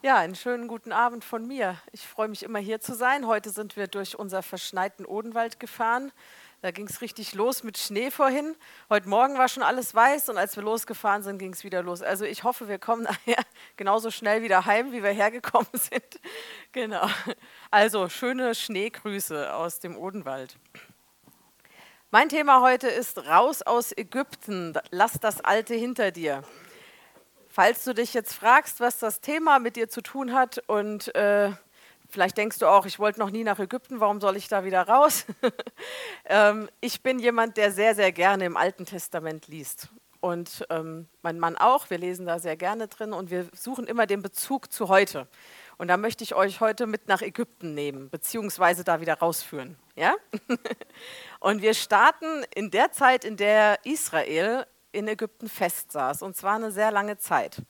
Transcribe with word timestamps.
Ja, 0.00 0.18
einen 0.18 0.36
schönen 0.36 0.68
guten 0.68 0.92
Abend 0.92 1.24
von 1.24 1.44
mir. 1.44 1.76
Ich 1.90 2.06
freue 2.06 2.28
mich 2.28 2.44
immer 2.44 2.60
hier 2.60 2.80
zu 2.80 2.94
sein. 2.94 3.26
Heute 3.26 3.50
sind 3.50 3.76
wir 3.76 3.88
durch 3.88 4.16
unser 4.16 4.44
verschneiten 4.44 5.04
Odenwald 5.04 5.58
gefahren. 5.58 6.12
Da 6.62 6.70
ging 6.70 6.86
es 6.86 7.00
richtig 7.00 7.34
los 7.34 7.64
mit 7.64 7.78
Schnee 7.78 8.12
vorhin. 8.12 8.54
Heute 8.90 9.08
Morgen 9.08 9.38
war 9.38 9.48
schon 9.48 9.64
alles 9.64 9.92
weiß 9.96 10.28
und 10.28 10.38
als 10.38 10.54
wir 10.54 10.62
losgefahren 10.62 11.24
sind, 11.24 11.38
ging 11.38 11.52
es 11.52 11.64
wieder 11.64 11.82
los. 11.82 12.00
Also 12.02 12.26
ich 12.26 12.44
hoffe, 12.44 12.68
wir 12.68 12.78
kommen 12.78 13.02
nachher 13.26 13.42
genauso 13.76 14.12
schnell 14.12 14.40
wieder 14.40 14.66
heim, 14.66 14.92
wie 14.92 15.02
wir 15.02 15.10
hergekommen 15.10 15.66
sind. 15.72 16.20
Genau. 16.70 17.08
Also 17.72 18.08
schöne 18.08 18.54
Schneegrüße 18.54 19.52
aus 19.52 19.80
dem 19.80 19.96
Odenwald. 19.96 20.54
Mein 22.12 22.28
Thema 22.28 22.60
heute 22.60 22.86
ist 22.86 23.18
Raus 23.26 23.62
aus 23.62 23.90
Ägypten. 23.90 24.74
Lass 24.90 25.18
das 25.18 25.40
Alte 25.40 25.74
hinter 25.74 26.12
dir. 26.12 26.44
Falls 27.58 27.82
du 27.82 27.92
dich 27.92 28.14
jetzt 28.14 28.34
fragst, 28.34 28.78
was 28.78 29.00
das 29.00 29.20
Thema 29.20 29.58
mit 29.58 29.74
dir 29.74 29.88
zu 29.88 30.00
tun 30.00 30.32
hat 30.32 30.62
und 30.68 31.12
äh, 31.16 31.50
vielleicht 32.08 32.36
denkst 32.36 32.60
du 32.60 32.66
auch, 32.66 32.86
ich 32.86 33.00
wollte 33.00 33.18
noch 33.18 33.30
nie 33.30 33.42
nach 33.42 33.58
Ägypten, 33.58 33.98
warum 33.98 34.20
soll 34.20 34.36
ich 34.36 34.46
da 34.46 34.62
wieder 34.62 34.86
raus? 34.86 35.26
ähm, 36.26 36.68
ich 36.80 37.02
bin 37.02 37.18
jemand, 37.18 37.56
der 37.56 37.72
sehr, 37.72 37.96
sehr 37.96 38.12
gerne 38.12 38.44
im 38.44 38.56
Alten 38.56 38.86
Testament 38.86 39.48
liest. 39.48 39.88
Und 40.20 40.66
ähm, 40.70 41.08
mein 41.22 41.40
Mann 41.40 41.56
auch, 41.56 41.90
wir 41.90 41.98
lesen 41.98 42.26
da 42.26 42.38
sehr 42.38 42.56
gerne 42.56 42.86
drin 42.86 43.12
und 43.12 43.32
wir 43.32 43.48
suchen 43.52 43.88
immer 43.88 44.06
den 44.06 44.22
Bezug 44.22 44.72
zu 44.72 44.88
heute. 44.88 45.26
Und 45.78 45.88
da 45.88 45.96
möchte 45.96 46.22
ich 46.22 46.36
euch 46.36 46.60
heute 46.60 46.86
mit 46.86 47.08
nach 47.08 47.22
Ägypten 47.22 47.74
nehmen, 47.74 48.08
beziehungsweise 48.08 48.84
da 48.84 49.00
wieder 49.00 49.14
rausführen. 49.14 49.76
Ja? 49.96 50.14
und 51.40 51.60
wir 51.60 51.74
starten 51.74 52.44
in 52.54 52.70
der 52.70 52.92
Zeit, 52.92 53.24
in 53.24 53.36
der 53.36 53.84
Israel 53.84 54.64
in 54.92 55.08
Ägypten 55.08 55.48
festsaß. 55.48 56.22
Und 56.22 56.36
zwar 56.36 56.56
eine 56.56 56.70
sehr 56.70 56.90
lange 56.90 57.18
Zeit. 57.18 57.62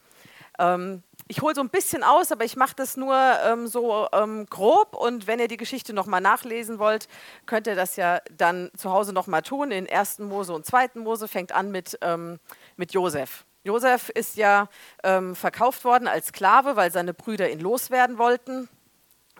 Ähm, 0.57 1.03
ich 1.27 1.41
hole 1.41 1.53
so 1.53 1.61
ein 1.61 1.69
bisschen 1.69 2.03
aus, 2.03 2.31
aber 2.31 2.43
ich 2.43 2.55
mache 2.55 2.75
das 2.75 2.97
nur 2.97 3.15
ähm, 3.15 3.67
so 3.67 4.07
ähm, 4.11 4.45
grob. 4.47 4.95
Und 4.95 5.27
wenn 5.27 5.39
ihr 5.39 5.47
die 5.47 5.57
Geschichte 5.57 5.93
nochmal 5.93 6.21
nachlesen 6.21 6.79
wollt, 6.79 7.07
könnt 7.45 7.67
ihr 7.67 7.75
das 7.75 7.95
ja 7.95 8.19
dann 8.35 8.71
zu 8.75 8.91
Hause 8.91 9.13
nochmal 9.13 9.41
tun. 9.41 9.71
In 9.71 9.89
1. 9.89 10.19
Mose 10.19 10.53
und 10.53 10.65
2. 10.65 10.91
Mose 10.95 11.27
fängt 11.27 11.51
an 11.51 11.71
mit, 11.71 11.97
ähm, 12.01 12.39
mit 12.77 12.93
Josef. 12.93 13.45
Josef 13.63 14.09
ist 14.09 14.37
ja 14.37 14.69
ähm, 15.03 15.35
verkauft 15.35 15.83
worden 15.83 16.07
als 16.07 16.27
Sklave, 16.27 16.75
weil 16.75 16.91
seine 16.91 17.13
Brüder 17.13 17.49
ihn 17.49 17.59
loswerden 17.59 18.17
wollten 18.17 18.69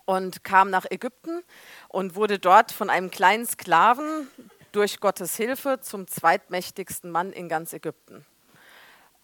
und 0.05 0.43
kam 0.43 0.69
nach 0.69 0.85
Ägypten 0.89 1.41
und 1.87 2.15
wurde 2.15 2.37
dort 2.37 2.71
von 2.71 2.89
einem 2.89 3.11
kleinen 3.11 3.45
Sklaven, 3.45 4.27
durch 4.71 4.99
Gottes 4.99 5.35
Hilfe 5.35 5.79
zum 5.81 6.07
zweitmächtigsten 6.07 7.11
Mann 7.11 7.31
in 7.31 7.49
ganz 7.49 7.73
Ägypten. 7.73 8.25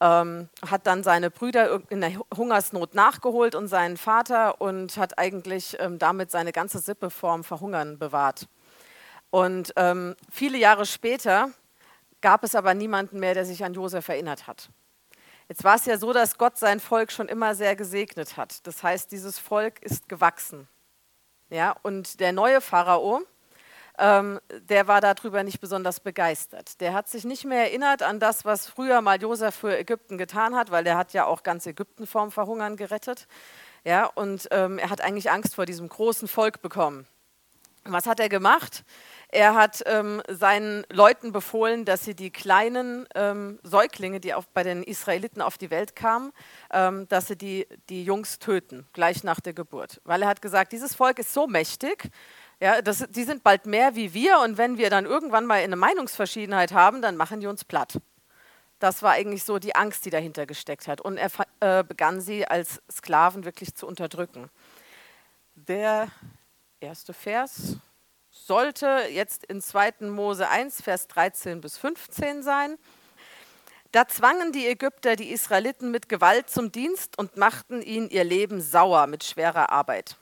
Ähm, 0.02 0.50
hat 0.70 0.88
dann 0.88 1.04
seine 1.04 1.32
Brüder 1.32 1.82
in 1.90 2.02
der 2.02 2.12
Hungersnot 2.36 2.96
nachgeholt 2.96 3.56
und 3.56 3.68
seinen 3.68 3.98
Vater 3.98 4.60
und 4.60 4.98
hat 4.98 5.18
eigentlich 5.18 5.78
ähm, 5.80 6.00
damit 6.00 6.32
seine 6.32 6.52
ganze 6.52 6.80
Sippe 6.80 7.10
vorm 7.10 7.44
Verhungern 7.44 7.98
bewahrt. 7.98 8.48
Und 9.30 9.74
ähm, 9.76 10.16
viele 10.30 10.58
Jahre 10.58 10.86
später 10.86 11.50
gab 12.22 12.44
es 12.44 12.56
aber 12.56 12.74
niemanden 12.74 13.20
mehr, 13.20 13.34
der 13.34 13.46
sich 13.46 13.64
an 13.64 13.74
Josef 13.74 14.08
erinnert 14.10 14.48
hat. 14.48 14.70
Jetzt 15.48 15.64
war 15.64 15.76
es 15.76 15.86
ja 15.86 15.98
so, 15.98 16.12
dass 16.12 16.38
Gott 16.38 16.58
sein 16.58 16.80
Volk 16.80 17.12
schon 17.12 17.28
immer 17.28 17.54
sehr 17.54 17.76
gesegnet 17.76 18.36
hat. 18.36 18.66
Das 18.66 18.82
heißt, 18.82 19.12
dieses 19.12 19.38
Volk 19.38 19.82
ist 19.84 20.10
gewachsen. 20.10 20.68
Ja, 21.50 21.76
und 21.84 22.20
der 22.20 22.32
neue 22.32 22.62
Pharao, 22.62 23.22
ähm, 23.98 24.40
der 24.70 24.88
war 24.88 25.02
darüber 25.02 25.44
nicht 25.44 25.60
besonders 25.60 26.00
begeistert. 26.00 26.80
Der 26.82 26.94
hat 26.94 27.08
sich 27.08 27.26
nicht 27.26 27.46
mehr 27.46 27.64
erinnert 27.64 28.04
an 28.04 28.20
das, 28.20 28.46
was 28.46 28.68
früher 28.68 29.02
mal 29.02 29.22
Josef 29.22 29.56
für 29.56 29.78
Ägypten 29.78 30.18
getan 30.18 30.56
hat, 30.56 30.72
weil 30.72 30.84
der 30.84 30.98
hat 30.98 31.14
ja 31.14 31.26
auch 31.26 31.44
ganz 31.44 31.66
Ägypten 31.66 32.08
vorm 32.08 32.32
Verhungern 32.32 32.78
gerettet. 32.78 33.28
Ja, 33.84 34.06
und 34.06 34.48
ähm, 34.52 34.80
er 34.80 34.90
hat 34.90 35.02
eigentlich 35.02 35.30
Angst 35.30 35.56
vor 35.56 35.66
diesem 35.66 35.88
großen 35.88 36.28
Volk 36.28 36.62
bekommen. 36.62 37.08
Was 37.88 38.08
hat 38.08 38.20
er 38.20 38.30
gemacht? 38.30 38.84
Er 39.30 39.54
hat 39.54 39.84
ähm, 39.86 40.24
seinen 40.28 40.86
Leuten 40.92 41.32
befohlen, 41.32 41.86
dass 41.86 42.04
sie 42.04 42.16
die 42.16 42.32
kleinen 42.32 43.08
ähm, 43.14 43.60
Säuglinge, 43.62 44.20
die 44.20 44.34
auf, 44.34 44.48
bei 44.48 44.64
den 44.64 44.82
Israeliten 44.82 45.40
auf 45.40 45.60
die 45.60 45.70
Welt 45.70 45.96
kamen, 45.96 46.32
ähm, 46.72 47.08
dass 47.10 47.28
sie 47.28 47.36
die, 47.36 47.68
die 47.90 48.04
Jungs 48.04 48.40
töten, 48.40 48.88
gleich 48.94 49.24
nach 49.24 49.40
der 49.40 49.54
Geburt. 49.54 50.02
Weil 50.04 50.24
er 50.24 50.30
hat 50.30 50.42
gesagt, 50.42 50.72
dieses 50.72 50.96
Volk 50.96 51.20
ist 51.20 51.32
so 51.32 51.46
mächtig, 51.46 52.10
ja, 52.66 52.82
das, 52.82 53.06
die 53.10 53.26
sind 53.26 53.44
bald 53.44 53.68
mehr 53.68 53.96
wie 53.96 54.16
wir 54.16 54.40
und 54.40 54.58
wenn 54.58 54.80
wir 54.80 54.90
dann 54.90 55.06
irgendwann 55.06 55.46
mal 55.46 55.60
eine 55.60 55.76
Meinungsverschiedenheit 55.76 56.74
haben, 56.74 57.04
dann 57.04 57.16
machen 57.16 57.40
die 57.40 57.46
uns 57.46 57.64
platt. 57.64 58.00
Das 58.80 59.04
war 59.04 59.12
eigentlich 59.12 59.44
so 59.44 59.60
die 59.60 59.76
Angst, 59.76 60.04
die 60.04 60.10
dahinter 60.10 60.48
gesteckt 60.48 60.88
hat. 60.88 61.00
Und 61.00 61.18
er 61.18 61.30
äh, 61.60 61.84
begann 61.84 62.22
sie 62.22 62.48
als 62.48 62.82
Sklaven 62.92 63.46
wirklich 63.46 63.76
zu 63.76 63.86
unterdrücken. 63.86 64.50
Der 65.54 66.08
erste 66.80 67.14
Vers 67.14 67.78
sollte 68.32 69.02
jetzt 69.12 69.46
in 69.46 69.62
2. 69.62 70.08
Mose 70.10 70.50
1, 70.50 70.82
Vers 70.82 71.08
13 71.08 71.62
bis 71.62 71.78
15 71.78 72.42
sein. 72.42 72.80
Da 73.92 74.08
zwangen 74.08 74.54
die 74.54 74.66
Ägypter 74.66 75.16
die 75.16 75.30
Israeliten 75.30 75.92
mit 75.92 76.10
Gewalt 76.10 76.50
zum 76.50 76.72
Dienst 76.72 77.20
und 77.20 77.38
machten 77.38 77.84
ihnen 77.84 78.10
ihr 78.10 78.24
Leben 78.24 78.60
sauer 78.60 79.06
mit 79.06 79.24
schwerer 79.24 79.70
Arbeit 79.70 80.18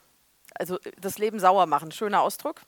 also 0.54 0.78
äh, 0.80 0.92
das 1.00 1.18
Leben 1.18 1.38
sauer 1.38 1.66
machen, 1.66 1.92
schöner 1.92 2.22
Ausdruck. 2.22 2.62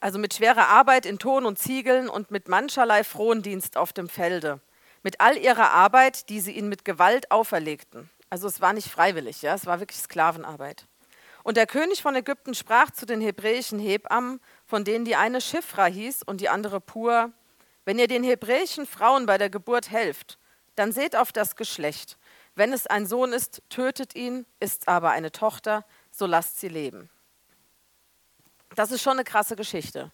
Also 0.00 0.18
mit 0.18 0.34
schwerer 0.34 0.68
Arbeit 0.68 1.06
in 1.06 1.18
Ton 1.18 1.46
und 1.46 1.58
Ziegeln 1.58 2.08
und 2.08 2.30
mit 2.30 2.48
mancherlei 2.48 3.02
Frondienst 3.02 3.76
auf 3.76 3.92
dem 3.92 4.08
Felde. 4.08 4.60
Mit 5.02 5.20
all 5.20 5.36
ihrer 5.38 5.70
Arbeit, 5.70 6.28
die 6.28 6.40
sie 6.40 6.52
ihnen 6.52 6.68
mit 6.68 6.84
Gewalt 6.84 7.30
auferlegten. 7.30 8.10
Also 8.28 8.48
es 8.48 8.60
war 8.60 8.72
nicht 8.72 8.88
freiwillig, 8.88 9.42
ja, 9.42 9.54
es 9.54 9.66
war 9.66 9.80
wirklich 9.80 10.00
Sklavenarbeit. 10.00 10.86
Und 11.44 11.56
der 11.56 11.66
König 11.66 12.02
von 12.02 12.16
Ägypten 12.16 12.54
sprach 12.54 12.90
zu 12.90 13.06
den 13.06 13.20
hebräischen 13.20 13.78
Hebammen, 13.78 14.40
von 14.64 14.84
denen 14.84 15.04
die 15.04 15.14
eine 15.14 15.40
Schifra 15.40 15.86
hieß 15.86 16.24
und 16.24 16.40
die 16.40 16.48
andere 16.48 16.80
Pur, 16.80 17.30
wenn 17.84 18.00
ihr 18.00 18.08
den 18.08 18.24
hebräischen 18.24 18.84
Frauen 18.84 19.26
bei 19.26 19.38
der 19.38 19.48
Geburt 19.48 19.90
helft, 19.90 20.38
dann 20.74 20.90
seht 20.90 21.14
auf 21.14 21.30
das 21.30 21.54
Geschlecht. 21.54 22.18
Wenn 22.56 22.72
es 22.72 22.88
ein 22.88 23.06
Sohn 23.06 23.32
ist, 23.32 23.62
tötet 23.68 24.16
ihn, 24.16 24.44
ist 24.58 24.88
aber 24.88 25.10
eine 25.10 25.30
Tochter, 25.30 25.84
so 26.16 26.26
lasst 26.26 26.60
sie 26.60 26.68
leben. 26.68 27.10
Das 28.74 28.90
ist 28.90 29.02
schon 29.02 29.14
eine 29.14 29.24
krasse 29.24 29.56
Geschichte. 29.56 30.10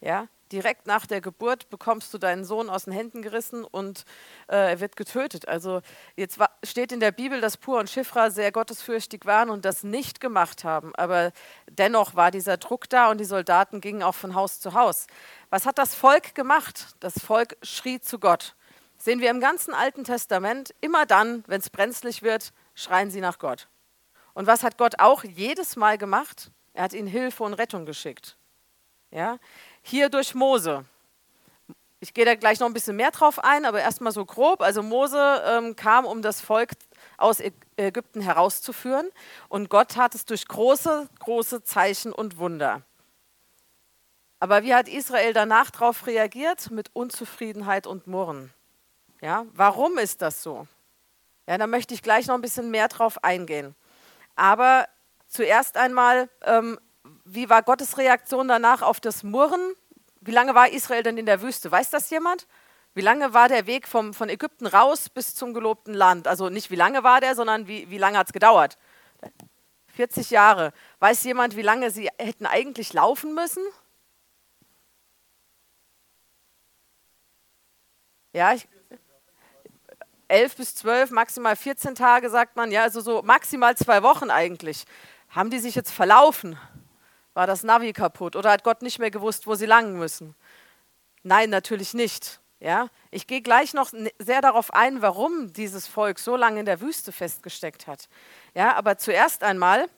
Ja? 0.00 0.28
Direkt 0.52 0.88
nach 0.88 1.06
der 1.06 1.20
Geburt 1.20 1.70
bekommst 1.70 2.12
du 2.12 2.18
deinen 2.18 2.44
Sohn 2.44 2.68
aus 2.68 2.84
den 2.84 2.92
Händen 2.92 3.22
gerissen 3.22 3.62
und 3.62 4.04
äh, 4.48 4.70
er 4.70 4.80
wird 4.80 4.96
getötet. 4.96 5.46
Also 5.46 5.80
jetzt 6.16 6.40
war, 6.40 6.50
steht 6.64 6.90
in 6.90 6.98
der 6.98 7.12
Bibel, 7.12 7.40
dass 7.40 7.56
Pur 7.56 7.78
und 7.78 7.88
Schifra 7.88 8.30
sehr 8.30 8.50
gottesfürchtig 8.50 9.26
waren 9.26 9.48
und 9.48 9.64
das 9.64 9.84
nicht 9.84 10.20
gemacht 10.20 10.64
haben. 10.64 10.92
Aber 10.96 11.30
dennoch 11.70 12.16
war 12.16 12.32
dieser 12.32 12.56
Druck 12.56 12.88
da 12.88 13.10
und 13.12 13.18
die 13.18 13.24
Soldaten 13.24 13.80
gingen 13.80 14.02
auch 14.02 14.16
von 14.16 14.34
Haus 14.34 14.58
zu 14.58 14.74
Haus. 14.74 15.06
Was 15.50 15.66
hat 15.66 15.78
das 15.78 15.94
Volk 15.94 16.34
gemacht? 16.34 16.96
Das 16.98 17.20
Volk 17.20 17.56
schrie 17.62 18.00
zu 18.00 18.18
Gott. 18.18 18.56
Sehen 18.98 19.20
wir 19.20 19.30
im 19.30 19.40
ganzen 19.40 19.72
Alten 19.72 20.02
Testament, 20.02 20.74
immer 20.80 21.06
dann, 21.06 21.44
wenn 21.46 21.60
es 21.60 21.70
brenzlig 21.70 22.22
wird, 22.22 22.52
schreien 22.74 23.10
sie 23.10 23.20
nach 23.20 23.38
Gott. 23.38 23.68
Und 24.40 24.46
was 24.46 24.62
hat 24.62 24.78
Gott 24.78 25.00
auch 25.00 25.22
jedes 25.22 25.76
Mal 25.76 25.98
gemacht? 25.98 26.50
Er 26.72 26.84
hat 26.84 26.94
ihnen 26.94 27.06
Hilfe 27.06 27.44
und 27.44 27.52
Rettung 27.52 27.84
geschickt. 27.84 28.38
Ja? 29.10 29.36
Hier 29.82 30.08
durch 30.08 30.34
Mose. 30.34 30.86
Ich 31.98 32.14
gehe 32.14 32.24
da 32.24 32.34
gleich 32.36 32.58
noch 32.58 32.66
ein 32.66 32.72
bisschen 32.72 32.96
mehr 32.96 33.10
drauf 33.10 33.38
ein, 33.38 33.66
aber 33.66 33.82
erstmal 33.82 34.12
so 34.12 34.24
grob. 34.24 34.62
Also 34.62 34.82
Mose 34.82 35.42
ähm, 35.44 35.76
kam, 35.76 36.06
um 36.06 36.22
das 36.22 36.40
Volk 36.40 36.70
aus 37.18 37.42
Ägypten 37.76 38.22
herauszuführen 38.22 39.10
und 39.50 39.68
Gott 39.68 39.90
tat 39.90 40.14
es 40.14 40.24
durch 40.24 40.48
große, 40.48 41.10
große 41.18 41.62
Zeichen 41.62 42.10
und 42.10 42.38
Wunder. 42.38 42.80
Aber 44.38 44.62
wie 44.62 44.74
hat 44.74 44.88
Israel 44.88 45.34
danach 45.34 45.70
darauf 45.70 46.06
reagiert? 46.06 46.70
Mit 46.70 46.88
Unzufriedenheit 46.94 47.86
und 47.86 48.06
Murren. 48.06 48.54
Ja, 49.20 49.44
warum 49.52 49.98
ist 49.98 50.22
das 50.22 50.42
so? 50.42 50.66
Ja, 51.46 51.58
da 51.58 51.66
möchte 51.66 51.92
ich 51.92 52.00
gleich 52.00 52.26
noch 52.26 52.36
ein 52.36 52.40
bisschen 52.40 52.70
mehr 52.70 52.88
drauf 52.88 53.22
eingehen. 53.22 53.76
Aber 54.40 54.88
zuerst 55.26 55.76
einmal, 55.76 56.30
ähm, 56.44 56.80
wie 57.26 57.50
war 57.50 57.62
Gottes 57.62 57.98
Reaktion 57.98 58.48
danach 58.48 58.80
auf 58.80 58.98
das 58.98 59.22
Murren? 59.22 59.74
Wie 60.22 60.30
lange 60.30 60.54
war 60.54 60.70
Israel 60.70 61.02
denn 61.02 61.18
in 61.18 61.26
der 61.26 61.42
Wüste? 61.42 61.70
Weiß 61.70 61.90
das 61.90 62.08
jemand? 62.08 62.46
Wie 62.94 63.02
lange 63.02 63.34
war 63.34 63.48
der 63.48 63.66
Weg 63.66 63.86
vom, 63.86 64.14
von 64.14 64.30
Ägypten 64.30 64.66
raus 64.66 65.10
bis 65.10 65.34
zum 65.34 65.52
gelobten 65.52 65.92
Land? 65.92 66.26
Also 66.26 66.48
nicht 66.48 66.70
wie 66.70 66.76
lange 66.76 67.04
war 67.04 67.20
der, 67.20 67.34
sondern 67.34 67.68
wie, 67.68 67.90
wie 67.90 67.98
lange 67.98 68.16
hat 68.16 68.28
es 68.28 68.32
gedauert? 68.32 68.78
40 69.88 70.30
Jahre. 70.30 70.72
Weiß 71.00 71.22
jemand, 71.24 71.54
wie 71.54 71.62
lange 71.62 71.90
sie 71.90 72.08
hätten 72.18 72.46
eigentlich 72.46 72.94
laufen 72.94 73.34
müssen? 73.34 73.62
Ja, 78.32 78.54
ich, 78.54 78.66
11 80.30 80.56
bis 80.56 80.74
12, 80.76 81.10
maximal 81.10 81.56
14 81.56 81.94
Tage, 81.94 82.30
sagt 82.30 82.56
man. 82.56 82.70
Ja, 82.70 82.82
also 82.82 83.00
so 83.00 83.22
maximal 83.22 83.76
zwei 83.76 84.02
Wochen 84.02 84.30
eigentlich. 84.30 84.84
Haben 85.28 85.50
die 85.50 85.58
sich 85.58 85.74
jetzt 85.74 85.90
verlaufen? 85.90 86.58
War 87.34 87.46
das 87.46 87.62
Navi 87.62 87.92
kaputt? 87.92 88.36
Oder 88.36 88.50
hat 88.50 88.64
Gott 88.64 88.82
nicht 88.82 88.98
mehr 88.98 89.10
gewusst, 89.10 89.46
wo 89.46 89.54
sie 89.54 89.66
langen 89.66 89.98
müssen? 89.98 90.34
Nein, 91.22 91.50
natürlich 91.50 91.94
nicht. 91.94 92.40
Ja, 92.60 92.88
ich 93.10 93.26
gehe 93.26 93.40
gleich 93.40 93.72
noch 93.72 93.90
sehr 94.18 94.42
darauf 94.42 94.74
ein, 94.74 95.00
warum 95.00 95.50
dieses 95.54 95.86
Volk 95.86 96.18
so 96.18 96.36
lange 96.36 96.60
in 96.60 96.66
der 96.66 96.82
Wüste 96.82 97.10
festgesteckt 97.10 97.86
hat. 97.86 98.08
Ja, 98.54 98.76
aber 98.76 98.98
zuerst 98.98 99.42
einmal 99.42 99.88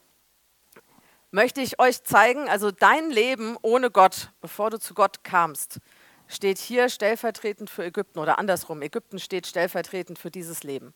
möchte 1.33 1.61
ich 1.61 1.81
euch 1.81 2.05
zeigen, 2.05 2.49
also 2.49 2.71
dein 2.71 3.11
Leben 3.11 3.57
ohne 3.63 3.91
Gott, 3.91 4.31
bevor 4.41 4.71
du 4.71 4.79
zu 4.79 4.95
Gott 4.95 5.25
kamst, 5.25 5.81
steht 6.33 6.59
hier 6.59 6.89
stellvertretend 6.89 7.71
für 7.71 7.85
Ägypten 7.85 8.19
oder 8.19 8.39
andersrum. 8.39 8.83
Ägypten 8.83 9.19
steht 9.19 9.47
stellvertretend 9.47 10.19
für 10.19 10.31
dieses 10.31 10.63
Leben. 10.63 10.95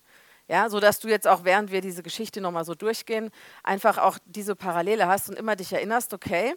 Ja, 0.48 0.70
so 0.70 0.78
dass 0.78 1.00
du 1.00 1.08
jetzt 1.08 1.26
auch, 1.26 1.44
während 1.44 1.72
wir 1.72 1.80
diese 1.80 2.02
Geschichte 2.02 2.40
nochmal 2.40 2.64
so 2.64 2.74
durchgehen, 2.74 3.30
einfach 3.64 3.98
auch 3.98 4.18
diese 4.26 4.54
Parallele 4.54 5.08
hast 5.08 5.28
und 5.28 5.36
immer 5.36 5.56
dich 5.56 5.72
erinnerst, 5.72 6.14
okay, 6.14 6.54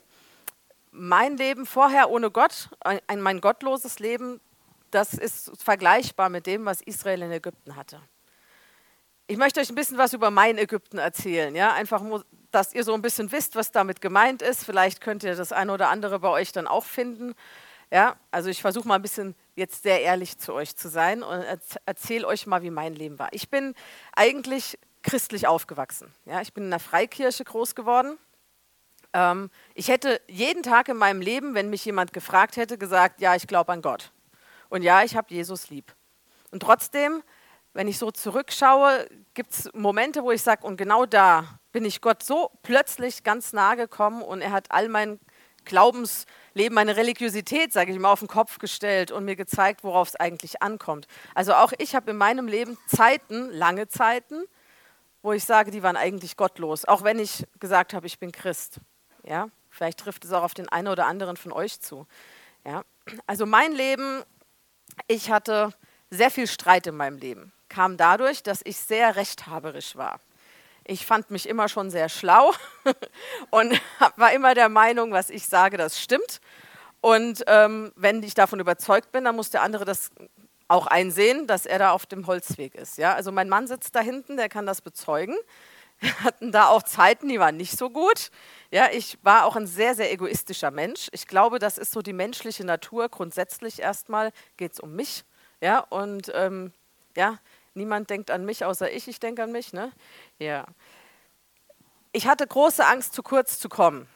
mein 0.92 1.38
Leben 1.38 1.66
vorher 1.66 2.10
ohne 2.10 2.30
Gott, 2.30 2.70
ein, 2.82 3.22
mein 3.22 3.42
gottloses 3.42 4.00
Leben, 4.00 4.40
das 4.92 5.14
ist 5.14 5.52
vergleichbar 5.62 6.30
mit 6.30 6.46
dem, 6.46 6.66
was 6.66 6.82
Israel 6.82 7.24
in 7.24 7.32
Ägypten 7.32 7.76
hatte. 7.76 8.02
Ich 9.28 9.38
möchte 9.38 9.60
euch 9.60 9.70
ein 9.70 9.76
bisschen 9.76 10.00
was 10.00 10.14
über 10.14 10.32
mein 10.32 10.58
Ägypten 10.58 10.98
erzählen, 10.98 11.56
ja, 11.56 11.74
einfach, 11.74 12.04
dass 12.52 12.74
ihr 12.74 12.84
so 12.84 12.94
ein 12.94 13.02
bisschen 13.02 13.32
wisst, 13.32 13.56
was 13.56 13.72
damit 13.72 14.02
gemeint 14.02 14.42
ist. 14.42 14.66
Vielleicht 14.66 15.02
könnt 15.02 15.24
ihr 15.24 15.36
das 15.36 15.52
eine 15.52 15.72
oder 15.72 15.90
andere 15.90 16.20
bei 16.20 16.30
euch 16.30 16.52
dann 16.52 16.68
auch 16.68 16.86
finden. 16.86 17.36
Ja, 17.92 18.18
also 18.30 18.50
ich 18.50 18.62
versuche 18.62 18.88
mal 18.88 18.96
ein 18.96 19.02
bisschen 19.02 19.36
jetzt 19.56 19.82
sehr 19.82 20.02
ehrlich 20.02 20.38
zu 20.38 20.54
euch 20.54 20.76
zu 20.76 20.90
sein 20.90 21.24
und 21.24 21.44
erzähle 21.86 22.28
euch 22.28 22.46
mal, 22.46 22.62
wie 22.62 22.70
mein 22.70 22.94
Leben 22.94 23.18
war. 23.18 23.30
Ich 23.32 23.50
bin 23.50 23.74
eigentlich 24.16 24.78
christlich 25.02 25.48
aufgewachsen. 25.48 26.14
Ja, 26.26 26.42
ich 26.42 26.54
bin 26.54 26.66
in 26.66 26.74
einer 26.74 26.80
Freikirche 26.80 27.44
groß 27.44 27.74
geworden. 27.74 28.18
Ähm, 29.14 29.50
ich 29.74 29.88
hätte 29.88 30.22
jeden 30.28 30.62
Tag 30.62 30.88
in 30.88 30.98
meinem 30.98 31.22
Leben, 31.22 31.56
wenn 31.56 31.70
mich 31.70 31.84
jemand 31.84 32.14
gefragt 32.14 32.58
hätte, 32.58 32.78
gesagt, 32.78 33.22
ja, 33.22 33.36
ich 33.36 33.48
glaube 33.48 33.72
an 33.72 33.82
Gott. 33.82 34.12
Und 34.70 34.84
ja, 34.84 35.04
ich 35.04 35.16
habe 35.16 35.34
Jesus 35.34 35.70
lieb. 35.70 35.96
Und 36.52 36.62
trotzdem, 36.62 37.24
wenn 37.74 37.88
ich 37.88 37.98
so 37.98 38.12
zurückschaue, 38.12 39.08
gibt 39.34 39.52
es 39.52 39.70
Momente, 39.74 40.24
wo 40.24 40.32
ich 40.32 40.44
sage, 40.44 40.66
und 40.66 40.78
genau 40.78 41.08
da 41.08 41.60
bin 41.72 41.86
ich 41.86 42.02
Gott 42.02 42.22
so 42.22 42.52
plötzlich 42.62 43.24
ganz 43.24 43.54
nahe 43.54 43.78
gekommen 43.78 44.22
und 44.22 44.42
er 44.42 44.52
hat 44.52 44.72
all 44.72 44.90
mein 44.90 45.20
Glaubensleben, 45.66 46.74
meine 46.74 46.96
Religiosität, 46.96 47.74
sage 47.74 47.92
ich 47.92 48.00
mal, 48.00 48.12
auf 48.12 48.20
den 48.20 48.28
Kopf 48.28 48.60
gestellt 48.60 49.12
und 49.12 49.26
mir 49.26 49.36
gezeigt, 49.36 49.84
worauf 49.84 50.10
es 50.10 50.16
eigentlich 50.16 50.62
ankommt. 50.62 51.08
Also 51.36 51.54
auch 51.54 51.74
ich 51.78 51.96
habe 51.96 52.12
in 52.12 52.18
meinem 52.18 52.48
Leben 52.48 52.78
Zeiten, 52.88 53.50
lange 53.52 53.88
Zeiten, 53.88 54.44
wo 55.22 55.34
ich 55.34 55.44
sage, 55.44 55.72
die 55.72 55.84
waren 55.84 55.98
eigentlich 55.98 56.38
gottlos, 56.38 56.86
auch 56.86 57.04
wenn 57.04 57.20
ich 57.20 57.46
gesagt 57.60 57.94
habe, 57.94 58.08
ich 58.08 58.20
bin 58.20 58.32
Christ. 58.32 58.80
Ja, 59.24 59.50
vielleicht 59.70 60.00
trifft 60.00 60.26
es 60.26 60.32
auch 60.32 60.44
auf 60.44 60.54
den 60.54 60.70
einen 60.70 60.88
oder 60.88 61.06
anderen 61.06 61.38
von 61.38 61.52
euch 61.52 61.80
zu. 61.82 62.08
Ja, 62.66 62.84
also 63.28 63.46
mein 63.46 63.72
Leben 63.74 64.24
ich 65.08 65.32
hatte 65.32 65.72
sehr 66.10 66.32
viel 66.32 66.48
Streit 66.48 66.88
in 66.88 66.96
meinem 66.96 67.18
Leben. 67.18 67.52
Kam 67.68 67.98
dadurch, 67.98 68.44
dass 68.44 68.62
ich 68.64 68.78
sehr 68.78 69.16
rechthaberisch 69.16 69.96
war. 69.96 70.20
Ich 70.90 71.06
fand 71.06 71.30
mich 71.30 71.48
immer 71.48 71.70
schon 71.70 71.92
sehr 71.92 72.10
schlau 72.10 72.52
und 73.52 73.80
war 74.16 74.34
immer 74.34 74.56
der 74.56 74.70
Meinung, 74.70 75.12
was 75.12 75.30
ich 75.30 75.46
sage, 75.46 75.78
das 75.78 76.02
stimmt. 76.02 76.42
Und 77.00 77.44
ähm, 77.46 77.92
wenn 77.96 78.24
ich 78.24 78.34
davon 78.34 78.60
überzeugt 78.60 79.12
bin, 79.12 79.24
dann 79.24 79.36
muss 79.36 79.52
der 79.52 79.62
andere 79.62 79.86
das 79.86 80.10
auch 80.68 80.88
einsehen, 80.88 81.46
dass 81.46 81.68
er 81.68 81.78
da 81.78 81.92
auf 81.92 82.08
dem 82.08 82.26
Holzweg 82.26 82.74
ist. 82.74 82.98
Ja? 82.98 83.14
Also 83.14 83.32
mein 83.32 83.50
Mann 83.50 83.68
sitzt 83.68 83.96
da 83.96 84.02
hinten, 84.02 84.36
der 84.36 84.50
kann 84.50 84.66
das 84.66 84.82
bezeugen. 84.82 85.36
Wir 86.00 86.24
hatten 86.24 86.52
da 86.52 86.70
auch 86.70 86.82
Zeiten, 86.82 87.28
die 87.28 87.40
waren 87.40 87.58
nicht 87.58 87.78
so 87.78 87.90
gut. 87.90 88.32
Ja, 88.72 88.88
ich 88.90 89.18
war 89.22 89.46
auch 89.46 89.58
ein 89.58 89.68
sehr, 89.68 89.96
sehr 89.96 90.12
egoistischer 90.12 90.72
Mensch. 90.72 91.08
Ich 91.12 91.28
glaube, 91.28 91.60
das 91.60 91.78
ist 91.78 91.92
so 91.92 92.02
die 92.02 92.14
menschliche 92.14 92.64
Natur. 92.64 93.10
Grundsätzlich 93.10 93.80
erstmal 93.82 94.32
geht 94.58 94.74
es 94.74 94.80
um 94.80 94.96
mich. 94.96 95.24
Ja, 95.62 95.80
und 95.82 96.32
ähm, 96.34 96.72
ja, 97.18 97.38
niemand 97.80 98.10
denkt 98.10 98.30
an 98.30 98.46
mich 98.46 98.66
außer 98.66 98.92
ich. 98.92 99.08
Ich 99.08 99.20
denke 99.20 99.42
an 99.42 99.52
mich. 99.52 99.74
Ne? 99.74 99.92
Ja. 100.38 100.66
Ich 102.12 102.28
hatte 102.28 102.46
große 102.46 102.86
Angst, 102.86 103.14
zu 103.14 103.24
kurz 103.24 103.58
zu 103.58 103.70
kommen. 103.70 104.08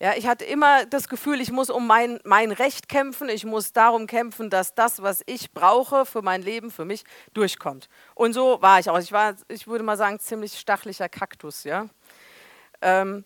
Ja, 0.00 0.14
ich 0.16 0.26
hatte 0.26 0.44
immer 0.44 0.84
das 0.84 1.08
Gefühl, 1.08 1.40
ich 1.40 1.52
muss 1.52 1.70
um 1.70 1.86
mein, 1.86 2.18
mein 2.24 2.50
Recht 2.50 2.88
kämpfen, 2.88 3.28
ich 3.28 3.44
muss 3.44 3.72
darum 3.72 4.08
kämpfen, 4.08 4.50
dass 4.50 4.74
das, 4.74 5.00
was 5.00 5.22
ich 5.26 5.52
brauche 5.52 6.04
für 6.04 6.22
mein 6.22 6.42
Leben, 6.42 6.72
für 6.72 6.84
mich 6.84 7.04
durchkommt. 7.34 7.88
Und 8.16 8.32
so 8.32 8.60
war 8.60 8.80
ich 8.80 8.90
auch. 8.90 8.98
Ich 8.98 9.12
war, 9.12 9.36
ich 9.46 9.68
würde 9.68 9.84
mal 9.84 9.96
sagen, 9.96 10.18
ziemlich 10.18 10.58
stachlicher 10.58 11.08
Kaktus. 11.08 11.62
Ja? 11.62 11.86
Ähm, 12.80 13.24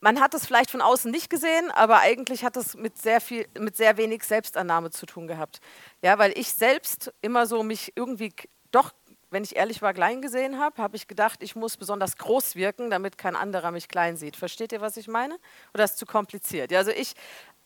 man 0.00 0.20
hat 0.20 0.34
es 0.34 0.46
vielleicht 0.46 0.70
von 0.70 0.82
außen 0.82 1.10
nicht 1.10 1.30
gesehen, 1.30 1.70
aber 1.70 2.00
eigentlich 2.00 2.44
hat 2.44 2.56
es 2.56 2.76
mit 2.76 2.98
sehr 2.98 3.20
viel, 3.20 3.46
mit 3.58 3.76
sehr 3.76 3.96
wenig 3.96 4.24
Selbstannahme 4.24 4.90
zu 4.90 5.06
tun 5.06 5.26
gehabt. 5.26 5.60
Ja, 6.02 6.18
weil 6.18 6.36
ich 6.38 6.52
selbst 6.52 7.12
immer 7.22 7.46
so 7.46 7.62
mich 7.62 7.92
irgendwie 7.96 8.32
doch 8.70 8.92
wenn 9.30 9.42
ich 9.42 9.56
ehrlich 9.56 9.82
war, 9.82 9.92
klein 9.92 10.22
gesehen 10.22 10.58
habe, 10.60 10.80
habe 10.80 10.96
ich 10.96 11.08
gedacht, 11.08 11.42
ich 11.42 11.56
muss 11.56 11.76
besonders 11.76 12.16
groß 12.16 12.54
wirken, 12.54 12.90
damit 12.90 13.18
kein 13.18 13.34
anderer 13.34 13.70
mich 13.70 13.88
klein 13.88 14.16
sieht. 14.16 14.36
Versteht 14.36 14.72
ihr, 14.72 14.80
was 14.80 14.96
ich 14.96 15.08
meine? 15.08 15.38
Oder 15.74 15.84
ist 15.84 15.92
es 15.92 15.96
zu 15.96 16.06
kompliziert? 16.06 16.70
Ja, 16.70 16.78
also 16.78 16.92
ich, 16.92 17.14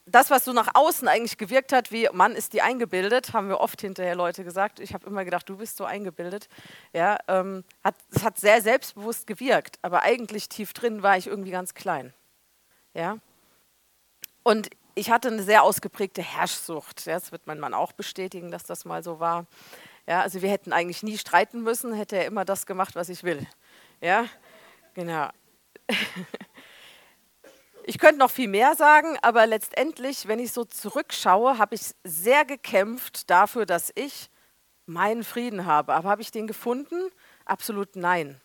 das, 0.07 0.31
was 0.31 0.45
so 0.45 0.53
nach 0.53 0.69
außen 0.75 1.07
eigentlich 1.07 1.39
gewirkt 1.39 1.73
hat, 1.73 1.93
wie 1.93 2.09
Mann 2.13 2.35
ist 2.35 2.55
die 2.55 2.63
eingebildet, 2.63 3.33
haben 3.33 3.49
wir 3.49 3.61
oft 3.61 3.81
hinterher 3.81 4.15
Leute 4.15 4.43
gesagt. 4.43 4.81
Ich 4.81 4.95
habe 4.95 5.07
immer 5.07 5.25
gedacht, 5.25 5.49
du 5.49 5.59
bist 5.59 5.77
so 5.77 5.85
eingebildet. 5.85 6.49
Ja, 6.93 7.19
ähm, 7.29 7.65
hat, 7.85 7.95
es 8.11 8.25
hat 8.25 8.39
sehr 8.39 8.63
selbstbewusst 8.63 9.27
gewirkt, 9.27 9.79
aber 9.83 10.03
eigentlich 10.03 10.49
tief 10.49 10.73
drin 10.73 11.03
war 11.03 11.17
ich 11.17 11.27
irgendwie 11.27 11.51
ganz 11.51 11.75
klein. 11.75 12.13
Ja, 12.95 13.19
und 14.43 14.71
ich 14.95 15.11
hatte 15.11 15.29
eine 15.29 15.43
sehr 15.43 15.63
ausgeprägte 15.63 16.23
Herrschsucht. 16.23 17.07
Ja, 17.07 17.15
das 17.15 17.33
wird 17.33 17.47
mein 17.47 17.61
Mann 17.61 17.75
auch 17.75 17.93
bestätigen, 17.93 18.51
dass 18.51 18.65
das 18.65 18.85
mal 18.85 19.03
so 19.03 19.21
war. 19.21 19.47
Ja, 20.07 20.23
also 20.23 20.43
wir 20.43 20.51
hätten 20.51 20.73
eigentlich 20.73 21.03
nie 21.03 21.19
streiten 21.19 21.63
müssen, 21.63 21.93
hätte 21.93 22.17
er 22.17 22.27
immer 22.27 22.45
das 22.45 22.67
gemacht, 22.67 22.97
was 22.97 23.09
ich 23.09 23.23
will. 23.23 23.47
Ja, 24.01 24.27
genau. 24.95 25.29
Ich 27.85 27.99
könnte 27.99 28.19
noch 28.19 28.31
viel 28.31 28.47
mehr 28.47 28.77
sagen, 28.77 29.17
aber 29.23 29.47
letztendlich, 29.47 30.29
wenn 30.29 30.39
ich 30.39 30.53
so 30.53 30.65
zurückschaue, 30.65 31.59
habe 31.59 31.75
ich 31.75 31.81
sehr 32.05 32.45
gekämpft 32.45 33.29
dafür, 33.31 33.67
dass 33.67 33.91
ich 33.97 34.31
meinen 34.87 35.25
Frieden 35.25 35.65
habe. 35.65 35.95
Aber 35.95 36.09
habe 36.09 36.23
ich 36.23 36.31
den 36.31 36.47
gefunden? 36.47 37.11
Absolut 37.47 37.97
nein. 37.97 38.41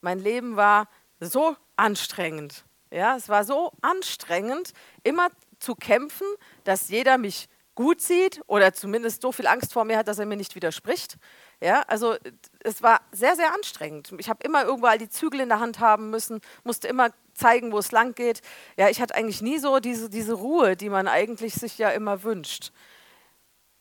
Mein 0.00 0.18
Leben 0.18 0.56
war 0.56 0.88
so 1.20 1.54
anstrengend. 1.76 2.64
Ja, 2.90 3.16
es 3.16 3.28
war 3.28 3.44
so 3.44 3.72
anstrengend, 3.82 4.72
immer 5.02 5.28
zu 5.58 5.74
kämpfen, 5.74 6.26
dass 6.64 6.88
jeder 6.88 7.18
mich 7.18 7.48
gut 7.74 8.00
sieht 8.00 8.40
oder 8.46 8.72
zumindest 8.72 9.22
so 9.22 9.32
viel 9.32 9.46
Angst 9.46 9.72
vor 9.72 9.84
mir 9.84 9.98
hat, 9.98 10.08
dass 10.08 10.18
er 10.18 10.26
mir 10.26 10.36
nicht 10.36 10.54
widerspricht. 10.54 11.18
Ja, 11.60 11.82
also 11.82 12.16
es 12.60 12.82
war 12.82 13.00
sehr, 13.12 13.36
sehr 13.36 13.54
anstrengend. 13.54 14.12
Ich 14.18 14.28
habe 14.28 14.44
immer 14.44 14.64
überall 14.66 14.98
die 14.98 15.08
Zügel 15.08 15.40
in 15.40 15.48
der 15.48 15.60
Hand 15.60 15.78
haben 15.78 16.10
müssen, 16.10 16.40
musste 16.64 16.88
immer 16.88 17.10
zeigen, 17.34 17.72
wo 17.72 17.78
es 17.78 17.92
lang 17.92 18.14
geht. 18.14 18.40
Ja, 18.76 18.88
ich 18.88 19.00
hatte 19.00 19.14
eigentlich 19.14 19.42
nie 19.42 19.58
so 19.58 19.78
diese, 19.78 20.10
diese 20.10 20.34
Ruhe, 20.34 20.76
die 20.76 20.88
man 20.88 21.06
eigentlich 21.06 21.54
sich 21.54 21.78
ja 21.78 21.90
immer 21.90 22.22
wünscht. 22.22 22.72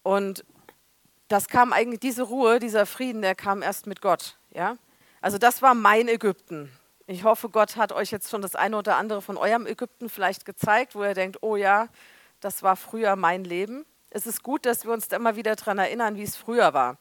Und 0.04 0.46
das 1.28 1.48
kam 1.48 1.74
eigentlich, 1.74 2.00
diese 2.02 2.24
Ruhe, 2.24 2.60
dieser 2.60 2.86
Frieden, 2.86 3.22
der 3.22 3.34
kam 3.34 3.62
erst 3.62 3.88
mit 3.88 4.02
Gott. 4.02 4.38
Ja? 4.52 4.78
Also 5.22 5.38
das 5.38 5.62
war 5.62 5.74
mein 5.74 6.08
Ägypten. 6.08 6.72
Ich 7.08 7.24
hoffe, 7.24 7.50
Gott 7.50 7.76
hat 7.76 7.92
euch 7.92 8.10
jetzt 8.10 8.32
schon 8.32 8.42
das 8.42 8.56
eine 8.56 8.78
oder 8.78 8.96
andere 8.98 9.22
von 9.22 9.38
eurem 9.38 9.68
Ägypten 9.68 10.10
vielleicht 10.10 10.44
gezeigt, 10.44 10.96
wo 10.96 11.04
ihr 11.04 11.14
denkt, 11.14 11.38
oh 11.42 11.56
ja, 11.56 11.88
das 12.40 12.64
war 12.64 12.76
früher 12.76 13.16
mein 13.16 13.44
Leben. 13.44 13.86
Es 14.10 14.26
ist 14.26 14.42
gut, 14.42 14.66
dass 14.66 14.86
wir 14.86 14.92
uns 14.92 15.08
da 15.08 15.18
immer 15.18 15.36
wieder 15.36 15.56
daran 15.56 15.78
erinnern, 15.78 16.16
wie 16.16 16.24
es 16.24 16.36
früher 16.36 16.74
war. 16.74 16.98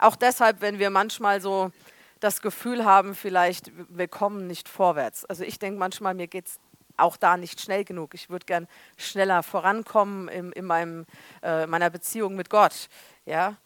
Auch 0.00 0.16
deshalb, 0.16 0.60
wenn 0.60 0.80
wir 0.80 0.90
manchmal 0.90 1.40
so 1.40 1.70
das 2.18 2.40
Gefühl 2.40 2.84
haben, 2.84 3.14
vielleicht 3.14 3.70
wir 3.88 4.08
kommen 4.08 4.48
nicht 4.48 4.68
vorwärts. 4.68 5.24
Also 5.24 5.44
ich 5.44 5.60
denke 5.60 5.78
manchmal, 5.78 6.14
mir 6.14 6.26
geht 6.26 6.48
es 6.48 6.58
auch 6.96 7.16
da 7.16 7.36
nicht 7.36 7.60
schnell 7.60 7.84
genug. 7.84 8.14
Ich 8.14 8.30
würde 8.30 8.44
gern 8.44 8.66
schneller 8.96 9.44
vorankommen 9.44 10.26
in, 10.26 10.50
in 10.50 10.64
meinem, 10.64 11.06
äh, 11.42 11.66
meiner 11.66 11.90
Beziehung 11.90 12.34
mit 12.34 12.50
Gott. 12.50 12.88
Ja? 13.24 13.56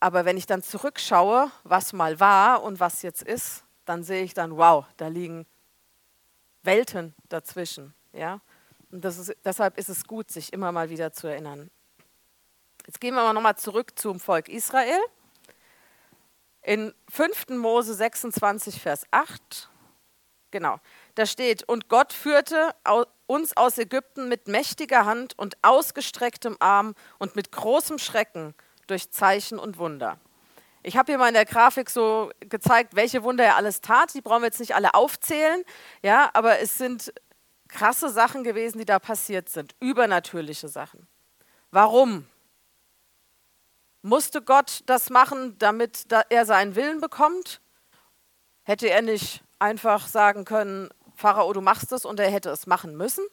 Aber 0.00 0.24
wenn 0.24 0.38
ich 0.38 0.46
dann 0.46 0.62
zurückschaue, 0.62 1.50
was 1.64 1.92
mal 1.92 2.18
war 2.18 2.62
und 2.62 2.80
was 2.80 3.02
jetzt 3.02 3.22
ist, 3.22 3.64
dann 3.88 4.04
sehe 4.04 4.22
ich 4.22 4.34
dann, 4.34 4.56
wow, 4.58 4.84
da 4.98 5.08
liegen 5.08 5.46
Welten 6.62 7.14
dazwischen. 7.30 7.94
Ja? 8.12 8.40
Und 8.90 9.02
ist, 9.04 9.34
deshalb 9.44 9.78
ist 9.78 9.88
es 9.88 10.04
gut, 10.04 10.30
sich 10.30 10.52
immer 10.52 10.72
mal 10.72 10.90
wieder 10.90 11.12
zu 11.12 11.26
erinnern. 11.26 11.70
Jetzt 12.86 13.00
gehen 13.00 13.14
wir 13.14 13.22
aber 13.22 13.32
nochmal 13.32 13.56
zurück 13.56 13.98
zum 13.98 14.20
Volk 14.20 14.50
Israel. 14.50 15.00
In 16.62 16.92
5. 17.10 17.48
Mose 17.50 17.94
26, 17.94 18.80
Vers 18.80 19.06
8, 19.10 19.70
genau, 20.50 20.80
da 21.14 21.24
steht, 21.24 21.62
und 21.62 21.88
Gott 21.88 22.12
führte 22.12 22.74
uns 23.26 23.56
aus 23.56 23.78
Ägypten 23.78 24.28
mit 24.28 24.48
mächtiger 24.48 25.06
Hand 25.06 25.38
und 25.38 25.56
ausgestrecktem 25.62 26.56
Arm 26.60 26.94
und 27.18 27.36
mit 27.36 27.52
großem 27.52 27.98
Schrecken 27.98 28.54
durch 28.86 29.10
Zeichen 29.10 29.58
und 29.58 29.78
Wunder. 29.78 30.18
Ich 30.82 30.96
habe 30.96 31.12
hier 31.12 31.18
mal 31.18 31.28
in 31.28 31.34
der 31.34 31.44
Grafik 31.44 31.90
so 31.90 32.30
gezeigt, 32.40 32.94
welche 32.94 33.22
Wunder 33.22 33.44
er 33.44 33.56
alles 33.56 33.80
tat. 33.80 34.14
Die 34.14 34.20
brauchen 34.20 34.42
wir 34.42 34.46
jetzt 34.46 34.60
nicht 34.60 34.74
alle 34.74 34.94
aufzählen, 34.94 35.62
ja, 36.02 36.30
aber 36.34 36.60
es 36.60 36.78
sind 36.78 37.12
krasse 37.68 38.08
Sachen 38.08 38.44
gewesen, 38.44 38.78
die 38.78 38.84
da 38.84 38.98
passiert 38.98 39.48
sind, 39.48 39.74
übernatürliche 39.80 40.68
Sachen. 40.68 41.06
Warum? 41.70 42.26
Musste 44.02 44.40
Gott 44.40 44.80
das 44.86 45.10
machen, 45.10 45.58
damit 45.58 46.06
er 46.30 46.46
seinen 46.46 46.76
Willen 46.76 47.00
bekommt? 47.00 47.60
Hätte 48.62 48.88
er 48.88 49.02
nicht 49.02 49.42
einfach 49.58 50.06
sagen 50.06 50.44
können, 50.44 50.88
Pharao, 51.14 51.52
du 51.52 51.60
machst 51.60 51.92
es 51.92 52.04
und 52.04 52.20
er 52.20 52.30
hätte 52.30 52.50
es 52.50 52.66
machen 52.66 52.96
müssen? 52.96 53.26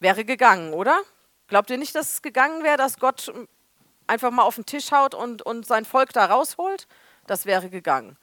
Wäre 0.00 0.24
gegangen, 0.24 0.72
oder? 0.72 0.98
Glaubt 1.46 1.70
ihr 1.70 1.76
nicht, 1.76 1.94
dass 1.94 2.14
es 2.14 2.22
gegangen 2.22 2.64
wäre, 2.64 2.78
dass 2.78 2.98
Gott 2.98 3.32
einfach 4.06 4.30
mal 4.30 4.42
auf 4.42 4.56
den 4.56 4.66
Tisch 4.66 4.92
haut 4.92 5.14
und, 5.14 5.42
und 5.42 5.66
sein 5.66 5.84
Volk 5.84 6.12
da 6.12 6.26
rausholt? 6.26 6.86
Das 7.26 7.46
wäre 7.46 7.70
gegangen, 7.70 8.16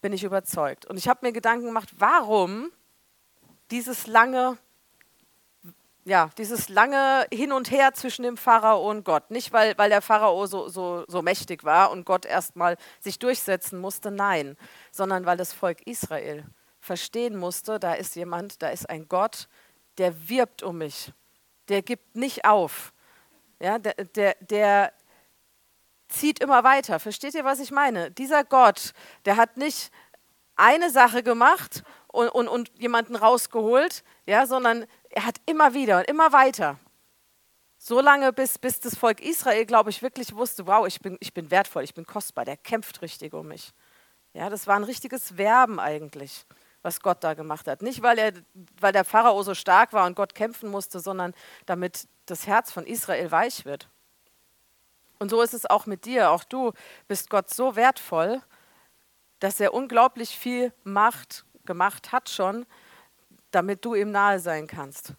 bin 0.00 0.12
ich 0.12 0.24
überzeugt. 0.24 0.86
Und 0.86 0.96
ich 0.96 1.08
habe 1.08 1.26
mir 1.26 1.32
Gedanken 1.32 1.66
gemacht, 1.66 1.90
warum 1.98 2.70
dieses 3.70 4.06
lange, 4.06 4.58
ja, 6.04 6.30
dieses 6.38 6.68
lange 6.68 7.26
Hin 7.32 7.52
und 7.52 7.70
Her 7.70 7.94
zwischen 7.94 8.22
dem 8.22 8.36
Pharao 8.36 8.88
und 8.88 9.04
Gott. 9.04 9.30
Nicht, 9.30 9.52
weil, 9.52 9.76
weil 9.78 9.90
der 9.90 10.02
Pharao 10.02 10.46
so, 10.46 10.68
so, 10.68 11.04
so 11.08 11.22
mächtig 11.22 11.64
war 11.64 11.90
und 11.90 12.04
Gott 12.04 12.24
erstmal 12.26 12.76
sich 13.00 13.18
durchsetzen 13.18 13.78
musste, 13.80 14.10
nein, 14.10 14.56
sondern 14.92 15.26
weil 15.26 15.36
das 15.36 15.52
Volk 15.52 15.86
Israel 15.86 16.44
verstehen 16.80 17.36
musste, 17.36 17.80
da 17.80 17.94
ist 17.94 18.14
jemand, 18.14 18.62
da 18.62 18.68
ist 18.68 18.88
ein 18.90 19.08
Gott, 19.08 19.48
der 19.98 20.28
wirbt 20.28 20.62
um 20.62 20.78
mich, 20.78 21.12
der 21.68 21.82
gibt 21.82 22.14
nicht 22.14 22.44
auf, 22.44 22.92
ja, 23.58 23.78
der, 23.78 23.94
der, 23.94 24.36
der 24.40 24.92
zieht 26.18 26.40
immer 26.40 26.64
weiter. 26.64 27.00
Versteht 27.00 27.34
ihr, 27.34 27.44
was 27.44 27.60
ich 27.60 27.70
meine? 27.70 28.10
Dieser 28.10 28.44
Gott, 28.44 28.92
der 29.24 29.36
hat 29.36 29.56
nicht 29.56 29.90
eine 30.56 30.90
Sache 30.90 31.22
gemacht 31.22 31.82
und, 32.08 32.28
und, 32.28 32.48
und 32.48 32.70
jemanden 32.78 33.16
rausgeholt, 33.16 34.04
ja, 34.26 34.46
sondern 34.46 34.86
er 35.10 35.26
hat 35.26 35.36
immer 35.46 35.74
wieder 35.74 35.98
und 35.98 36.08
immer 36.08 36.32
weiter. 36.32 36.78
So 37.78 38.00
lange, 38.00 38.32
bis, 38.32 38.58
bis 38.58 38.80
das 38.80 38.96
Volk 38.96 39.20
Israel, 39.20 39.66
glaube 39.66 39.90
ich, 39.90 40.00
wirklich 40.00 40.34
wusste, 40.34 40.66
wow, 40.66 40.86
ich 40.86 41.00
bin, 41.00 41.18
ich 41.20 41.34
bin 41.34 41.50
wertvoll, 41.50 41.84
ich 41.84 41.92
bin 41.92 42.06
kostbar, 42.06 42.44
der 42.44 42.56
kämpft 42.56 43.02
richtig 43.02 43.34
um 43.34 43.48
mich. 43.48 43.72
Ja, 44.32 44.48
das 44.48 44.66
war 44.66 44.76
ein 44.76 44.84
richtiges 44.84 45.36
Werben 45.36 45.78
eigentlich, 45.78 46.46
was 46.82 47.00
Gott 47.00 47.22
da 47.22 47.34
gemacht 47.34 47.66
hat. 47.66 47.82
Nicht, 47.82 48.02
weil, 48.02 48.18
er, 48.18 48.32
weil 48.80 48.92
der 48.92 49.04
Pharao 49.04 49.42
so 49.42 49.54
stark 49.54 49.92
war 49.92 50.06
und 50.06 50.16
Gott 50.16 50.34
kämpfen 50.34 50.70
musste, 50.70 50.98
sondern 50.98 51.34
damit 51.66 52.08
das 52.26 52.46
Herz 52.46 52.72
von 52.72 52.86
Israel 52.86 53.30
weich 53.30 53.64
wird. 53.64 53.88
Und 55.24 55.30
so 55.30 55.40
ist 55.40 55.54
es 55.54 55.64
auch 55.64 55.86
mit 55.86 56.04
dir. 56.04 56.32
Auch 56.32 56.44
du 56.44 56.72
bist 57.08 57.30
Gott 57.30 57.48
so 57.48 57.76
wertvoll, 57.76 58.42
dass 59.38 59.58
er 59.58 59.72
unglaublich 59.72 60.36
viel 60.36 60.70
macht 60.82 61.46
gemacht 61.64 62.12
hat 62.12 62.28
schon, 62.28 62.66
damit 63.50 63.86
du 63.86 63.94
ihm 63.94 64.10
nahe 64.10 64.38
sein 64.38 64.66
kannst. 64.66 65.14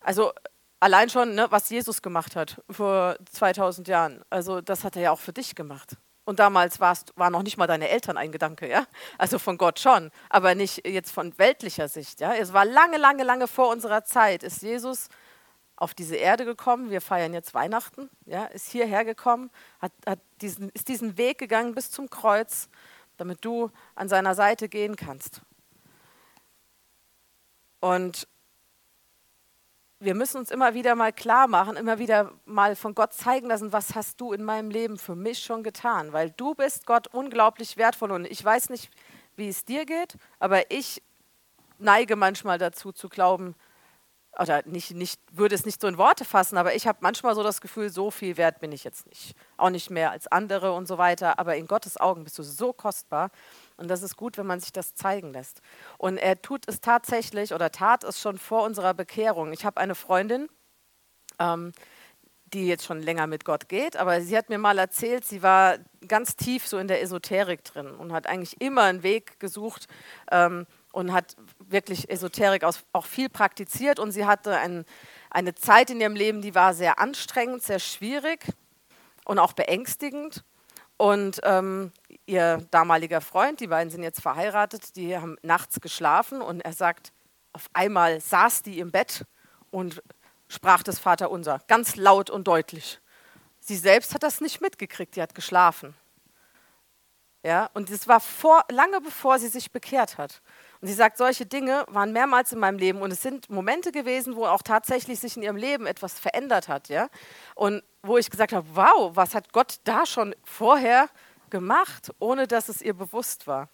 Also 0.00 0.32
allein 0.80 1.10
schon, 1.10 1.34
ne, 1.34 1.46
was 1.50 1.68
Jesus 1.68 2.00
gemacht 2.00 2.36
hat 2.36 2.62
vor 2.70 3.18
2000 3.30 3.86
Jahren. 3.86 4.24
Also 4.30 4.62
das 4.62 4.82
hat 4.82 4.96
er 4.96 5.02
ja 5.02 5.10
auch 5.10 5.20
für 5.20 5.34
dich 5.34 5.54
gemacht. 5.54 5.98
Und 6.24 6.38
damals 6.38 6.80
warst, 6.80 7.12
waren 7.16 7.34
noch 7.34 7.42
nicht 7.42 7.58
mal 7.58 7.66
deine 7.66 7.90
Eltern 7.90 8.16
ein 8.16 8.32
Gedanke, 8.32 8.66
ja? 8.66 8.86
Also 9.18 9.38
von 9.38 9.58
Gott 9.58 9.78
schon, 9.78 10.10
aber 10.30 10.54
nicht 10.54 10.86
jetzt 10.86 11.10
von 11.10 11.36
weltlicher 11.36 11.88
Sicht, 11.88 12.20
ja? 12.20 12.32
Es 12.34 12.54
war 12.54 12.64
lange, 12.64 12.96
lange, 12.96 13.24
lange 13.24 13.46
vor 13.46 13.68
unserer 13.68 14.04
Zeit, 14.04 14.42
ist 14.42 14.62
Jesus 14.62 15.10
auf 15.76 15.94
diese 15.94 16.16
Erde 16.16 16.44
gekommen. 16.44 16.90
Wir 16.90 17.00
feiern 17.00 17.34
jetzt 17.34 17.54
Weihnachten, 17.54 18.10
ja? 18.24 18.46
Ist 18.46 18.70
hierher 18.70 19.04
gekommen, 19.04 19.50
hat, 19.80 19.92
hat 20.06 20.20
diesen, 20.40 20.70
ist 20.70 20.88
diesen 20.88 21.16
Weg 21.18 21.38
gegangen 21.38 21.74
bis 21.74 21.90
zum 21.90 22.10
Kreuz 22.10 22.68
damit 23.16 23.44
du 23.44 23.70
an 23.94 24.08
seiner 24.08 24.34
Seite 24.34 24.68
gehen 24.68 24.96
kannst. 24.96 25.40
Und 27.80 28.26
wir 29.98 30.14
müssen 30.14 30.38
uns 30.38 30.50
immer 30.50 30.74
wieder 30.74 30.94
mal 30.94 31.12
klar 31.12 31.46
machen, 31.48 31.76
immer 31.76 31.98
wieder 31.98 32.32
mal 32.44 32.76
von 32.76 32.94
Gott 32.94 33.14
zeigen 33.14 33.48
lassen, 33.48 33.72
was 33.72 33.94
hast 33.94 34.20
du 34.20 34.32
in 34.32 34.44
meinem 34.44 34.70
Leben 34.70 34.98
für 34.98 35.14
mich 35.14 35.38
schon 35.38 35.62
getan, 35.62 36.12
weil 36.12 36.30
du 36.30 36.54
bist 36.54 36.86
Gott 36.86 37.06
unglaublich 37.08 37.76
wertvoll 37.76 38.12
und 38.12 38.26
ich 38.26 38.44
weiß 38.44 38.68
nicht, 38.70 38.90
wie 39.36 39.48
es 39.48 39.64
dir 39.64 39.86
geht, 39.86 40.16
aber 40.38 40.70
ich 40.70 41.02
neige 41.78 42.16
manchmal 42.16 42.58
dazu 42.58 42.92
zu 42.92 43.08
glauben, 43.08 43.54
oder 44.38 44.62
nicht, 44.66 44.92
nicht, 44.92 45.20
würde 45.32 45.54
es 45.54 45.64
nicht 45.64 45.80
so 45.80 45.88
in 45.88 45.98
Worte 45.98 46.24
fassen, 46.24 46.58
aber 46.58 46.74
ich 46.74 46.86
habe 46.86 46.98
manchmal 47.00 47.34
so 47.34 47.42
das 47.42 47.60
Gefühl, 47.60 47.90
so 47.90 48.10
viel 48.10 48.36
wert 48.36 48.60
bin 48.60 48.72
ich 48.72 48.84
jetzt 48.84 49.06
nicht. 49.06 49.34
Auch 49.56 49.70
nicht 49.70 49.90
mehr 49.90 50.10
als 50.10 50.26
andere 50.26 50.72
und 50.72 50.86
so 50.86 50.98
weiter. 50.98 51.38
Aber 51.38 51.56
in 51.56 51.66
Gottes 51.66 51.98
Augen 51.98 52.24
bist 52.24 52.38
du 52.38 52.42
so 52.42 52.72
kostbar. 52.72 53.30
Und 53.76 53.88
das 53.88 54.02
ist 54.02 54.16
gut, 54.16 54.36
wenn 54.36 54.46
man 54.46 54.60
sich 54.60 54.72
das 54.72 54.94
zeigen 54.94 55.32
lässt. 55.32 55.62
Und 55.98 56.18
er 56.18 56.40
tut 56.40 56.68
es 56.68 56.80
tatsächlich 56.80 57.54
oder 57.54 57.70
tat 57.70 58.04
es 58.04 58.20
schon 58.20 58.38
vor 58.38 58.64
unserer 58.64 58.94
Bekehrung. 58.94 59.52
Ich 59.52 59.64
habe 59.64 59.80
eine 59.80 59.94
Freundin, 59.94 60.48
ähm, 61.38 61.72
die 62.52 62.68
jetzt 62.68 62.84
schon 62.84 63.02
länger 63.02 63.26
mit 63.26 63.44
Gott 63.44 63.68
geht, 63.68 63.96
aber 63.96 64.20
sie 64.20 64.36
hat 64.36 64.48
mir 64.48 64.58
mal 64.58 64.78
erzählt, 64.78 65.24
sie 65.24 65.42
war 65.42 65.78
ganz 66.06 66.36
tief 66.36 66.66
so 66.66 66.78
in 66.78 66.86
der 66.86 67.02
Esoterik 67.02 67.64
drin 67.64 67.90
und 67.90 68.12
hat 68.12 68.28
eigentlich 68.28 68.60
immer 68.60 68.84
einen 68.84 69.02
Weg 69.02 69.40
gesucht, 69.40 69.88
ähm, 70.30 70.66
und 70.96 71.12
hat 71.12 71.36
wirklich 71.58 72.08
Esoterik 72.08 72.64
auch 72.64 73.04
viel 73.04 73.28
praktiziert 73.28 73.98
und 73.98 74.12
sie 74.12 74.24
hatte 74.24 74.56
ein, 74.56 74.86
eine 75.30 75.54
Zeit 75.54 75.90
in 75.90 76.00
ihrem 76.00 76.16
Leben, 76.16 76.40
die 76.40 76.54
war 76.54 76.72
sehr 76.72 76.98
anstrengend, 76.98 77.62
sehr 77.62 77.80
schwierig 77.80 78.46
und 79.26 79.38
auch 79.38 79.52
beängstigend. 79.52 80.42
Und 80.96 81.40
ähm, 81.42 81.92
ihr 82.24 82.66
damaliger 82.70 83.20
Freund, 83.20 83.60
die 83.60 83.66
beiden 83.66 83.90
sind 83.90 84.04
jetzt 84.04 84.22
verheiratet, 84.22 84.96
die 84.96 85.14
haben 85.14 85.36
nachts 85.42 85.82
geschlafen 85.82 86.40
und 86.40 86.62
er 86.62 86.72
sagt, 86.72 87.12
auf 87.52 87.66
einmal 87.74 88.18
saß 88.22 88.62
die 88.62 88.78
im 88.78 88.90
Bett 88.90 89.26
und 89.70 90.02
sprach 90.48 90.82
das 90.82 90.98
Vaterunser, 90.98 91.60
ganz 91.68 91.96
laut 91.96 92.30
und 92.30 92.48
deutlich. 92.48 93.00
Sie 93.60 93.76
selbst 93.76 94.14
hat 94.14 94.22
das 94.22 94.40
nicht 94.40 94.62
mitgekriegt, 94.62 95.14
die 95.14 95.20
hat 95.20 95.34
geschlafen. 95.34 95.94
Ja, 97.42 97.68
und 97.74 97.90
das 97.92 98.08
war 98.08 98.20
vor, 98.20 98.64
lange 98.70 99.02
bevor 99.02 99.38
sie 99.38 99.48
sich 99.48 99.70
bekehrt 99.70 100.16
hat. 100.16 100.40
Und 100.86 100.90
sie 100.90 100.94
sagt, 100.98 101.18
solche 101.18 101.46
Dinge 101.46 101.84
waren 101.88 102.12
mehrmals 102.12 102.52
in 102.52 102.60
meinem 102.60 102.78
Leben 102.78 103.02
und 103.02 103.10
es 103.10 103.20
sind 103.20 103.50
Momente 103.50 103.90
gewesen, 103.90 104.36
wo 104.36 104.46
auch 104.46 104.62
tatsächlich 104.62 105.18
sich 105.18 105.36
in 105.36 105.42
ihrem 105.42 105.56
Leben 105.56 105.84
etwas 105.84 106.16
verändert 106.16 106.68
hat, 106.68 106.88
ja? 106.88 107.08
Und 107.56 107.82
wo 108.04 108.18
ich 108.18 108.30
gesagt 108.30 108.52
habe, 108.52 108.64
wow, 108.72 109.10
was 109.16 109.34
hat 109.34 109.52
Gott 109.52 109.80
da 109.82 110.06
schon 110.06 110.32
vorher 110.44 111.08
gemacht, 111.50 112.12
ohne 112.20 112.46
dass 112.46 112.68
es 112.68 112.82
ihr 112.82 112.94
bewusst 112.94 113.48
war? 113.48 113.68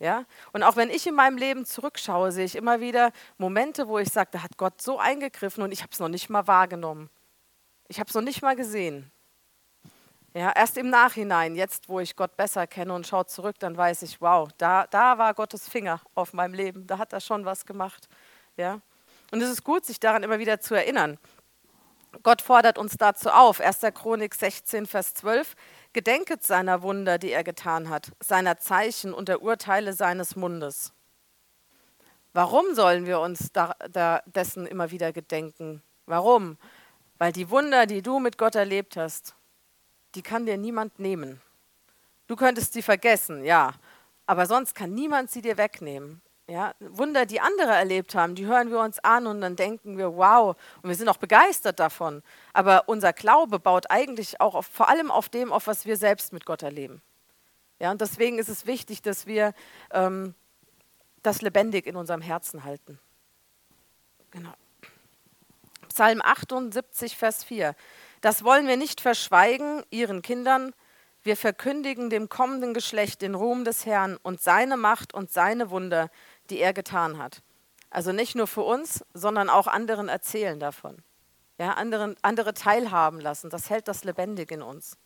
Ja? 0.00 0.24
Und 0.52 0.64
auch 0.64 0.74
wenn 0.74 0.90
ich 0.90 1.06
in 1.06 1.14
meinem 1.14 1.38
Leben 1.38 1.64
zurückschaue, 1.64 2.32
sehe 2.32 2.46
ich 2.46 2.56
immer 2.56 2.80
wieder 2.80 3.12
Momente, 3.38 3.86
wo 3.86 4.00
ich 4.00 4.08
sage, 4.08 4.30
da 4.32 4.42
hat 4.42 4.56
Gott 4.56 4.82
so 4.82 4.98
eingegriffen 4.98 5.62
und 5.62 5.70
ich 5.70 5.82
habe 5.82 5.92
es 5.92 6.00
noch 6.00 6.08
nicht 6.08 6.30
mal 6.30 6.48
wahrgenommen. 6.48 7.10
Ich 7.86 8.00
habe 8.00 8.08
es 8.08 8.14
noch 8.14 8.22
nicht 8.22 8.42
mal 8.42 8.56
gesehen. 8.56 9.12
Ja, 10.32 10.52
erst 10.54 10.76
im 10.78 10.90
Nachhinein, 10.90 11.56
jetzt 11.56 11.88
wo 11.88 11.98
ich 11.98 12.14
Gott 12.14 12.36
besser 12.36 12.68
kenne 12.68 12.94
und 12.94 13.04
schaue 13.06 13.26
zurück, 13.26 13.56
dann 13.58 13.76
weiß 13.76 14.02
ich, 14.02 14.20
wow, 14.20 14.48
da, 14.58 14.86
da 14.86 15.18
war 15.18 15.34
Gottes 15.34 15.68
Finger 15.68 16.00
auf 16.14 16.32
meinem 16.32 16.54
Leben, 16.54 16.86
da 16.86 16.98
hat 16.98 17.12
er 17.12 17.20
schon 17.20 17.44
was 17.44 17.66
gemacht. 17.66 18.08
Ja? 18.56 18.80
Und 19.32 19.42
es 19.42 19.50
ist 19.50 19.64
gut, 19.64 19.84
sich 19.84 19.98
daran 19.98 20.22
immer 20.22 20.38
wieder 20.38 20.60
zu 20.60 20.74
erinnern. 20.74 21.18
Gott 22.22 22.42
fordert 22.42 22.78
uns 22.78 22.96
dazu 22.96 23.30
auf, 23.30 23.60
1. 23.60 23.80
Chronik 23.94 24.34
16, 24.34 24.86
Vers 24.86 25.14
12, 25.14 25.54
gedenket 25.92 26.44
seiner 26.44 26.82
Wunder, 26.82 27.18
die 27.18 27.32
er 27.32 27.44
getan 27.44 27.88
hat, 27.88 28.12
seiner 28.20 28.58
Zeichen 28.58 29.12
und 29.12 29.28
der 29.28 29.42
Urteile 29.42 29.94
seines 29.94 30.36
Mundes. 30.36 30.92
Warum 32.32 32.74
sollen 32.74 33.06
wir 33.06 33.18
uns 33.18 33.50
da, 33.52 33.74
da 33.90 34.22
dessen 34.26 34.66
immer 34.66 34.92
wieder 34.92 35.12
gedenken? 35.12 35.82
Warum? 36.06 36.56
Weil 37.18 37.32
die 37.32 37.50
Wunder, 37.50 37.86
die 37.86 38.02
du 38.02 38.20
mit 38.20 38.38
Gott 38.38 38.54
erlebt 38.54 38.96
hast, 38.96 39.34
die 40.14 40.22
kann 40.22 40.46
dir 40.46 40.56
niemand 40.56 40.98
nehmen. 40.98 41.40
Du 42.26 42.36
könntest 42.36 42.72
sie 42.72 42.82
vergessen, 42.82 43.44
ja, 43.44 43.72
aber 44.26 44.46
sonst 44.46 44.74
kann 44.74 44.94
niemand 44.94 45.30
sie 45.30 45.42
dir 45.42 45.56
wegnehmen. 45.56 46.22
Ja, 46.46 46.74
Wunder, 46.80 47.26
die 47.26 47.40
andere 47.40 47.70
erlebt 47.70 48.16
haben, 48.16 48.34
die 48.34 48.46
hören 48.46 48.70
wir 48.70 48.80
uns 48.80 48.98
an 48.98 49.28
und 49.28 49.40
dann 49.40 49.54
denken 49.54 49.98
wir, 49.98 50.16
wow, 50.16 50.56
und 50.82 50.88
wir 50.88 50.96
sind 50.96 51.08
auch 51.08 51.16
begeistert 51.16 51.78
davon. 51.78 52.24
Aber 52.52 52.88
unser 52.88 53.12
Glaube 53.12 53.60
baut 53.60 53.88
eigentlich 53.88 54.40
auch 54.40 54.56
auf, 54.56 54.66
vor 54.66 54.88
allem 54.88 55.12
auf 55.12 55.28
dem, 55.28 55.52
auf 55.52 55.68
was 55.68 55.86
wir 55.86 55.96
selbst 55.96 56.32
mit 56.32 56.46
Gott 56.46 56.62
erleben. 56.62 57.02
Ja, 57.78 57.92
und 57.92 58.00
deswegen 58.00 58.38
ist 58.40 58.48
es 58.48 58.66
wichtig, 58.66 59.00
dass 59.00 59.26
wir 59.26 59.54
ähm, 59.92 60.34
das 61.22 61.40
lebendig 61.40 61.86
in 61.86 61.94
unserem 61.96 62.20
Herzen 62.20 62.64
halten. 62.64 62.98
Genau. 64.30 64.52
Psalm 65.88 66.20
78, 66.22 67.16
Vers 67.16 67.44
4. 67.44 67.74
Das 68.20 68.44
wollen 68.44 68.66
wir 68.66 68.76
nicht 68.76 69.00
verschweigen, 69.00 69.82
ihren 69.90 70.22
Kindern. 70.22 70.74
Wir 71.22 71.36
verkündigen 71.36 72.10
dem 72.10 72.28
kommenden 72.28 72.74
Geschlecht 72.74 73.22
den 73.22 73.34
Ruhm 73.34 73.64
des 73.64 73.86
Herrn 73.86 74.16
und 74.22 74.40
seine 74.40 74.76
Macht 74.76 75.14
und 75.14 75.30
seine 75.30 75.70
Wunder, 75.70 76.10
die 76.48 76.58
er 76.58 76.72
getan 76.72 77.18
hat. 77.18 77.42
Also 77.90 78.12
nicht 78.12 78.34
nur 78.34 78.46
für 78.46 78.62
uns, 78.62 79.04
sondern 79.14 79.50
auch 79.50 79.66
anderen 79.66 80.08
erzählen 80.08 80.60
davon. 80.60 81.02
Ja, 81.58 81.74
anderen, 81.74 82.16
andere 82.22 82.54
teilhaben 82.54 83.20
lassen. 83.20 83.50
Das 83.50 83.68
hält 83.68 83.88
das 83.88 84.04
lebendig 84.04 84.50
in 84.50 84.62
uns. 84.62 84.96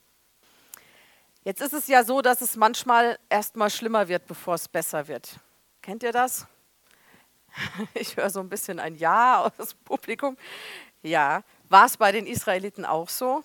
Jetzt 1.42 1.60
ist 1.60 1.72
es 1.72 1.88
ja 1.88 2.04
so, 2.04 2.22
dass 2.22 2.40
es 2.40 2.56
manchmal 2.56 3.18
erstmal 3.28 3.70
schlimmer 3.70 4.08
wird, 4.08 4.26
bevor 4.26 4.54
es 4.54 4.68
besser 4.68 5.08
wird. 5.08 5.40
Kennt 5.82 6.02
ihr 6.02 6.12
das? 6.12 6.46
Ich 7.94 8.16
höre 8.16 8.30
so 8.30 8.40
ein 8.40 8.48
bisschen 8.48 8.80
ein 8.80 8.94
Ja 8.96 9.42
aus 9.58 9.70
dem 9.70 9.78
Publikum. 9.84 10.36
Ja, 11.02 11.42
War 11.74 11.86
es 11.86 11.96
bei 11.96 12.12
den 12.12 12.28
Israeliten 12.28 12.84
auch 12.84 13.08
so? 13.08 13.42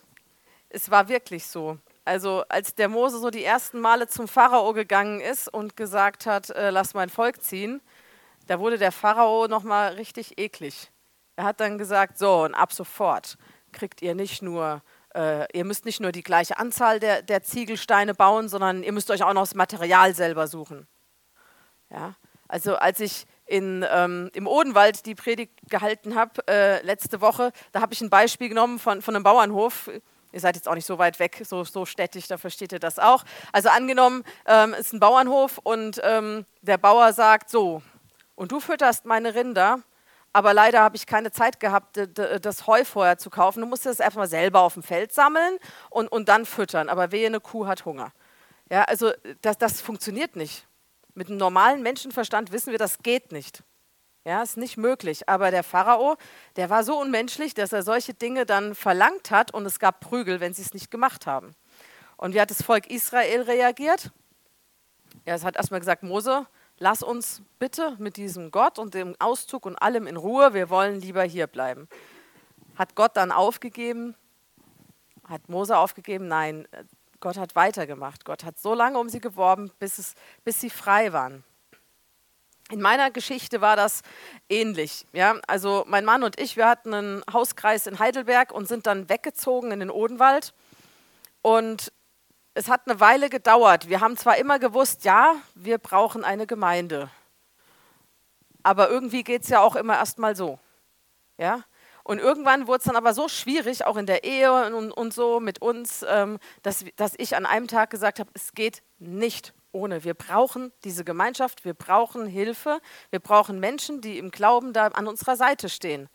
Es 0.69 0.91
war 0.91 1.09
wirklich 1.09 1.48
so. 1.48 1.79
Also 2.05 2.43
als 2.48 2.75
der 2.75 2.88
Mose 2.88 3.17
so 3.17 3.31
die 3.31 3.43
ersten 3.43 3.79
Male 3.79 4.07
zum 4.07 4.27
Pharao 4.27 4.71
gegangen 4.74 5.19
ist 5.19 5.51
und 5.51 5.75
gesagt 5.75 6.27
hat, 6.27 6.51
äh, 6.51 6.69
lass 6.69 6.93
mein 6.93 7.09
Volk 7.09 7.41
ziehen, 7.41 7.81
da 8.45 8.59
wurde 8.59 8.77
der 8.77 8.91
Pharao 8.91 9.48
nochmal 9.48 9.93
richtig 9.93 10.38
eklig. 10.38 10.91
Er 11.38 11.45
hat 11.45 11.59
dann 11.59 11.79
gesagt, 11.79 12.19
so 12.19 12.43
und 12.43 12.53
ab 12.53 12.71
sofort 12.71 13.36
kriegt 13.71 14.03
ihr 14.03 14.13
nicht 14.13 14.43
nur, 14.43 14.83
äh, 15.15 15.48
ihr 15.57 15.65
müsst 15.65 15.86
nicht 15.86 16.00
nur 16.00 16.12
die 16.12 16.21
gleiche 16.21 16.59
Anzahl 16.59 17.00
der, 17.00 17.24
der 17.24 17.41
Ziegelsteine 17.41 18.13
bauen, 18.13 18.48
sondern 18.48 18.83
ihr 18.83 18.91
müsst 18.91 19.09
euch 19.09 19.24
auch 19.24 19.33
noch 19.33 19.41
das 19.41 19.55
Material 19.55 20.13
selber 20.13 20.45
suchen. 20.45 20.86
Ja? 21.89 22.13
Also 22.48 22.75
als 22.75 23.00
ich 23.00 23.25
in, 23.49 23.85
ähm, 23.89 24.29
im 24.33 24.47
Odenwald 24.47 25.05
die 25.05 25.15
Predigt 25.15 25.53
gehalten 25.69 26.15
habe 26.15 26.47
äh, 26.47 26.81
letzte 26.83 27.19
Woche, 27.19 27.51
da 27.71 27.81
habe 27.81 27.93
ich 27.93 28.01
ein 28.01 28.09
Beispiel 28.09 28.49
genommen 28.49 28.79
von, 28.79 29.01
von 29.01 29.15
einem 29.15 29.23
Bauernhof. 29.23 29.89
Ihr 30.31 30.39
seid 30.39 30.55
jetzt 30.55 30.67
auch 30.67 30.75
nicht 30.75 30.85
so 30.85 30.99
weit 30.99 31.19
weg, 31.19 31.41
so, 31.43 31.63
so 31.63 31.85
städtisch, 31.85 32.27
da 32.27 32.37
versteht 32.37 32.71
ihr 32.71 32.79
das 32.79 32.99
auch. 32.99 33.23
Also 33.51 33.69
angenommen, 33.69 34.23
ähm, 34.45 34.75
ist 34.75 34.93
ein 34.93 34.99
Bauernhof 34.99 35.59
und 35.63 35.99
ähm, 36.03 36.45
der 36.61 36.77
Bauer 36.77 37.11
sagt 37.13 37.49
so, 37.49 37.81
und 38.35 38.51
du 38.51 38.59
fütterst 38.59 39.05
meine 39.05 39.33
Rinder, 39.33 39.79
aber 40.31 40.53
leider 40.53 40.81
habe 40.81 40.95
ich 40.95 41.07
keine 41.07 41.31
Zeit 41.31 41.59
gehabt, 41.59 41.99
das 42.41 42.67
Heu 42.67 42.85
vorher 42.85 43.17
zu 43.17 43.31
kaufen. 43.31 43.61
Du 43.61 43.65
musst 43.65 43.87
es 43.87 43.99
erstmal 43.99 44.27
selber 44.27 44.61
auf 44.61 44.75
dem 44.75 44.83
Feld 44.83 45.11
sammeln 45.11 45.57
und, 45.89 46.07
und 46.07 46.29
dann 46.29 46.45
füttern. 46.45 46.87
Aber 46.87 47.11
wehe, 47.11 47.25
eine 47.25 47.39
Kuh 47.39 47.65
hat 47.65 47.85
Hunger. 47.85 48.11
Ja, 48.69 48.83
also 48.83 49.11
das, 49.41 49.57
das 49.57 49.81
funktioniert 49.81 50.35
nicht. 50.35 50.67
Mit 51.19 51.27
einem 51.27 51.35
normalen 51.35 51.83
Menschenverstand 51.83 52.53
wissen 52.53 52.71
wir, 52.71 52.77
das 52.79 52.99
geht 52.99 53.33
nicht. 53.33 53.61
Ja, 54.23 54.41
ist 54.41 54.55
nicht 54.55 54.77
möglich. 54.77 55.27
Aber 55.27 55.51
der 55.51 55.63
Pharao, 55.63 56.15
der 56.55 56.69
war 56.69 56.85
so 56.85 56.97
unmenschlich, 56.97 57.53
dass 57.53 57.73
er 57.73 57.83
solche 57.83 58.13
Dinge 58.13 58.45
dann 58.45 58.73
verlangt 58.73 59.29
hat 59.29 59.53
und 59.53 59.65
es 59.65 59.79
gab 59.79 59.99
Prügel, 59.99 60.39
wenn 60.39 60.53
sie 60.53 60.61
es 60.61 60.73
nicht 60.73 60.89
gemacht 60.89 61.27
haben. 61.27 61.55
Und 62.15 62.33
wie 62.33 62.39
hat 62.39 62.51
das 62.51 62.63
Volk 62.63 62.89
Israel 62.89 63.41
reagiert? 63.41 64.11
Ja, 65.25 65.35
es 65.35 65.43
hat 65.43 65.57
erstmal 65.57 65.81
gesagt, 65.81 66.03
Mose, 66.03 66.47
lass 66.77 67.03
uns 67.03 67.41
bitte 67.59 67.97
mit 67.99 68.15
diesem 68.15 68.49
Gott 68.49 68.79
und 68.79 68.93
dem 68.93 69.17
Auszug 69.19 69.65
und 69.65 69.75
allem 69.75 70.07
in 70.07 70.15
Ruhe, 70.15 70.53
wir 70.53 70.69
wollen 70.69 71.01
lieber 71.01 71.23
hier 71.23 71.47
bleiben. 71.47 71.89
Hat 72.77 72.95
Gott 72.95 73.17
dann 73.17 73.33
aufgegeben? 73.33 74.15
Hat 75.27 75.49
Mose 75.49 75.77
aufgegeben? 75.77 76.29
Nein, 76.29 76.65
Gott 77.19 77.38
hat 77.38 77.55
weitergemacht. 77.55 78.25
Gott 78.25 78.43
hat 78.43 78.59
so 78.59 78.73
lange 78.73 78.99
um 78.99 79.09
sie 79.09 79.19
geworben, 79.19 79.71
bis, 79.79 79.97
es, 79.97 80.13
bis 80.43 80.59
sie 80.61 80.69
frei 80.69 81.11
waren. 81.13 81.43
In 82.71 82.81
meiner 82.81 83.09
Geschichte 83.09 83.61
war 83.61 83.75
das 83.75 84.01
ähnlich. 84.47 85.05
Ja? 85.11 85.35
Also 85.47 85.83
mein 85.88 86.05
Mann 86.05 86.23
und 86.23 86.39
ich, 86.39 86.55
wir 86.55 86.67
hatten 86.67 86.93
einen 86.93 87.23
Hauskreis 87.31 87.88
in 87.88 87.99
Heidelberg 87.99 88.51
und 88.51 88.67
sind 88.67 88.85
dann 88.85 89.09
weggezogen 89.09 89.71
in 89.71 89.79
den 89.79 89.89
Odenwald. 89.89 90.53
Und 91.41 91.91
es 92.53 92.69
hat 92.69 92.81
eine 92.85 92.99
Weile 92.99 93.29
gedauert. 93.29 93.89
Wir 93.89 94.01
haben 94.01 94.17
zwar 94.17 94.38
immer 94.38 94.59
gewusst, 94.59 95.03
ja, 95.03 95.35
wir 95.55 95.77
brauchen 95.77 96.23
eine 96.23 96.45
Gemeinde. 96.45 97.09
Aber 98.61 98.89
irgendwie 98.89 99.23
geht 99.23 99.43
es 99.43 99.49
ja 99.49 99.61
auch 99.61 99.75
immer 99.75 99.95
erst 99.97 100.19
mal 100.19 100.35
so. 100.35 100.59
Ja? 101.38 101.63
Und 102.09 102.17
irgendwann 102.17 102.65
wurde 102.65 102.79
es 102.79 102.85
dann 102.85 102.95
aber 102.95 103.13
so 103.13 103.27
schwierig, 103.27 103.85
auch 103.85 103.95
in 103.95 104.07
der 104.07 104.23
Ehe 104.23 104.51
und, 104.73 104.91
und 104.91 105.13
so 105.13 105.39
mit 105.39 105.61
uns, 105.61 106.03
ähm, 106.09 106.39
dass, 106.63 106.83
dass 106.95 107.13
ich 107.17 107.35
an 107.35 107.45
einem 107.45 107.67
Tag 107.67 107.91
gesagt 107.91 108.19
habe, 108.19 108.31
es 108.33 108.53
geht 108.53 108.81
nicht 108.97 109.53
ohne. 109.71 110.03
Wir 110.03 110.15
brauchen 110.15 110.71
diese 110.83 111.03
Gemeinschaft, 111.03 111.65
wir 111.65 111.75
brauchen 111.75 112.25
Hilfe, 112.25 112.81
wir 113.11 113.19
brauchen 113.19 113.59
Menschen, 113.59 114.01
die 114.01 114.17
im 114.17 114.31
Glauben 114.31 114.73
da 114.73 114.87
an 114.87 115.07
unserer 115.07 115.35
Seite 115.35 115.69
stehen. 115.69 116.09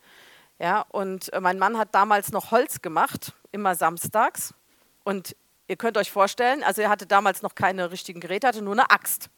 Ja, 0.59 0.81
und 0.89 1.31
äh, 1.31 1.39
mein 1.39 1.59
Mann 1.59 1.77
hat 1.77 1.95
damals 1.95 2.33
noch 2.33 2.51
Holz 2.51 2.81
gemacht, 2.81 3.31
immer 3.53 3.75
samstags. 3.75 4.53
Und 5.05 5.33
Ihr 5.67 5.77
könnt 5.77 5.97
euch 5.97 6.11
vorstellen, 6.11 6.63
also 6.63 6.81
er 6.81 6.89
hatte 6.89 7.07
damals 7.07 7.41
noch 7.41 7.55
keine 7.55 7.89
richtigen 7.89 8.19
Geräte, 8.19 8.47
hatte 8.47 8.61
nur 8.61 8.73
eine 8.73 8.91
Axt. 8.91 9.29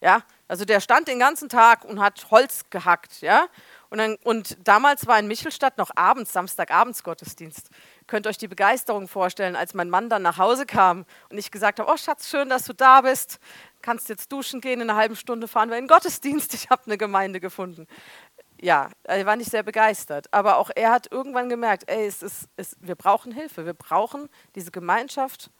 Ja, 0.00 0.22
also 0.48 0.64
der 0.64 0.80
stand 0.80 1.08
den 1.08 1.18
ganzen 1.18 1.48
Tag 1.48 1.84
und 1.84 2.00
hat 2.00 2.30
Holz 2.30 2.64
gehackt, 2.70 3.20
ja. 3.20 3.46
Und, 3.92 3.98
dann, 3.98 4.16
und 4.24 4.56
damals 4.66 5.06
war 5.06 5.18
in 5.18 5.26
Michelstadt 5.26 5.76
noch 5.76 5.90
abends, 5.94 6.32
Samstagabends 6.32 7.02
Gottesdienst. 7.02 7.68
Könnt 8.06 8.26
euch 8.26 8.38
die 8.38 8.48
Begeisterung 8.48 9.06
vorstellen, 9.06 9.54
als 9.54 9.74
mein 9.74 9.90
Mann 9.90 10.08
dann 10.08 10.22
nach 10.22 10.38
Hause 10.38 10.64
kam 10.64 11.04
und 11.28 11.36
ich 11.36 11.50
gesagt 11.50 11.78
habe, 11.78 11.92
oh 11.92 11.98
Schatz, 11.98 12.30
schön, 12.30 12.48
dass 12.48 12.64
du 12.64 12.72
da 12.72 13.02
bist. 13.02 13.38
Kannst 13.82 14.08
jetzt 14.08 14.32
duschen 14.32 14.62
gehen, 14.62 14.80
in 14.80 14.88
einer 14.88 14.98
halben 14.98 15.14
Stunde 15.14 15.46
fahren 15.46 15.68
wir 15.68 15.76
in 15.76 15.84
den 15.84 15.88
Gottesdienst. 15.88 16.54
Ich 16.62 16.70
habe 16.70 16.86
eine 16.86 16.96
Gemeinde 16.96 17.38
gefunden. 17.38 17.86
Ja, 18.62 18.88
er 19.02 19.26
war 19.26 19.36
nicht 19.36 19.50
sehr 19.50 19.62
begeistert. 19.62 20.26
Aber 20.32 20.56
auch 20.56 20.70
er 20.74 20.90
hat 20.90 21.12
irgendwann 21.12 21.50
gemerkt, 21.50 21.84
ey, 21.90 22.06
es 22.06 22.22
ist, 22.22 22.48
es, 22.56 22.78
wir 22.80 22.94
brauchen 22.94 23.30
Hilfe. 23.30 23.66
Wir 23.66 23.74
brauchen 23.74 24.30
diese 24.54 24.70
Gemeinschaft 24.70 25.50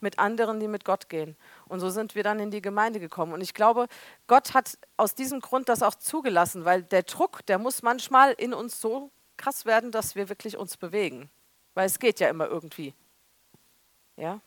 mit 0.00 0.18
anderen, 0.18 0.60
die 0.60 0.68
mit 0.68 0.84
Gott 0.84 1.08
gehen. 1.08 1.36
Und 1.66 1.80
so 1.80 1.90
sind 1.90 2.14
wir 2.14 2.22
dann 2.22 2.38
in 2.40 2.50
die 2.50 2.62
Gemeinde 2.62 3.00
gekommen. 3.00 3.32
Und 3.32 3.40
ich 3.40 3.54
glaube, 3.54 3.86
Gott 4.26 4.54
hat 4.54 4.78
aus 4.96 5.14
diesem 5.14 5.40
Grund 5.40 5.68
das 5.68 5.82
auch 5.82 5.94
zugelassen, 5.94 6.64
weil 6.64 6.82
der 6.82 7.02
Druck, 7.02 7.44
der 7.46 7.58
muss 7.58 7.82
manchmal 7.82 8.32
in 8.32 8.54
uns 8.54 8.80
so 8.80 9.10
krass 9.36 9.64
werden, 9.64 9.90
dass 9.90 10.14
wir 10.14 10.28
wirklich 10.28 10.56
uns 10.56 10.76
bewegen. 10.76 11.30
Weil 11.74 11.86
es 11.86 11.98
geht 11.98 12.20
ja 12.20 12.28
immer 12.28 12.46
irgendwie. 12.46 12.94
Ja? 14.16 14.40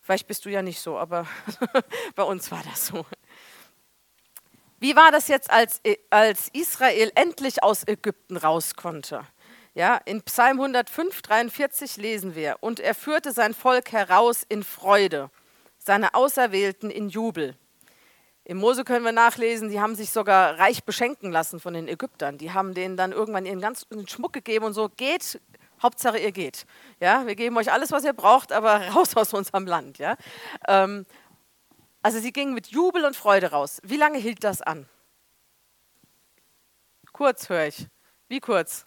Vielleicht 0.00 0.26
bist 0.26 0.44
du 0.44 0.50
ja 0.50 0.62
nicht 0.62 0.80
so, 0.80 0.98
aber 0.98 1.26
bei 2.16 2.24
uns 2.24 2.50
war 2.50 2.62
das 2.64 2.86
so. 2.86 3.06
Wie 4.80 4.96
war 4.96 5.12
das 5.12 5.28
jetzt, 5.28 5.48
als, 5.48 5.80
Israel 6.52 7.12
endlich 7.14 7.62
aus 7.62 7.86
Ägypten 7.86 8.36
raus 8.36 8.74
konnte? 8.74 9.24
Ja, 9.74 9.96
in 10.04 10.22
Psalm 10.22 10.60
105, 10.60 11.22
43 11.22 11.96
lesen 11.96 12.34
wir, 12.34 12.58
und 12.60 12.78
er 12.78 12.94
führte 12.94 13.32
sein 13.32 13.54
Volk 13.54 13.92
heraus 13.92 14.44
in 14.46 14.64
Freude, 14.64 15.30
seine 15.78 16.14
Auserwählten 16.14 16.90
in 16.90 17.08
Jubel. 17.08 17.56
Im 18.44 18.58
Mose 18.58 18.84
können 18.84 19.04
wir 19.04 19.12
nachlesen, 19.12 19.70
die 19.70 19.80
haben 19.80 19.94
sich 19.94 20.10
sogar 20.10 20.58
reich 20.58 20.84
beschenken 20.84 21.30
lassen 21.30 21.58
von 21.58 21.72
den 21.72 21.88
Ägyptern. 21.88 22.38
Die 22.38 22.52
haben 22.52 22.74
denen 22.74 22.96
dann 22.96 23.12
irgendwann 23.12 23.46
ihren 23.46 23.60
ganzen 23.60 24.06
Schmuck 24.08 24.32
gegeben 24.32 24.66
und 24.66 24.74
so, 24.74 24.90
geht, 24.90 25.40
Hauptsache 25.80 26.18
ihr 26.18 26.32
geht. 26.32 26.66
Ja, 27.00 27.26
wir 27.26 27.34
geben 27.34 27.56
euch 27.56 27.72
alles, 27.72 27.92
was 27.92 28.04
ihr 28.04 28.12
braucht, 28.12 28.52
aber 28.52 28.88
raus 28.94 29.16
aus 29.16 29.32
unserem 29.32 29.66
Land. 29.66 29.98
Ja? 29.98 30.16
Ähm, 30.68 31.06
also 32.02 32.18
sie 32.18 32.32
gingen 32.32 32.52
mit 32.52 32.66
Jubel 32.66 33.04
und 33.04 33.16
Freude 33.16 33.52
raus. 33.52 33.80
Wie 33.84 33.96
lange 33.96 34.18
hielt 34.18 34.44
das 34.44 34.60
an? 34.60 34.86
Kurz 37.12 37.48
höre 37.48 37.68
ich. 37.68 37.86
Wie 38.28 38.40
kurz? 38.40 38.86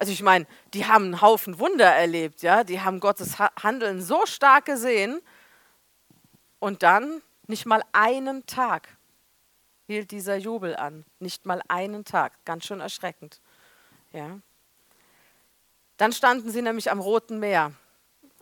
Also 0.00 0.12
ich 0.12 0.22
meine, 0.22 0.46
die 0.72 0.86
haben 0.86 1.04
einen 1.04 1.20
Haufen 1.20 1.58
Wunder 1.58 1.84
erlebt, 1.84 2.40
ja, 2.40 2.64
die 2.64 2.80
haben 2.80 3.00
Gottes 3.00 3.38
Handeln 3.38 4.00
so 4.00 4.24
stark 4.24 4.64
gesehen 4.64 5.20
und 6.58 6.82
dann 6.82 7.20
nicht 7.46 7.66
mal 7.66 7.82
einen 7.92 8.46
Tag 8.46 8.96
hielt 9.86 10.10
dieser 10.10 10.36
Jubel 10.36 10.74
an, 10.74 11.04
nicht 11.18 11.44
mal 11.44 11.60
einen 11.68 12.06
Tag, 12.06 12.32
ganz 12.46 12.64
schön 12.64 12.80
erschreckend, 12.80 13.42
ja. 14.12 14.38
Dann 15.98 16.14
standen 16.14 16.50
sie 16.50 16.62
nämlich 16.62 16.90
am 16.90 17.00
Roten 17.00 17.38
Meer, 17.38 17.72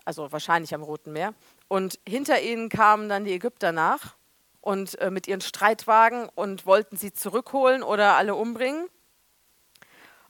also 0.04 0.30
wahrscheinlich 0.30 0.76
am 0.76 0.84
Roten 0.84 1.12
Meer, 1.12 1.34
und 1.66 1.98
hinter 2.06 2.40
ihnen 2.40 2.68
kamen 2.68 3.08
dann 3.08 3.24
die 3.24 3.32
Ägypter 3.32 3.72
nach 3.72 4.14
und 4.60 4.96
äh, 5.00 5.10
mit 5.10 5.26
ihren 5.26 5.40
Streitwagen 5.40 6.28
und 6.36 6.66
wollten 6.66 6.96
sie 6.96 7.12
zurückholen 7.12 7.82
oder 7.82 8.14
alle 8.14 8.36
umbringen. 8.36 8.86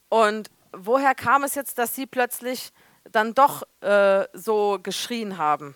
Und 0.09 0.51
woher 0.73 1.15
kam 1.15 1.45
es 1.45 1.55
jetzt, 1.55 1.79
dass 1.79 1.95
sie 1.95 2.07
plötzlich 2.07 2.71
dann 3.11 3.35
doch 3.35 3.63
äh, 3.81 4.25
so 4.33 4.79
geschrien 4.83 5.39
haben? 5.39 5.75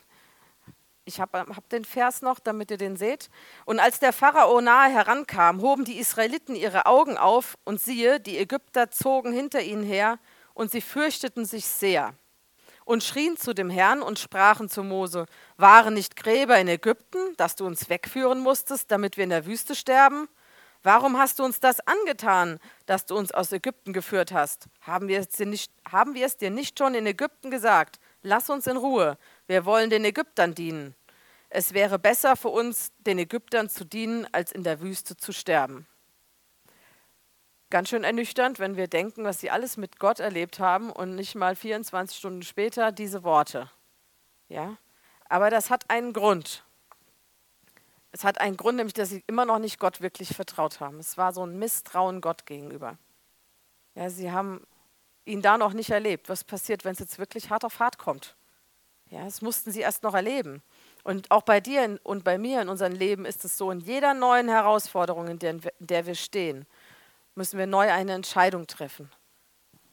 Ich 1.05 1.21
habe 1.21 1.41
hab 1.41 1.69
den 1.69 1.85
Vers 1.85 2.23
noch, 2.23 2.39
damit 2.39 2.71
ihr 2.71 2.77
den 2.77 2.97
seht. 2.97 3.29
Und 3.65 3.81
als 3.81 3.99
der 3.99 4.13
Pharao 4.13 4.61
nahe 4.61 4.91
herankam, 4.91 5.61
hoben 5.61 5.85
die 5.85 5.99
Israeliten 5.99 6.55
ihre 6.55 6.87
Augen 6.87 7.17
auf 7.19 7.59
und 7.65 7.81
siehe, 7.81 8.21
die 8.21 8.39
Ägypter 8.39 8.91
zogen 8.91 9.33
hinter 9.33 9.61
ihnen 9.63 9.83
her 9.83 10.19
und 10.55 10.71
sie 10.71 10.81
fürchteten 10.81 11.45
sich 11.45 11.67
sehr 11.67 12.15
und 12.85 13.03
schrien 13.03 13.37
zu 13.37 13.55
dem 13.55 13.71
Herrn 13.71 14.03
und 14.03 14.19
sprachen 14.19 14.69
zu 14.69 14.83
Mose, 14.83 15.27
waren 15.57 15.95
nicht 15.95 16.17
Gräber 16.17 16.59
in 16.59 16.69
Ägypten, 16.69 17.19
dass 17.37 17.57
du 17.57 17.67
uns 17.67 17.89
wegführen 17.89 18.41
musstest, 18.41 18.91
damit 18.91 19.17
wir 19.17 19.25
in 19.25 19.31
der 19.31 19.47
Wüste 19.47 19.75
sterben? 19.75 20.29
Warum 20.83 21.17
hast 21.17 21.39
du 21.39 21.45
uns 21.45 21.61
das 21.61 21.81
angetan, 21.87 22.59
dass 22.87 23.07
du 23.07 23.17
uns 23.17 23.31
aus 23.31 23.53
Ägypten 23.53 23.93
geführt 23.93 24.33
hast? 24.33 24.67
Haben 24.81 25.07
wir, 25.07 25.21
es 25.21 25.29
dir 25.29 25.47
nicht, 25.47 25.73
haben 25.91 26.15
wir 26.15 26.27
es 26.27 26.37
dir 26.37 26.51
nicht 26.51 26.79
schon 26.79 26.95
in 26.95 27.07
Ägypten 27.07 27.51
gesagt? 27.51 28.01
Lass 28.23 28.51
uns 28.51 28.67
in 28.67 28.77
Ruhe, 28.77 29.17
wir 29.47 29.65
wollen 29.65 29.91
den 29.91 30.05
Ägyptern 30.05 30.55
dienen. 30.55 30.95
Es 31.51 31.75
wäre 31.75 31.99
besser 31.99 32.35
für 32.35 32.49
uns, 32.49 32.93
den 32.99 33.19
Ägyptern 33.19 33.69
zu 33.69 33.85
dienen, 33.85 34.27
als 34.33 34.53
in 34.53 34.65
der 34.65 34.81
Wüste 34.81 35.17
zu 35.17 35.33
sterben. 35.33 35.87
Ganz 37.71 37.89
schön 37.89 38.05
ernüchternd, 38.05 38.59
wenn 38.59 38.77
wir 38.77 38.87
denken, 38.87 39.25
was 39.25 39.41
sie 39.41 39.51
alles 39.51 39.77
mit 39.77 39.99
Gott 39.99 40.21
erlebt 40.21 40.59
haben 40.59 40.91
und 40.91 41.15
nicht 41.15 41.35
mal 41.35 41.55
24 41.57 42.19
Stunden 42.19 42.43
später 42.43 42.93
diese 42.93 43.23
Worte. 43.23 43.71
Ja? 44.49 44.77
Aber 45.29 45.49
das 45.49 45.71
hat 45.71 45.89
einen 45.89 46.13
Grund. 46.13 46.65
Es 48.13 48.25
hat 48.25 48.41
einen 48.41 48.57
Grund, 48.59 48.77
nämlich 48.77 48.95
dass 48.95 49.09
sie 49.09 49.25
immer 49.27 49.47
noch 49.47 49.59
nicht 49.59 49.79
Gott 49.79 50.03
wirklich 50.03 50.37
vertraut 50.37 50.81
haben. 50.81 50.99
Es 50.99 51.17
war 51.17 51.33
so 51.33 51.45
ein 51.45 51.59
Misstrauen 51.59 52.21
Gott 52.21 52.47
gegenüber. 52.47 52.99
Ja, 53.95 54.11
sie 54.11 54.31
haben 54.31 54.67
ihn 55.25 55.43
da 55.43 55.57
noch 55.57 55.73
nicht 55.73 55.91
erlebt. 55.91 56.29
Was 56.29 56.45
passiert, 56.45 56.85
wenn 56.85 56.93
es 56.93 56.99
jetzt 56.99 57.19
wirklich 57.19 57.51
hart 57.51 57.65
auf 57.65 57.81
hart 57.81 57.99
kommt? 57.99 58.37
Ja, 59.11 59.25
das 59.25 59.43
mussten 59.43 59.73
sie 59.73 59.81
erst 59.81 60.03
noch 60.03 60.15
erleben. 60.15 60.63
Und 61.05 61.31
auch 61.31 61.43
bei 61.43 61.61
dir 61.61 61.99
und 62.03 62.25
bei 62.25 62.39
mir 62.39 62.63
in 62.63 62.69
unserem 62.69 62.93
Leben 62.93 63.25
ist 63.25 63.45
es 63.45 63.59
so, 63.59 63.71
in 63.71 63.81
jeder 63.81 64.15
neuen 64.15 64.49
Herausforderung, 64.49 65.29
in 65.29 65.39
der, 65.39 65.53
in 65.53 65.63
der 65.81 66.07
wir 66.07 66.15
stehen, 66.15 66.67
müssen 67.35 67.59
wir 67.59 67.67
neu 67.67 67.91
eine 67.91 68.13
Entscheidung 68.13 68.67
treffen. 68.67 69.11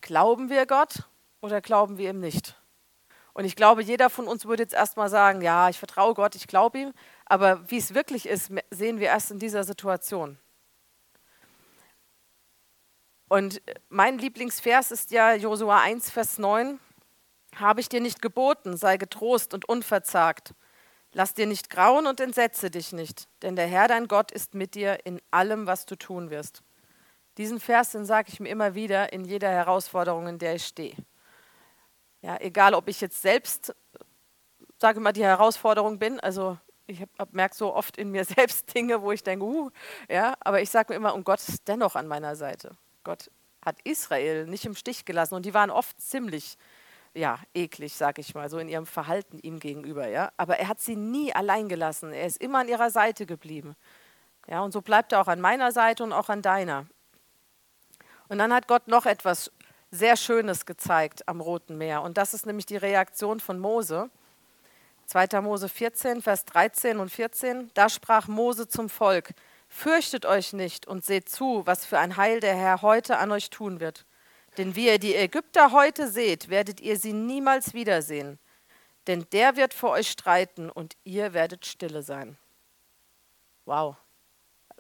Glauben 0.02 0.50
wir 0.50 0.66
Gott 0.66 1.04
oder 1.42 1.62
glauben 1.62 1.98
wir 1.98 2.10
ihm 2.10 2.20
nicht? 2.20 2.59
Und 3.40 3.46
ich 3.46 3.56
glaube, 3.56 3.82
jeder 3.82 4.10
von 4.10 4.28
uns 4.28 4.44
würde 4.44 4.64
jetzt 4.64 4.74
erstmal 4.74 5.08
sagen, 5.08 5.40
ja, 5.40 5.70
ich 5.70 5.80
vertraue 5.80 6.14
Gott, 6.14 6.36
ich 6.36 6.46
glaube 6.46 6.78
ihm, 6.78 6.94
aber 7.24 7.72
wie 7.72 7.78
es 7.78 7.94
wirklich 7.94 8.28
ist, 8.28 8.52
sehen 8.70 9.00
wir 9.00 9.08
erst 9.08 9.32
in 9.32 9.40
dieser 9.40 9.64
Situation. 9.64 10.38
Und 13.30 13.62
mein 13.88 14.18
Lieblingsvers 14.18 14.92
ist 14.92 15.12
ja 15.12 15.36
Josua 15.36 15.80
1, 15.80 16.10
Vers 16.10 16.38
9. 16.38 16.82
Habe 17.56 17.80
ich 17.80 17.88
dir 17.88 18.02
nicht 18.02 18.22
geboten, 18.22 18.76
sei 18.76 18.98
getrost 18.98 19.54
und 19.54 19.64
unverzagt. 19.70 20.54
Lass 21.14 21.34
dir 21.34 21.48
nicht 21.48 21.70
grauen 21.70 22.08
und 22.08 22.20
entsetze 22.20 22.70
dich 22.70 22.92
nicht, 22.92 23.30
denn 23.42 23.56
der 23.56 23.68
Herr 23.68 23.88
dein 23.88 24.10
Gott 24.10 24.34
ist 24.34 24.54
mit 24.54 24.76
dir 24.76 25.06
in 25.06 25.22
allem, 25.32 25.66
was 25.66 25.86
du 25.86 25.96
tun 25.96 26.30
wirst. 26.30 26.62
Diesen 27.38 27.62
Vers, 27.62 27.92
den 27.92 28.04
sage 28.04 28.34
ich 28.34 28.42
mir 28.42 28.50
immer 28.50 28.76
wieder 28.76 29.14
in 29.14 29.24
jeder 29.24 29.50
Herausforderung, 29.50 30.28
in 30.28 30.40
der 30.40 30.56
ich 30.56 30.66
stehe. 30.66 30.94
Ja, 32.22 32.38
egal, 32.40 32.74
ob 32.74 32.88
ich 32.88 33.00
jetzt 33.02 33.22
selbst, 33.22 33.74
sage 34.78 35.00
mal, 35.00 35.14
die 35.14 35.24
Herausforderung 35.24 36.00
bin, 36.00 36.20
also 36.20 36.58
ich 36.88 37.04
merke 37.32 37.56
so 37.56 37.74
oft 37.74 37.98
in 37.98 38.12
mir 38.12 38.26
selbst 38.26 38.74
Dinge, 38.74 39.02
wo 39.02 39.12
ich 39.12 39.24
denke, 39.24 39.46
uh, 39.46 39.70
ja, 40.10 40.36
aber 40.40 40.62
ich 40.62 40.70
sage 40.70 40.94
mir 40.94 40.98
immer, 40.98 41.14
und 41.14 41.24
Gott 41.24 41.40
ist 41.40 41.68
dennoch 41.68 41.96
an 41.96 42.08
meiner 42.08 42.36
Seite. 42.36 42.72
Gott 43.04 43.32
hat 43.64 43.78
Israel 43.84 44.46
nicht 44.46 44.66
im 44.66 44.76
Stich 44.76 45.06
gelassen 45.06 45.36
und 45.36 45.46
die 45.46 45.54
waren 45.54 45.70
oft 45.70 46.00
ziemlich 46.02 46.58
ja, 47.14 47.40
eklig, 47.54 47.96
sage 47.96 48.22
ich 48.22 48.36
mal, 48.36 48.50
so 48.50 48.60
in 48.60 48.70
ihrem 48.70 48.86
Verhalten 48.86 49.40
ihm 49.40 49.60
gegenüber, 49.60 50.08
ja. 50.08 50.32
Aber 50.38 50.58
er 50.58 50.68
hat 50.68 50.80
sie 50.80 50.96
nie 50.96 51.34
allein 51.34 51.68
gelassen. 51.68 52.14
Er 52.14 52.28
ist 52.28 52.38
immer 52.38 52.60
an 52.60 52.68
ihrer 52.68 52.92
Seite 52.92 53.26
geblieben. 53.26 53.76
Ja, 54.48 54.62
und 54.62 54.72
so 54.72 54.82
bleibt 54.82 55.12
er 55.12 55.22
auch 55.22 55.28
an 55.28 55.42
meiner 55.42 55.72
Seite 55.72 56.04
und 56.04 56.14
auch 56.14 56.30
an 56.30 56.42
deiner. 56.42 56.86
Und 58.28 58.38
dann 58.38 58.54
hat 58.54 58.68
Gott 58.68 58.88
noch 58.88 59.06
etwas 59.06 59.52
sehr 59.92 60.18
Schönes 60.18 60.66
gezeigt 60.66 61.28
am 61.28 61.42
Roten 61.42 61.78
Meer. 61.78 62.02
Und 62.02 62.18
das 62.18 62.34
ist 62.34 62.46
nämlich 62.46 62.66
die 62.66 62.78
Reaktion 62.78 63.40
von 63.40 63.60
Mose. 63.60 64.10
2. 65.08 65.42
Mose 65.42 65.70
14, 65.70 66.22
Vers 66.22 66.46
13 66.46 67.00
und 67.00 67.10
14. 67.10 67.72
Da 67.74 67.90
sprach 67.90 68.28
Mose 68.28 68.68
zum 68.68 68.90
Volk: 68.90 69.32
Fürchtet 69.68 70.26
euch 70.26 70.54
nicht 70.54 70.88
und 70.88 71.04
seht 71.04 71.30
zu, 71.30 71.66
was 71.66 71.86
für 71.86 71.98
ein 71.98 72.18
Heil 72.18 72.40
der 72.40 72.56
Herr 72.56 72.82
heute 72.82 73.18
an 73.18 73.32
euch 73.32 73.50
tun 73.50 73.80
wird. 73.80 74.06
Denn 74.58 74.76
wie 74.76 74.88
ihr 74.88 75.00
die 75.00 75.16
Ägypter 75.16 75.72
heute 75.72 76.10
seht, 76.10 76.50
werdet 76.50 76.82
ihr 76.82 76.98
sie 76.98 77.14
niemals 77.14 77.74
wiedersehen. 77.74 78.40
Denn 79.08 79.26
der 79.32 79.56
wird 79.56 79.74
vor 79.74 79.92
euch 79.92 80.10
streiten 80.10 80.70
und 80.70 80.96
ihr 81.04 81.34
werdet 81.34 81.66
stille 81.66 82.04
sein. 82.04 82.38
Wow. 83.66 83.96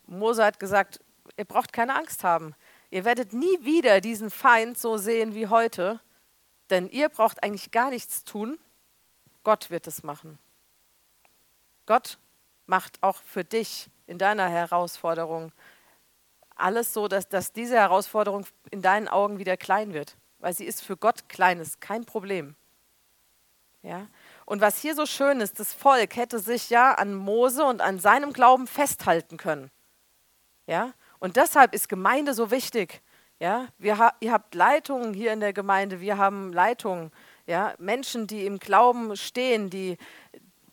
Mose 0.06 0.44
hat 0.44 0.60
gesagt, 0.60 1.00
ihr 1.38 1.46
braucht 1.46 1.74
keine 1.74 1.96
Angst 1.96 2.24
haben. 2.24 2.56
Ihr 2.92 3.06
werdet 3.06 3.34
nie 3.34 3.64
wieder 3.64 4.02
diesen 4.02 4.30
Feind 4.30 4.78
so 4.78 4.98
sehen 4.98 5.36
wie 5.36 5.48
heute, 5.48 6.00
denn 6.70 6.90
ihr 6.90 7.10
braucht 7.10 7.44
eigentlich 7.44 7.72
gar 7.72 7.90
nichts 7.90 8.24
tun. 8.24 8.58
Gott 9.44 9.70
wird 9.70 9.88
es 9.88 10.04
machen. 10.04 10.40
Gott 11.86 12.18
macht 12.66 13.02
auch 13.02 13.18
für 13.18 13.44
dich 13.44 13.90
in 14.08 14.18
deiner 14.18 14.48
Herausforderung 14.50 15.52
alles 16.56 16.94
so, 16.94 17.08
dass, 17.08 17.30
dass 17.30 17.52
diese 17.54 17.76
Herausforderung 17.76 18.46
in 18.70 18.82
deinen 18.82 19.08
Augen 19.08 19.40
wieder 19.40 19.58
klein 19.58 19.94
wird, 19.94 20.18
weil 20.40 20.54
sie 20.54 20.66
ist 20.66 20.84
für 20.84 20.98
Gott 20.98 21.30
klein, 21.30 21.60
ist 21.60 21.80
kein 21.82 22.06
Problem. 22.06 22.56
Ja? 23.82 24.08
Und 24.46 24.62
was 24.62 24.80
hier 24.80 24.96
so 24.96 25.06
schön 25.06 25.42
ist, 25.42 25.60
das 25.60 25.74
Volk 25.74 26.16
hätte 26.16 26.40
sich 26.40 26.70
ja 26.70 26.94
an 26.94 27.14
Mose 27.14 27.64
und 27.64 27.82
an 27.82 28.00
seinem 28.00 28.34
Glauben 28.34 28.68
festhalten 28.68 29.38
können. 29.38 29.72
Ja? 30.68 30.94
Und 31.20 31.36
deshalb 31.36 31.74
ist 31.74 31.90
Gemeinde 31.90 32.34
so 32.34 32.52
wichtig. 32.52 33.02
Ja, 33.40 33.68
ha 33.86 34.14
ihr 34.20 34.34
habt 34.34 34.54
Leitungen 34.54 35.14
hier 35.14 35.32
in 35.32 35.40
der 35.40 35.54
Gemeinde, 35.54 36.02
wir 36.02 36.18
haben 36.18 36.52
Leitungen, 36.52 37.12
ja, 37.48 37.74
Menschen, 37.78 38.28
die 38.28 38.46
im 38.46 38.60
Glauben 38.60 39.16
stehen, 39.16 39.70
die, 39.70 39.98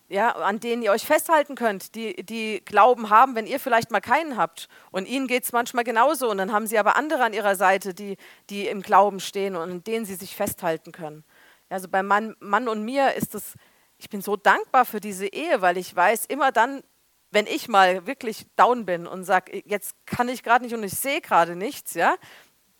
ja, 0.09 0.31
an 0.31 0.59
denen 0.59 0.83
ihr 0.83 0.91
euch 0.91 1.05
festhalten 1.05 1.55
könnt, 1.55 1.95
die, 1.95 2.23
die 2.25 2.61
Glauben 2.63 3.09
haben, 3.09 3.35
wenn 3.35 3.47
ihr 3.47 3.59
vielleicht 3.59 3.89
mal 3.89 4.01
keinen 4.01 4.37
habt. 4.37 4.67
Und 4.91 5.07
ihnen 5.07 5.27
geht 5.27 5.43
es 5.43 5.53
manchmal 5.53 5.83
genauso. 5.83 6.29
Und 6.29 6.37
dann 6.37 6.51
haben 6.51 6.67
sie 6.67 6.77
aber 6.77 6.95
andere 6.95 7.23
an 7.23 7.33
ihrer 7.33 7.55
Seite, 7.55 7.93
die, 7.93 8.17
die 8.49 8.67
im 8.67 8.81
Glauben 8.81 9.19
stehen 9.19 9.55
und 9.55 9.71
an 9.71 9.83
denen 9.83 10.05
sie 10.05 10.15
sich 10.15 10.35
festhalten 10.35 10.91
können. 10.91 11.23
Also 11.69 11.87
bei 11.89 12.03
Mann, 12.03 12.35
Mann 12.39 12.67
und 12.67 12.83
mir 12.85 13.15
ist 13.15 13.35
es, 13.35 13.55
ich 13.97 14.09
bin 14.09 14.21
so 14.21 14.37
dankbar 14.37 14.85
für 14.85 14.99
diese 14.99 15.27
Ehe, 15.27 15.61
weil 15.61 15.77
ich 15.77 15.93
weiß, 15.93 16.25
immer 16.27 16.51
dann, 16.51 16.83
wenn 17.37 17.45
ich 17.45 17.67
mal 17.67 18.07
wirklich 18.07 18.47
down 18.55 18.87
bin 18.87 19.05
und 19.05 19.23
sage, 19.23 19.61
jetzt 19.63 19.95
kann 20.07 20.27
ich 20.27 20.41
gerade 20.41 20.65
nicht 20.65 20.73
und 20.73 20.81
ich 20.81 20.97
sehe 20.97 21.21
gerade 21.21 21.55
nichts, 21.55 21.93
ja, 21.93 22.15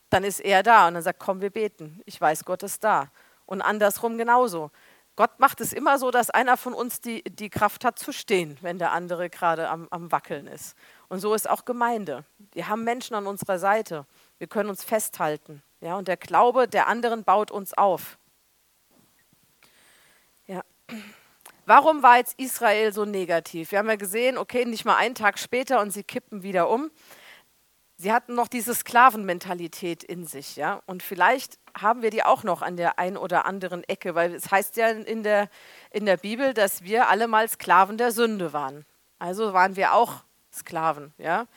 dann 0.10 0.24
ist 0.24 0.40
er 0.40 0.64
da 0.64 0.88
und 0.88 0.96
dann 0.96 1.04
sagt, 1.04 1.20
komm, 1.20 1.42
wir 1.42 1.52
beten. 1.52 2.02
Ich 2.06 2.20
weiß, 2.20 2.44
Gott 2.44 2.64
ist 2.64 2.84
da. 2.84 3.12
Und 3.46 3.62
andersrum 3.62 4.18
genauso. 4.18 4.72
Gott 5.16 5.40
macht 5.40 5.62
es 5.62 5.74
immer 5.74 6.00
so, 6.00 6.10
dass 6.10 6.32
einer 6.32 6.58
von 6.58 6.74
uns 6.74 7.02
die, 7.02 7.24
die 7.24 7.52
Kraft 7.52 7.86
hat 7.86 8.00
zu 8.00 8.12
stehen, 8.12 8.58
wenn 8.62 8.80
der 8.80 8.94
andere 8.94 9.30
gerade 9.30 9.70
am, 9.70 9.88
am 9.92 10.12
Wackeln 10.12 10.48
ist. 10.48 10.76
Und 11.08 11.20
so 11.20 11.36
ist 11.36 11.48
auch 11.48 11.64
Gemeinde. 11.64 12.26
Wir 12.54 12.68
haben 12.68 12.84
Menschen 12.84 13.14
an 13.14 13.28
unserer 13.28 13.60
Seite. 13.60 14.08
Wir 14.40 14.48
können 14.48 14.72
uns 14.72 14.84
festhalten. 14.84 15.62
Ja, 15.82 15.98
und 15.98 16.08
der 16.08 16.18
Glaube 16.18 16.68
der 16.68 16.88
anderen 16.88 17.24
baut 17.24 17.52
uns 17.52 17.78
auf. 17.78 18.18
Ja. 20.48 20.64
Warum 21.68 22.02
war 22.02 22.16
jetzt 22.16 22.40
Israel 22.40 22.94
so 22.94 23.04
negativ? 23.04 23.72
Wir 23.72 23.80
haben 23.80 23.90
ja 23.90 23.98
gesehen, 23.98 24.38
okay, 24.38 24.64
nicht 24.64 24.86
mal 24.86 24.96
einen 24.96 25.16
Tag 25.16 25.38
später 25.38 25.82
und 25.82 25.92
sie 25.92 26.02
kippen 26.02 26.42
wieder 26.42 26.70
um. 26.70 26.90
Sie 27.98 28.14
hatten 28.14 28.36
noch 28.36 28.48
diese 28.48 28.74
Sklavenmentalität 28.74 30.02
in 30.02 30.26
sich, 30.26 30.56
ja. 30.56 30.82
Und 30.86 31.04
vielleicht 31.04 31.60
haben 31.78 32.04
wir 32.04 32.10
die 32.10 32.24
auch 32.24 32.46
noch 32.46 32.62
an 32.62 32.78
der 32.78 33.00
einen 33.00 33.18
oder 33.18 33.46
anderen 33.46 33.84
Ecke, 33.84 34.16
weil 34.16 34.34
es 34.34 34.50
heißt 34.50 34.78
ja 34.78 34.88
in 34.88 35.24
der, 35.24 35.50
in 35.92 36.06
der 36.06 36.16
Bibel, 36.16 36.54
dass 36.54 36.84
wir 36.84 37.10
alle 37.10 37.28
mal 37.28 37.50
Sklaven 37.50 37.98
der 37.98 38.14
Sünde 38.14 38.54
waren. 38.54 38.86
Also 39.20 39.52
waren 39.52 39.76
wir 39.76 39.92
auch 39.92 40.24
Sklaven, 40.54 41.14
ja. 41.18 41.48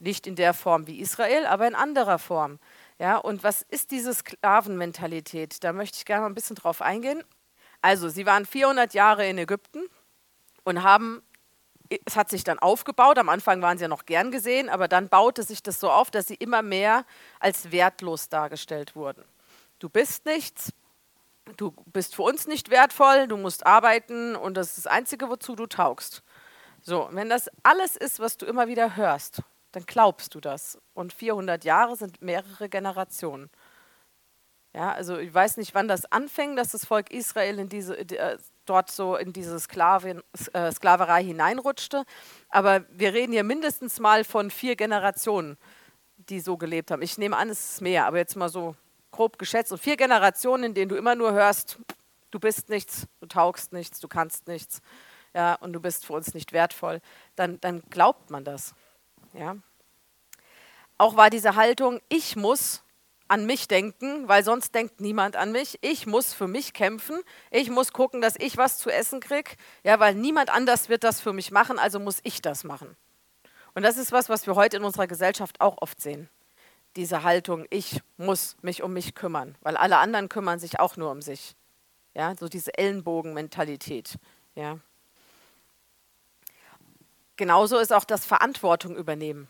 Nicht 0.00 0.26
in 0.26 0.34
der 0.34 0.54
Form 0.54 0.88
wie 0.88 0.98
Israel, 0.98 1.46
aber 1.46 1.68
in 1.68 1.76
anderer 1.76 2.18
Form. 2.18 2.58
Ja, 2.98 3.16
und 3.16 3.44
was 3.44 3.62
ist 3.62 3.92
diese 3.92 4.12
Sklavenmentalität? 4.12 5.62
Da 5.62 5.72
möchte 5.72 5.98
ich 5.98 6.04
gerne 6.04 6.22
mal 6.22 6.30
ein 6.30 6.34
bisschen 6.34 6.56
drauf 6.56 6.82
eingehen. 6.82 7.22
Also, 7.82 8.08
sie 8.08 8.24
waren 8.24 8.46
400 8.46 8.94
Jahre 8.94 9.28
in 9.28 9.36
Ägypten 9.38 9.82
und 10.64 10.82
haben, 10.82 11.22
es 12.06 12.16
hat 12.16 12.30
sich 12.30 12.44
dann 12.44 12.58
aufgebaut. 12.58 13.18
Am 13.18 13.28
Anfang 13.28 13.60
waren 13.60 13.76
sie 13.76 13.82
ja 13.82 13.88
noch 13.88 14.06
gern 14.06 14.30
gesehen, 14.30 14.68
aber 14.68 14.88
dann 14.88 15.08
baute 15.08 15.42
sich 15.42 15.62
das 15.62 15.78
so 15.80 15.90
auf, 15.90 16.10
dass 16.10 16.28
sie 16.28 16.36
immer 16.36 16.62
mehr 16.62 17.04
als 17.40 17.70
wertlos 17.72 18.28
dargestellt 18.28 18.96
wurden. 18.96 19.24
Du 19.80 19.88
bist 19.88 20.24
nichts, 20.24 20.72
du 21.56 21.72
bist 21.86 22.14
für 22.14 22.22
uns 22.22 22.46
nicht 22.46 22.70
wertvoll, 22.70 23.26
du 23.26 23.36
musst 23.36 23.66
arbeiten 23.66 24.36
und 24.36 24.56
das 24.56 24.68
ist 24.68 24.78
das 24.78 24.86
Einzige, 24.86 25.28
wozu 25.28 25.56
du 25.56 25.66
taugst. 25.66 26.22
So, 26.82 27.08
wenn 27.12 27.28
das 27.28 27.50
alles 27.62 27.96
ist, 27.96 28.20
was 28.20 28.36
du 28.36 28.46
immer 28.46 28.68
wieder 28.68 28.96
hörst, 28.96 29.42
dann 29.72 29.84
glaubst 29.86 30.34
du 30.34 30.40
das. 30.40 30.78
Und 30.94 31.12
400 31.12 31.64
Jahre 31.64 31.96
sind 31.96 32.22
mehrere 32.22 32.68
Generationen. 32.68 33.50
Ja, 34.74 34.92
also 34.92 35.18
ich 35.18 35.32
weiß 35.32 35.58
nicht, 35.58 35.74
wann 35.74 35.86
das 35.86 36.10
anfing, 36.10 36.56
dass 36.56 36.70
das 36.72 36.86
Volk 36.86 37.10
Israel 37.10 37.58
in 37.58 37.68
diese, 37.68 37.98
äh, 37.98 38.38
dort 38.64 38.90
so 38.90 39.16
in 39.16 39.32
diese 39.32 39.60
Sklavin, 39.60 40.22
äh, 40.54 40.72
Sklaverei 40.72 41.22
hineinrutschte. 41.24 42.04
Aber 42.48 42.84
wir 42.90 43.12
reden 43.12 43.32
hier 43.32 43.44
mindestens 43.44 44.00
mal 44.00 44.24
von 44.24 44.50
vier 44.50 44.76
Generationen, 44.76 45.58
die 46.16 46.40
so 46.40 46.56
gelebt 46.56 46.90
haben. 46.90 47.02
Ich 47.02 47.18
nehme 47.18 47.36
an, 47.36 47.50
es 47.50 47.72
ist 47.72 47.80
mehr, 47.82 48.06
aber 48.06 48.16
jetzt 48.16 48.36
mal 48.36 48.48
so 48.48 48.74
grob 49.10 49.38
geschätzt. 49.38 49.72
Und 49.72 49.78
vier 49.78 49.96
Generationen, 49.96 50.64
in 50.64 50.74
denen 50.74 50.88
du 50.88 50.96
immer 50.96 51.14
nur 51.14 51.32
hörst, 51.32 51.78
du 52.30 52.40
bist 52.40 52.70
nichts, 52.70 53.06
du 53.20 53.26
taugst 53.26 53.74
nichts, 53.74 54.00
du 54.00 54.08
kannst 54.08 54.48
nichts 54.48 54.80
ja, 55.34 55.54
und 55.56 55.74
du 55.74 55.80
bist 55.80 56.06
für 56.06 56.14
uns 56.14 56.32
nicht 56.32 56.52
wertvoll, 56.52 57.00
dann, 57.36 57.60
dann 57.60 57.82
glaubt 57.90 58.30
man 58.30 58.44
das. 58.44 58.74
Ja. 59.34 59.56
Auch 60.96 61.16
war 61.16 61.30
diese 61.30 61.56
Haltung, 61.56 62.00
ich 62.08 62.36
muss 62.36 62.82
an 63.32 63.46
mich 63.46 63.66
denken, 63.66 64.28
weil 64.28 64.44
sonst 64.44 64.74
denkt 64.74 65.00
niemand 65.00 65.36
an 65.36 65.52
mich. 65.52 65.78
Ich 65.80 66.06
muss 66.06 66.34
für 66.34 66.46
mich 66.46 66.74
kämpfen. 66.74 67.18
Ich 67.50 67.70
muss 67.70 67.94
gucken, 67.94 68.20
dass 68.20 68.36
ich 68.36 68.58
was 68.58 68.76
zu 68.76 68.90
essen 68.90 69.20
kriege, 69.20 69.52
ja, 69.84 69.98
weil 69.98 70.14
niemand 70.14 70.50
anders 70.50 70.90
wird 70.90 71.02
das 71.02 71.22
für 71.22 71.32
mich 71.32 71.50
machen, 71.50 71.78
also 71.78 71.98
muss 71.98 72.20
ich 72.24 72.42
das 72.42 72.62
machen. 72.62 72.94
Und 73.74 73.84
das 73.84 73.96
ist 73.96 74.12
was, 74.12 74.28
was 74.28 74.46
wir 74.46 74.54
heute 74.54 74.76
in 74.76 74.84
unserer 74.84 75.06
Gesellschaft 75.06 75.62
auch 75.62 75.78
oft 75.80 75.98
sehen. 75.98 76.28
Diese 76.94 77.22
Haltung, 77.22 77.64
ich 77.70 78.02
muss 78.18 78.56
mich 78.60 78.82
um 78.82 78.92
mich 78.92 79.14
kümmern, 79.14 79.56
weil 79.62 79.78
alle 79.78 79.96
anderen 79.96 80.28
kümmern 80.28 80.58
sich 80.58 80.78
auch 80.78 80.98
nur 80.98 81.10
um 81.10 81.22
sich. 81.22 81.56
Ja, 82.12 82.34
so 82.38 82.50
diese 82.50 82.76
Ellenbogenmentalität. 82.76 84.18
Ja. 84.54 84.78
Genauso 87.36 87.78
ist 87.78 87.94
auch 87.94 88.04
das 88.04 88.26
Verantwortung 88.26 88.94
übernehmen. 88.94 89.48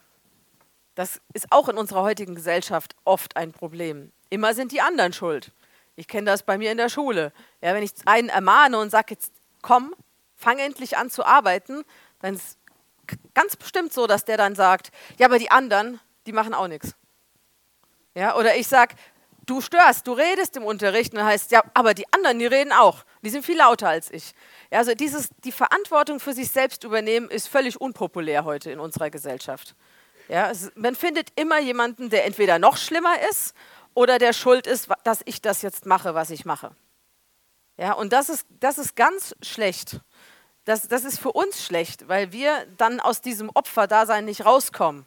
Das 0.94 1.20
ist 1.32 1.50
auch 1.50 1.68
in 1.68 1.78
unserer 1.78 2.02
heutigen 2.02 2.34
Gesellschaft 2.34 2.94
oft 3.04 3.36
ein 3.36 3.52
Problem. 3.52 4.12
Immer 4.30 4.54
sind 4.54 4.72
die 4.72 4.80
anderen 4.80 5.12
schuld. 5.12 5.52
Ich 5.96 6.08
kenne 6.08 6.30
das 6.30 6.42
bei 6.42 6.58
mir 6.58 6.70
in 6.70 6.78
der 6.78 6.88
Schule. 6.88 7.32
Ja, 7.60 7.74
wenn 7.74 7.82
ich 7.82 7.92
einen 8.06 8.28
ermahne 8.28 8.78
und 8.78 8.90
sage, 8.90 9.14
jetzt 9.14 9.32
komm, 9.62 9.94
fang 10.36 10.58
endlich 10.58 10.96
an 10.96 11.10
zu 11.10 11.24
arbeiten, 11.24 11.84
dann 12.20 12.34
ist 12.34 12.58
ganz 13.34 13.56
bestimmt 13.56 13.92
so, 13.92 14.06
dass 14.06 14.24
der 14.24 14.36
dann 14.36 14.54
sagt, 14.54 14.90
ja, 15.18 15.26
aber 15.26 15.38
die 15.38 15.50
anderen, 15.50 16.00
die 16.26 16.32
machen 16.32 16.54
auch 16.54 16.68
nichts. 16.68 16.94
Ja, 18.14 18.36
oder 18.36 18.56
ich 18.56 18.68
sage, 18.68 18.94
du 19.46 19.60
störst, 19.60 20.06
du 20.06 20.12
redest 20.12 20.56
im 20.56 20.64
Unterricht 20.64 21.12
und 21.12 21.18
dann 21.18 21.26
heißt 21.26 21.50
ja, 21.50 21.62
aber 21.74 21.94
die 21.94 22.10
anderen, 22.12 22.38
die 22.38 22.46
reden 22.46 22.72
auch. 22.72 23.04
Die 23.22 23.30
sind 23.30 23.44
viel 23.44 23.58
lauter 23.58 23.88
als 23.88 24.10
ich. 24.10 24.34
Ja, 24.70 24.78
also 24.78 24.94
dieses, 24.94 25.30
die 25.44 25.52
Verantwortung 25.52 26.20
für 26.20 26.32
sich 26.32 26.50
selbst 26.50 26.84
übernehmen 26.84 27.30
ist 27.30 27.48
völlig 27.48 27.80
unpopulär 27.80 28.44
heute 28.44 28.70
in 28.70 28.80
unserer 28.80 29.10
Gesellschaft. 29.10 29.74
Ja, 30.32 30.50
man 30.76 30.94
findet 30.94 31.28
immer 31.38 31.60
jemanden, 31.60 32.08
der 32.08 32.24
entweder 32.24 32.58
noch 32.58 32.78
schlimmer 32.78 33.20
ist 33.28 33.54
oder 33.92 34.18
der 34.18 34.32
schuld 34.32 34.66
ist, 34.66 34.88
dass 35.04 35.20
ich 35.26 35.42
das 35.42 35.60
jetzt 35.60 35.84
mache, 35.84 36.14
was 36.14 36.30
ich 36.30 36.46
mache. 36.46 36.74
Ja, 37.76 37.92
und 37.92 38.14
das 38.14 38.30
ist, 38.30 38.46
das 38.48 38.78
ist 38.78 38.96
ganz 38.96 39.36
schlecht. 39.42 40.00
Das, 40.64 40.88
das 40.88 41.04
ist 41.04 41.20
für 41.20 41.32
uns 41.32 41.62
schlecht, 41.62 42.08
weil 42.08 42.32
wir 42.32 42.64
dann 42.78 42.98
aus 42.98 43.20
diesem 43.20 43.50
Opferdasein 43.52 44.24
nicht 44.24 44.46
rauskommen. 44.46 45.04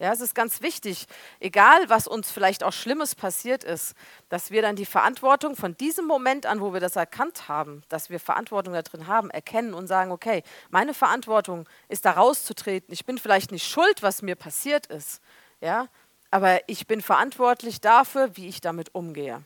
Ja, 0.00 0.12
es 0.12 0.20
ist 0.20 0.36
ganz 0.36 0.62
wichtig, 0.62 1.06
egal 1.40 1.88
was 1.88 2.06
uns 2.06 2.30
vielleicht 2.30 2.62
auch 2.62 2.72
Schlimmes 2.72 3.16
passiert 3.16 3.64
ist, 3.64 3.96
dass 4.28 4.52
wir 4.52 4.62
dann 4.62 4.76
die 4.76 4.86
Verantwortung 4.86 5.56
von 5.56 5.76
diesem 5.76 6.06
Moment 6.06 6.46
an, 6.46 6.60
wo 6.60 6.72
wir 6.72 6.78
das 6.78 6.94
erkannt 6.94 7.48
haben, 7.48 7.82
dass 7.88 8.08
wir 8.08 8.20
Verantwortung 8.20 8.74
da 8.74 8.82
drin 8.82 9.08
haben, 9.08 9.28
erkennen 9.30 9.74
und 9.74 9.88
sagen, 9.88 10.12
okay, 10.12 10.44
meine 10.70 10.94
Verantwortung 10.94 11.68
ist 11.88 12.04
da 12.04 12.12
rauszutreten. 12.12 12.92
Ich 12.92 13.06
bin 13.06 13.18
vielleicht 13.18 13.50
nicht 13.50 13.66
schuld, 13.66 14.02
was 14.02 14.22
mir 14.22 14.36
passiert 14.36 14.86
ist, 14.86 15.20
ja, 15.60 15.88
aber 16.30 16.60
ich 16.68 16.86
bin 16.86 17.02
verantwortlich 17.02 17.80
dafür, 17.80 18.36
wie 18.36 18.46
ich 18.46 18.60
damit 18.60 18.94
umgehe. 18.94 19.42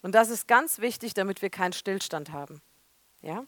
Und 0.00 0.14
das 0.14 0.30
ist 0.30 0.48
ganz 0.48 0.78
wichtig, 0.78 1.12
damit 1.12 1.42
wir 1.42 1.50
keinen 1.50 1.72
Stillstand 1.74 2.32
haben. 2.32 2.62
Ja? 3.20 3.44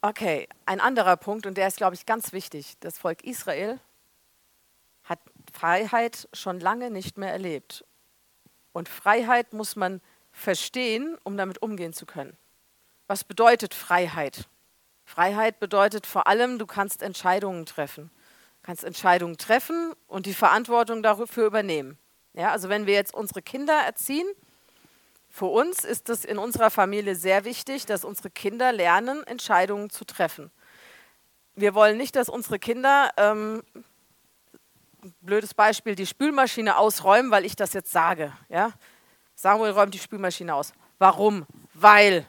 Okay, 0.00 0.48
ein 0.64 0.80
anderer 0.80 1.16
Punkt, 1.16 1.44
und 1.44 1.56
der 1.56 1.66
ist, 1.66 1.78
glaube 1.78 1.94
ich, 1.94 2.06
ganz 2.06 2.32
wichtig. 2.32 2.76
Das 2.80 2.98
Volk 2.98 3.24
Israel 3.24 3.80
hat 5.02 5.18
Freiheit 5.52 6.28
schon 6.32 6.60
lange 6.60 6.90
nicht 6.90 7.18
mehr 7.18 7.32
erlebt. 7.32 7.84
Und 8.72 8.88
Freiheit 8.88 9.52
muss 9.52 9.74
man 9.74 10.00
verstehen, 10.30 11.18
um 11.24 11.36
damit 11.36 11.62
umgehen 11.62 11.92
zu 11.92 12.06
können. 12.06 12.36
Was 13.08 13.24
bedeutet 13.24 13.74
Freiheit? 13.74 14.48
Freiheit 15.04 15.58
bedeutet 15.58 16.06
vor 16.06 16.28
allem, 16.28 16.58
du 16.58 16.66
kannst 16.66 17.02
Entscheidungen 17.02 17.66
treffen. 17.66 18.10
Du 18.60 18.66
kannst 18.66 18.84
Entscheidungen 18.84 19.36
treffen 19.36 19.94
und 20.06 20.26
die 20.26 20.34
Verantwortung 20.34 21.02
dafür 21.02 21.46
übernehmen. 21.46 21.98
Ja, 22.34 22.52
also 22.52 22.68
wenn 22.68 22.86
wir 22.86 22.94
jetzt 22.94 23.14
unsere 23.14 23.42
Kinder 23.42 23.74
erziehen, 23.74 24.28
für 25.28 25.46
uns 25.46 25.84
ist 25.84 26.08
es 26.08 26.24
in 26.24 26.38
unserer 26.38 26.70
Familie 26.70 27.14
sehr 27.14 27.44
wichtig, 27.44 27.86
dass 27.86 28.04
unsere 28.04 28.30
Kinder 28.30 28.72
lernen, 28.72 29.22
Entscheidungen 29.26 29.90
zu 29.90 30.04
treffen. 30.04 30.50
Wir 31.54 31.74
wollen 31.74 31.96
nicht, 31.96 32.16
dass 32.16 32.28
unsere 32.28 32.58
Kinder, 32.58 33.10
ähm, 33.16 33.62
blödes 35.20 35.54
Beispiel, 35.54 35.94
die 35.94 36.06
Spülmaschine 36.06 36.76
ausräumen, 36.76 37.30
weil 37.30 37.44
ich 37.44 37.56
das 37.56 37.72
jetzt 37.72 37.92
sage. 37.92 38.32
Ja? 38.48 38.72
Samuel 39.34 39.72
räumt 39.72 39.94
die 39.94 39.98
Spülmaschine 39.98 40.54
aus. 40.54 40.72
Warum? 40.98 41.46
Weil. 41.74 42.26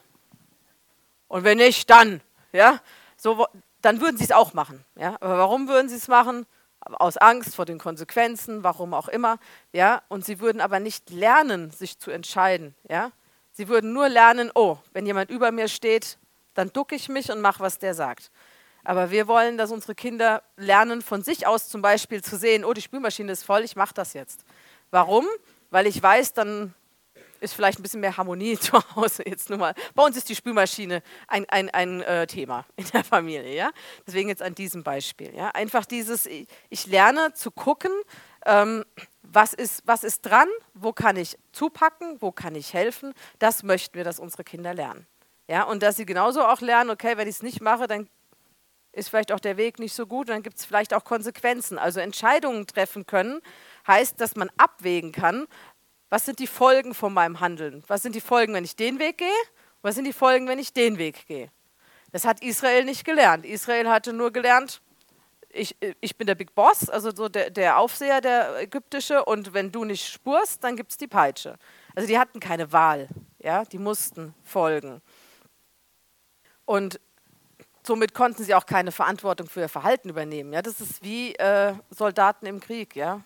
Und 1.28 1.44
wenn 1.44 1.58
nicht, 1.58 1.88
dann. 1.90 2.20
Ja? 2.52 2.80
So, 3.16 3.46
dann 3.82 4.00
würden 4.00 4.16
sie 4.16 4.24
es 4.24 4.32
auch 4.32 4.52
machen. 4.52 4.84
Ja? 4.96 5.16
Aber 5.20 5.38
warum 5.38 5.68
würden 5.68 5.88
sie 5.88 5.96
es 5.96 6.08
machen? 6.08 6.46
Aus 6.80 7.16
Angst 7.16 7.54
vor 7.54 7.66
den 7.66 7.78
Konsequenzen, 7.78 8.62
warum 8.62 8.94
auch 8.94 9.08
immer, 9.08 9.38
ja, 9.72 10.02
und 10.08 10.24
sie 10.24 10.40
würden 10.40 10.60
aber 10.60 10.80
nicht 10.80 11.10
lernen, 11.10 11.70
sich 11.70 11.98
zu 11.98 12.10
entscheiden, 12.10 12.74
ja. 12.88 13.12
Sie 13.52 13.68
würden 13.68 13.92
nur 13.92 14.08
lernen, 14.08 14.50
oh, 14.54 14.78
wenn 14.92 15.06
jemand 15.06 15.30
über 15.30 15.50
mir 15.50 15.68
steht, 15.68 16.18
dann 16.54 16.72
ducke 16.72 16.94
ich 16.94 17.08
mich 17.08 17.30
und 17.30 17.40
mache, 17.40 17.60
was 17.60 17.78
der 17.78 17.94
sagt. 17.94 18.30
Aber 18.84 19.10
wir 19.10 19.28
wollen, 19.28 19.58
dass 19.58 19.70
unsere 19.70 19.94
Kinder 19.94 20.42
lernen, 20.56 21.02
von 21.02 21.22
sich 21.22 21.46
aus 21.46 21.68
zum 21.68 21.82
Beispiel 21.82 22.22
zu 22.22 22.36
sehen, 22.36 22.64
oh, 22.64 22.72
die 22.72 22.80
Spülmaschine 22.80 23.32
ist 23.32 23.44
voll, 23.44 23.62
ich 23.62 23.76
mache 23.76 23.92
das 23.92 24.14
jetzt. 24.14 24.44
Warum? 24.90 25.26
Weil 25.70 25.86
ich 25.86 26.02
weiß, 26.02 26.32
dann 26.32 26.74
ist 27.40 27.54
vielleicht 27.54 27.78
ein 27.78 27.82
bisschen 27.82 28.00
mehr 28.00 28.16
Harmonie 28.16 28.58
zu 28.60 28.78
Hause 28.94 29.22
jetzt 29.26 29.50
nur 29.50 29.58
mal. 29.58 29.74
Bei 29.94 30.04
uns 30.04 30.16
ist 30.16 30.28
die 30.28 30.36
Spülmaschine 30.36 31.02
ein, 31.26 31.48
ein, 31.48 31.70
ein 31.70 32.02
äh, 32.02 32.26
Thema 32.26 32.66
in 32.76 32.86
der 32.92 33.04
Familie, 33.04 33.54
ja. 33.54 33.70
Deswegen 34.06 34.28
jetzt 34.28 34.42
an 34.42 34.54
diesem 34.54 34.82
Beispiel, 34.82 35.34
ja. 35.34 35.48
Einfach 35.48 35.84
dieses, 35.84 36.26
ich 36.26 36.86
lerne 36.86 37.32
zu 37.34 37.50
gucken, 37.50 37.92
ähm, 38.46 38.84
was 39.22 39.52
ist, 39.52 39.82
was 39.86 40.04
ist 40.04 40.22
dran, 40.22 40.48
wo 40.74 40.92
kann 40.92 41.16
ich 41.16 41.38
zupacken, 41.52 42.16
wo 42.20 42.32
kann 42.32 42.54
ich 42.54 42.74
helfen. 42.74 43.12
Das 43.38 43.62
möchten 43.62 43.94
wir, 43.94 44.04
dass 44.04 44.18
unsere 44.18 44.44
Kinder 44.44 44.74
lernen. 44.74 45.06
Ja, 45.46 45.64
und 45.64 45.82
dass 45.82 45.96
sie 45.96 46.06
genauso 46.06 46.44
auch 46.44 46.60
lernen, 46.60 46.90
okay, 46.90 47.16
wenn 47.16 47.28
ich 47.28 47.36
es 47.36 47.42
nicht 47.42 47.60
mache, 47.60 47.86
dann 47.86 48.08
ist 48.92 49.08
vielleicht 49.08 49.32
auch 49.32 49.40
der 49.40 49.56
Weg 49.56 49.78
nicht 49.78 49.94
so 49.94 50.06
gut, 50.06 50.28
dann 50.28 50.42
gibt 50.42 50.58
es 50.58 50.64
vielleicht 50.64 50.94
auch 50.94 51.04
Konsequenzen. 51.04 51.78
Also 51.78 52.00
Entscheidungen 52.00 52.66
treffen 52.66 53.06
können 53.06 53.40
heißt, 53.86 54.20
dass 54.20 54.36
man 54.36 54.50
abwägen 54.56 55.12
kann, 55.12 55.46
was 56.10 56.26
sind 56.26 56.40
die 56.40 56.48
Folgen 56.48 56.92
von 56.92 57.14
meinem 57.14 57.40
Handeln? 57.40 57.84
Was 57.86 58.02
sind 58.02 58.14
die 58.14 58.20
Folgen, 58.20 58.52
wenn 58.52 58.64
ich 58.64 58.76
den 58.76 58.98
Weg 58.98 59.18
gehe? 59.18 59.28
Was 59.80 59.94
sind 59.94 60.04
die 60.04 60.12
Folgen, 60.12 60.48
wenn 60.48 60.58
ich 60.58 60.72
den 60.72 60.98
Weg 60.98 61.26
gehe? 61.26 61.50
Das 62.12 62.24
hat 62.24 62.42
Israel 62.42 62.84
nicht 62.84 63.04
gelernt. 63.04 63.46
Israel 63.46 63.88
hatte 63.88 64.12
nur 64.12 64.32
gelernt, 64.32 64.82
ich, 65.48 65.76
ich 66.00 66.16
bin 66.16 66.26
der 66.26 66.34
Big 66.34 66.54
Boss, 66.54 66.90
also 66.90 67.14
so 67.14 67.28
der, 67.28 67.50
der 67.50 67.78
Aufseher, 67.78 68.20
der 68.20 68.60
ägyptische, 68.60 69.24
und 69.24 69.54
wenn 69.54 69.72
du 69.72 69.84
nicht 69.84 70.08
spurst, 70.08 70.62
dann 70.62 70.76
gibt 70.76 70.90
es 70.90 70.96
die 70.96 71.06
Peitsche. 71.06 71.56
Also 71.94 72.08
die 72.08 72.18
hatten 72.18 72.40
keine 72.40 72.72
Wahl, 72.72 73.08
ja, 73.38 73.64
die 73.64 73.78
mussten 73.78 74.34
folgen. 74.42 75.00
Und 76.64 77.00
somit 77.84 78.14
konnten 78.14 78.44
sie 78.44 78.54
auch 78.54 78.66
keine 78.66 78.92
Verantwortung 78.92 79.48
für 79.48 79.60
ihr 79.60 79.68
Verhalten 79.68 80.08
übernehmen. 80.08 80.52
Ja, 80.52 80.62
das 80.62 80.80
ist 80.80 81.02
wie 81.02 81.34
äh, 81.36 81.74
Soldaten 81.90 82.46
im 82.46 82.60
Krieg, 82.60 82.94
ja 82.94 83.24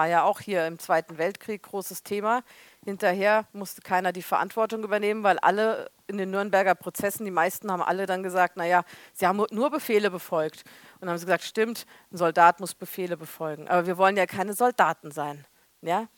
war 0.00 0.06
ja 0.06 0.22
auch 0.22 0.40
hier 0.40 0.66
im 0.66 0.78
Zweiten 0.78 1.18
Weltkrieg 1.18 1.62
großes 1.62 2.02
Thema. 2.02 2.42
Hinterher 2.82 3.44
musste 3.52 3.82
keiner 3.82 4.12
die 4.12 4.22
Verantwortung 4.22 4.82
übernehmen, 4.82 5.22
weil 5.24 5.38
alle 5.40 5.90
in 6.06 6.16
den 6.16 6.30
Nürnberger 6.30 6.74
Prozessen, 6.74 7.26
die 7.26 7.30
meisten 7.30 7.70
haben 7.70 7.82
alle 7.82 8.06
dann 8.06 8.22
gesagt, 8.22 8.56
naja, 8.56 8.84
sie 9.12 9.26
haben 9.26 9.44
nur 9.50 9.70
Befehle 9.70 10.10
befolgt. 10.10 10.64
Und 10.94 11.02
dann 11.02 11.10
haben 11.10 11.18
sie 11.18 11.26
gesagt, 11.26 11.44
stimmt, 11.44 11.84
ein 12.10 12.16
Soldat 12.16 12.60
muss 12.60 12.74
Befehle 12.74 13.18
befolgen. 13.18 13.68
Aber 13.68 13.86
wir 13.86 13.98
wollen 13.98 14.16
ja 14.16 14.24
keine 14.24 14.54
Soldaten 14.54 15.10
sein. 15.10 15.46
Ja? 15.82 16.08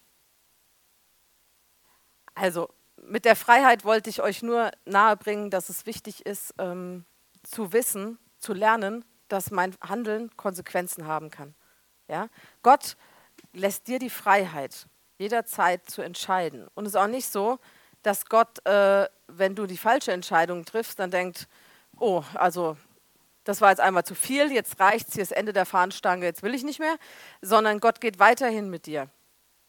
Also 2.36 2.68
mit 3.02 3.24
der 3.24 3.34
Freiheit 3.34 3.84
wollte 3.84 4.10
ich 4.10 4.22
euch 4.22 4.44
nur 4.44 4.70
nahebringen, 4.84 5.50
dass 5.50 5.70
es 5.70 5.86
wichtig 5.86 6.24
ist, 6.24 6.54
ähm, 6.58 7.04
zu 7.42 7.72
wissen, 7.72 8.16
zu 8.38 8.52
lernen, 8.52 9.04
dass 9.26 9.50
mein 9.50 9.74
Handeln 9.84 10.30
Konsequenzen 10.36 11.08
haben 11.08 11.30
kann. 11.30 11.56
Ja? 12.06 12.28
Gott 12.62 12.96
lässt 13.52 13.88
dir 13.88 13.98
die 13.98 14.10
Freiheit, 14.10 14.86
jederzeit 15.18 15.88
zu 15.88 16.02
entscheiden. 16.02 16.68
Und 16.74 16.86
es 16.86 16.92
ist 16.92 17.00
auch 17.00 17.06
nicht 17.06 17.26
so, 17.26 17.58
dass 18.02 18.26
Gott, 18.26 18.64
äh, 18.66 19.08
wenn 19.28 19.54
du 19.54 19.66
die 19.66 19.78
falsche 19.78 20.12
Entscheidung 20.12 20.64
triffst, 20.64 20.98
dann 20.98 21.10
denkt, 21.10 21.48
oh, 21.98 22.22
also 22.34 22.76
das 23.44 23.60
war 23.60 23.70
jetzt 23.70 23.80
einmal 23.80 24.04
zu 24.04 24.14
viel, 24.14 24.52
jetzt 24.52 24.78
reicht 24.80 25.08
es, 25.08 25.14
hier 25.14 25.22
ist 25.22 25.32
Ende 25.32 25.52
der 25.52 25.66
Fahnenstange, 25.66 26.24
jetzt 26.24 26.42
will 26.42 26.54
ich 26.54 26.64
nicht 26.64 26.78
mehr, 26.78 26.96
sondern 27.40 27.80
Gott 27.80 28.00
geht 28.00 28.18
weiterhin 28.18 28.70
mit 28.70 28.86
dir. 28.86 29.08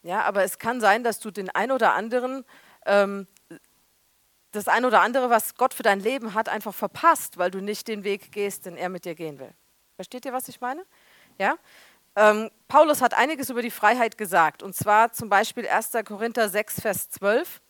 Ja, 0.03 0.21
aber 0.23 0.43
es 0.43 0.59
kann 0.59 0.81
sein, 0.81 1.03
dass 1.03 1.19
du 1.19 1.31
den 1.31 1.49
ein 1.49 1.71
oder 1.71 1.93
anderen, 1.93 2.45
ähm, 2.85 3.27
das 4.51 4.67
ein 4.67 4.85
oder 4.85 5.01
andere, 5.01 5.29
was 5.29 5.55
Gott 5.55 5.73
für 5.73 5.83
dein 5.83 5.99
Leben 5.99 6.33
hat, 6.33 6.49
einfach 6.49 6.73
verpasst, 6.73 7.37
weil 7.37 7.49
du 7.49 7.61
nicht 7.61 7.87
den 7.87 8.03
Weg 8.03 8.31
gehst, 8.31 8.65
den 8.65 8.77
er 8.77 8.89
mit 8.89 9.05
dir 9.05 9.15
gehen 9.15 9.39
will. 9.39 9.53
Versteht 9.95 10.25
ihr, 10.25 10.33
was 10.33 10.47
ich 10.47 10.61
meine? 10.61 10.83
Ja? 11.39 11.55
Ähm, 12.15 12.51
Paulus 12.67 13.01
hat 13.01 13.13
einiges 13.13 13.49
über 13.49 13.61
die 13.61 13.71
Freiheit 13.71 14.17
gesagt, 14.17 14.61
und 14.61 14.75
zwar 14.75 15.11
zum 15.13 15.29
Beispiel 15.29 15.67
1. 15.67 15.91
Korinther 16.05 16.49
6, 16.49 16.81
Vers 16.81 17.09
12. 17.09 17.61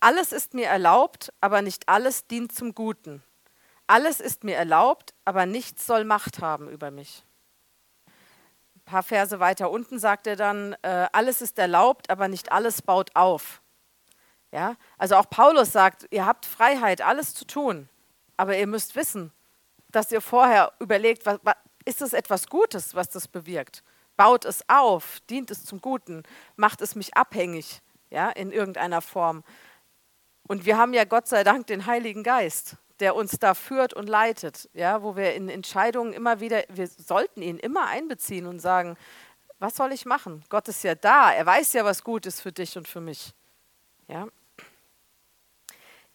Alles 0.00 0.32
ist 0.32 0.54
mir 0.54 0.66
erlaubt, 0.66 1.32
aber 1.40 1.62
nicht 1.62 1.88
alles 1.88 2.26
dient 2.26 2.54
zum 2.54 2.74
Guten. 2.74 3.22
Alles 3.86 4.20
ist 4.20 4.44
mir 4.44 4.56
erlaubt, 4.56 5.14
aber 5.24 5.46
nichts 5.46 5.86
soll 5.86 6.04
Macht 6.04 6.40
haben 6.40 6.68
über 6.68 6.90
mich. 6.90 7.24
Ein 8.76 8.82
paar 8.84 9.02
Verse 9.02 9.40
weiter 9.40 9.70
unten 9.70 9.98
sagt 9.98 10.26
er 10.26 10.36
dann, 10.36 10.74
äh, 10.82 11.06
alles 11.12 11.42
ist 11.42 11.58
erlaubt, 11.58 12.10
aber 12.10 12.28
nicht 12.28 12.52
alles 12.52 12.82
baut 12.82 13.10
auf. 13.14 13.62
Ja? 14.52 14.76
Also 14.98 15.16
auch 15.16 15.28
Paulus 15.28 15.72
sagt, 15.72 16.06
ihr 16.10 16.24
habt 16.24 16.46
Freiheit, 16.46 17.02
alles 17.02 17.34
zu 17.34 17.46
tun, 17.46 17.88
aber 18.36 18.56
ihr 18.56 18.66
müsst 18.66 18.94
wissen, 18.94 19.32
dass 19.90 20.12
ihr 20.12 20.20
vorher 20.20 20.72
überlegt, 20.80 21.26
was, 21.26 21.38
ist 21.84 22.02
es 22.02 22.12
etwas 22.12 22.48
Gutes, 22.48 22.94
was 22.94 23.08
das 23.08 23.28
bewirkt? 23.28 23.82
Baut 24.16 24.44
es 24.44 24.64
auf? 24.68 25.20
Dient 25.28 25.50
es 25.50 25.64
zum 25.64 25.80
Guten? 25.80 26.22
Macht 26.56 26.80
es 26.80 26.94
mich 26.94 27.16
abhängig 27.16 27.80
ja, 28.10 28.30
in 28.30 28.52
irgendeiner 28.52 29.00
Form? 29.00 29.42
Und 30.46 30.66
wir 30.66 30.76
haben 30.76 30.92
ja 30.92 31.04
Gott 31.04 31.26
sei 31.26 31.42
Dank 31.42 31.66
den 31.66 31.86
Heiligen 31.86 32.22
Geist, 32.22 32.76
der 33.00 33.16
uns 33.16 33.38
da 33.38 33.54
führt 33.54 33.94
und 33.94 34.08
leitet, 34.08 34.68
ja, 34.72 35.02
wo 35.02 35.16
wir 35.16 35.34
in 35.34 35.48
Entscheidungen 35.48 36.12
immer 36.12 36.40
wieder, 36.40 36.64
wir 36.68 36.86
sollten 36.86 37.42
ihn 37.42 37.58
immer 37.58 37.86
einbeziehen 37.86 38.46
und 38.46 38.60
sagen, 38.60 38.96
was 39.58 39.76
soll 39.76 39.92
ich 39.92 40.04
machen? 40.04 40.44
Gott 40.48 40.68
ist 40.68 40.84
ja 40.84 40.94
da, 40.94 41.32
er 41.32 41.46
weiß 41.46 41.72
ja, 41.72 41.84
was 41.84 42.04
gut 42.04 42.26
ist 42.26 42.40
für 42.40 42.52
dich 42.52 42.76
und 42.76 42.86
für 42.86 43.00
mich. 43.00 43.32
Ja. 44.08 44.28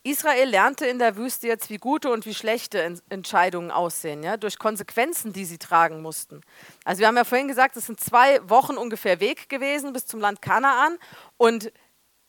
Israel 0.03 0.49
lernte 0.49 0.85
in 0.85 0.97
der 0.97 1.17
Wüste 1.17 1.47
jetzt, 1.47 1.69
wie 1.69 1.77
gute 1.77 2.09
und 2.09 2.25
wie 2.25 2.33
schlechte 2.33 2.97
Entscheidungen 3.09 3.69
aussehen, 3.69 4.23
ja, 4.23 4.37
durch 4.37 4.57
Konsequenzen, 4.57 5.33
die 5.33 5.43
sie 5.43 5.57
tragen 5.57 6.01
mussten. 6.01 6.41
Also 6.85 7.01
wir 7.01 7.07
haben 7.07 7.17
ja 7.17 7.25
vorhin 7.25 7.49
gesagt, 7.49 7.75
es 7.75 7.85
sind 7.85 7.99
zwei 7.99 8.39
Wochen 8.49 8.77
ungefähr 8.77 9.19
Weg 9.19 9.49
gewesen 9.49 9.91
bis 9.91 10.05
zum 10.05 10.21
Land 10.21 10.41
Kanaan. 10.41 10.97
Und 11.35 11.73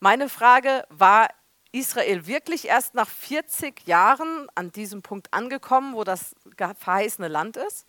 meine 0.01 0.29
Frage 0.29 0.85
war, 0.89 1.29
Israel 1.73 2.27
wirklich 2.27 2.67
erst 2.67 2.95
nach 2.95 3.09
40 3.09 3.87
Jahren 3.87 4.49
an 4.57 4.73
diesem 4.73 5.03
Punkt 5.03 5.33
angekommen, 5.33 5.95
wo 5.95 6.03
das 6.03 6.35
verheißene 6.57 7.29
Land 7.29 7.57
ist? 7.57 7.87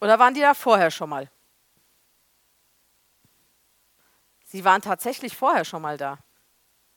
Oder 0.00 0.18
waren 0.18 0.34
die 0.34 0.40
da 0.40 0.54
vorher 0.54 0.90
schon 0.90 1.10
mal? 1.10 1.30
Sie 4.44 4.64
waren 4.64 4.82
tatsächlich 4.82 5.36
vorher 5.36 5.64
schon 5.64 5.82
mal 5.82 5.96
da. 5.96 6.18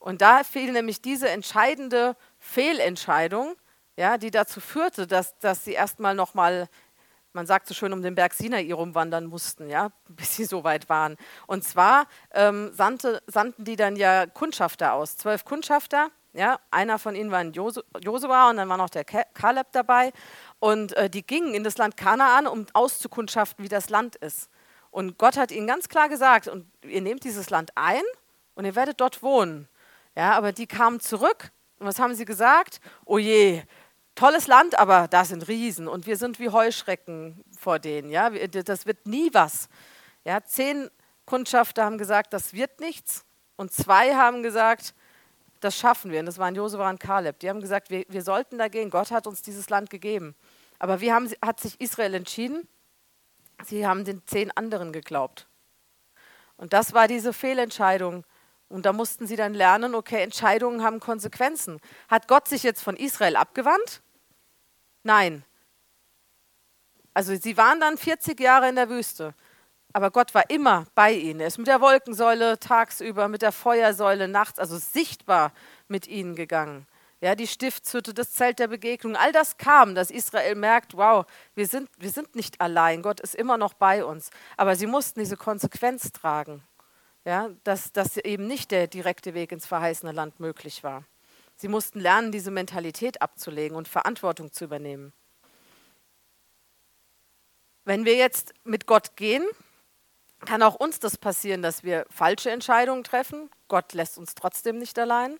Und 0.07 0.21
da 0.21 0.45
fiel 0.45 0.71
nämlich 0.71 1.01
diese 1.01 1.27
entscheidende 1.27 2.15
Fehlentscheidung, 2.39 3.57
ja, 3.97 4.17
die 4.17 4.31
dazu 4.31 4.61
führte, 4.61 5.05
dass, 5.05 5.37
dass 5.39 5.65
sie 5.65 5.73
erstmal 5.73 6.15
nochmal, 6.15 6.69
man 7.33 7.45
sagt 7.45 7.67
so 7.67 7.73
schön, 7.73 7.91
um 7.91 8.01
den 8.01 8.15
Berg 8.15 8.33
Sinai 8.33 8.71
rumwandern 8.71 9.25
mussten, 9.25 9.69
ja, 9.69 9.89
bis 10.07 10.37
sie 10.37 10.45
so 10.45 10.63
weit 10.63 10.87
waren. 10.87 11.17
Und 11.45 11.65
zwar 11.65 12.07
ähm, 12.31 12.71
sandte, 12.73 13.21
sandten 13.27 13.65
die 13.65 13.75
dann 13.75 13.97
ja 13.97 14.27
Kundschafter 14.27 14.93
aus, 14.93 15.17
zwölf 15.17 15.43
Kundschafter. 15.43 16.09
Ja, 16.31 16.57
einer 16.71 16.99
von 16.99 17.13
ihnen 17.13 17.29
war 17.29 17.39
ein 17.39 17.51
Josua 17.51 18.49
und 18.49 18.55
dann 18.55 18.69
war 18.69 18.77
noch 18.77 18.89
der 18.89 19.03
Kaleb 19.03 19.67
dabei. 19.73 20.13
Und 20.59 20.93
äh, 20.93 21.09
die 21.09 21.27
gingen 21.27 21.53
in 21.53 21.65
das 21.65 21.77
Land 21.77 21.97
Kanaan, 21.97 22.47
um 22.47 22.65
auszukundschaften, 22.71 23.61
wie 23.65 23.69
das 23.69 23.89
Land 23.89 24.15
ist. 24.15 24.49
Und 24.89 25.17
Gott 25.17 25.35
hat 25.35 25.51
ihnen 25.51 25.67
ganz 25.67 25.89
klar 25.89 26.07
gesagt, 26.07 26.47
und 26.47 26.65
ihr 26.85 27.01
nehmt 27.01 27.25
dieses 27.25 27.49
Land 27.49 27.71
ein 27.75 28.03
und 28.55 28.63
ihr 28.63 28.75
werdet 28.77 29.01
dort 29.01 29.21
wohnen. 29.21 29.67
Ja, 30.17 30.31
aber 30.31 30.51
die 30.51 30.65
kamen 30.65 30.99
zurück 30.99 31.51
und 31.77 31.85
was 31.85 31.99
haben 31.99 32.15
sie 32.15 32.25
gesagt? 32.25 32.81
Oh 33.05 33.19
je, 33.19 33.61
tolles 34.15 34.47
Land, 34.47 34.79
aber 34.79 35.07
da 35.07 35.23
sind 35.23 35.47
Riesen 35.47 35.87
und 35.87 36.07
wir 36.07 36.17
sind 36.17 36.39
wie 36.39 36.49
Heuschrecken 36.49 37.43
vor 37.55 37.77
denen. 37.77 38.09
Ja, 38.09 38.31
das 38.31 38.87
wird 38.87 39.05
nie 39.05 39.29
was. 39.31 39.69
Ja, 40.23 40.43
zehn 40.43 40.89
Kundschafter 41.27 41.85
haben 41.85 41.99
gesagt, 41.99 42.33
das 42.33 42.53
wird 42.53 42.79
nichts 42.79 43.25
und 43.57 43.71
zwei 43.71 44.15
haben 44.15 44.41
gesagt, 44.41 44.95
das 45.59 45.77
schaffen 45.77 46.09
wir. 46.09 46.19
Und 46.19 46.25
das 46.25 46.39
waren 46.39 46.55
Josua 46.55 46.89
und 46.89 46.99
Kaleb. 46.99 47.37
Die 47.37 47.49
haben 47.49 47.61
gesagt, 47.61 47.91
wir, 47.91 48.03
wir 48.09 48.23
sollten 48.23 48.57
da 48.57 48.69
gehen. 48.69 48.89
Gott 48.89 49.11
hat 49.11 49.27
uns 49.27 49.43
dieses 49.43 49.69
Land 49.69 49.91
gegeben. 49.91 50.35
Aber 50.79 50.99
wie 50.99 51.13
haben, 51.13 51.31
hat 51.45 51.59
sich 51.59 51.79
Israel 51.79 52.15
entschieden? 52.15 52.67
Sie 53.63 53.85
haben 53.85 54.03
den 54.03 54.23
zehn 54.25 54.49
anderen 54.57 54.91
geglaubt. 54.93 55.47
Und 56.57 56.73
das 56.73 56.93
war 56.93 57.07
diese 57.07 57.33
Fehlentscheidung 57.33 58.25
und 58.69 58.85
da 58.85 58.93
mussten 58.93 59.27
sie 59.27 59.35
dann 59.35 59.53
lernen, 59.53 59.95
okay, 59.95 60.21
Entscheidungen 60.21 60.83
haben 60.83 60.99
Konsequenzen. 60.99 61.79
Hat 62.09 62.27
Gott 62.27 62.47
sich 62.47 62.63
jetzt 62.63 62.81
von 62.81 62.97
Israel 62.97 63.35
abgewandt? 63.37 64.01
Nein. 65.03 65.43
Also 67.13 67.35
sie 67.35 67.57
waren 67.57 67.79
dann 67.79 67.97
40 67.97 68.39
Jahre 68.39 68.69
in 68.69 68.75
der 68.75 68.89
Wüste, 68.89 69.33
aber 69.93 70.11
Gott 70.11 70.35
war 70.35 70.49
immer 70.49 70.85
bei 70.93 71.13
ihnen. 71.13 71.39
Er 71.39 71.47
ist 71.47 71.57
mit 71.57 71.67
der 71.67 71.81
Wolkensäule 71.81 72.59
tagsüber, 72.59 73.27
mit 73.27 73.41
der 73.41 73.51
Feuersäule 73.51 74.27
nachts, 74.27 74.59
also 74.59 74.77
sichtbar 74.77 75.53
mit 75.87 76.05
ihnen 76.07 76.35
gegangen. 76.35 76.85
Ja, 77.19 77.33
die 77.33 77.47
Stiftshütte, 77.47 78.13
das 78.13 78.33
Zelt 78.33 78.59
der 78.59 78.67
Begegnung, 78.67 79.15
all 79.15 79.31
das 79.31 79.57
kam, 79.57 79.95
dass 79.95 80.11
Israel 80.11 80.53
merkt, 80.53 80.95
wow, 80.95 81.25
wir 81.55 81.65
sind, 81.65 81.89
wir 81.97 82.11
sind 82.11 82.35
nicht 82.35 82.61
allein, 82.61 83.01
Gott 83.01 83.21
ist 83.21 83.33
immer 83.33 83.57
noch 83.57 83.73
bei 83.73 84.05
uns. 84.05 84.29
Aber 84.55 84.75
sie 84.75 84.85
mussten 84.85 85.19
diese 85.19 85.37
Konsequenz 85.37 86.11
tragen 86.11 86.61
ja, 87.27 87.49
dass, 87.65 87.91
dass 87.91 88.15
eben 88.15 88.47
nicht 88.47 88.71
der 88.71 88.87
direkte 88.87 89.33
Weg 89.33 89.51
ins 89.51 89.65
verheißene 89.65 90.13
Land 90.13 90.39
möglich 90.39 90.81
war. 90.81 91.03
Sie 91.57 91.67
mussten 91.67 91.99
lernen, 91.99 92.31
diese 92.31 92.51
Mentalität 92.51 93.21
abzulegen 93.21 93.75
und 93.75 93.89
Verantwortung 93.89 94.53
zu 94.53 94.63
übernehmen. 94.63 95.11
Wenn 97.83 98.05
wir 98.05 98.15
jetzt 98.15 98.53
mit 98.63 98.85
Gott 98.85 99.17
gehen, 99.17 99.45
kann 100.45 100.63
auch 100.63 100.75
uns 100.75 100.99
das 100.99 101.17
passieren, 101.17 101.61
dass 101.61 101.83
wir 101.83 102.05
falsche 102.09 102.49
Entscheidungen 102.49 103.03
treffen. 103.03 103.49
Gott 103.67 103.91
lässt 103.91 104.17
uns 104.17 104.33
trotzdem 104.33 104.77
nicht 104.77 104.97
allein. 104.97 105.37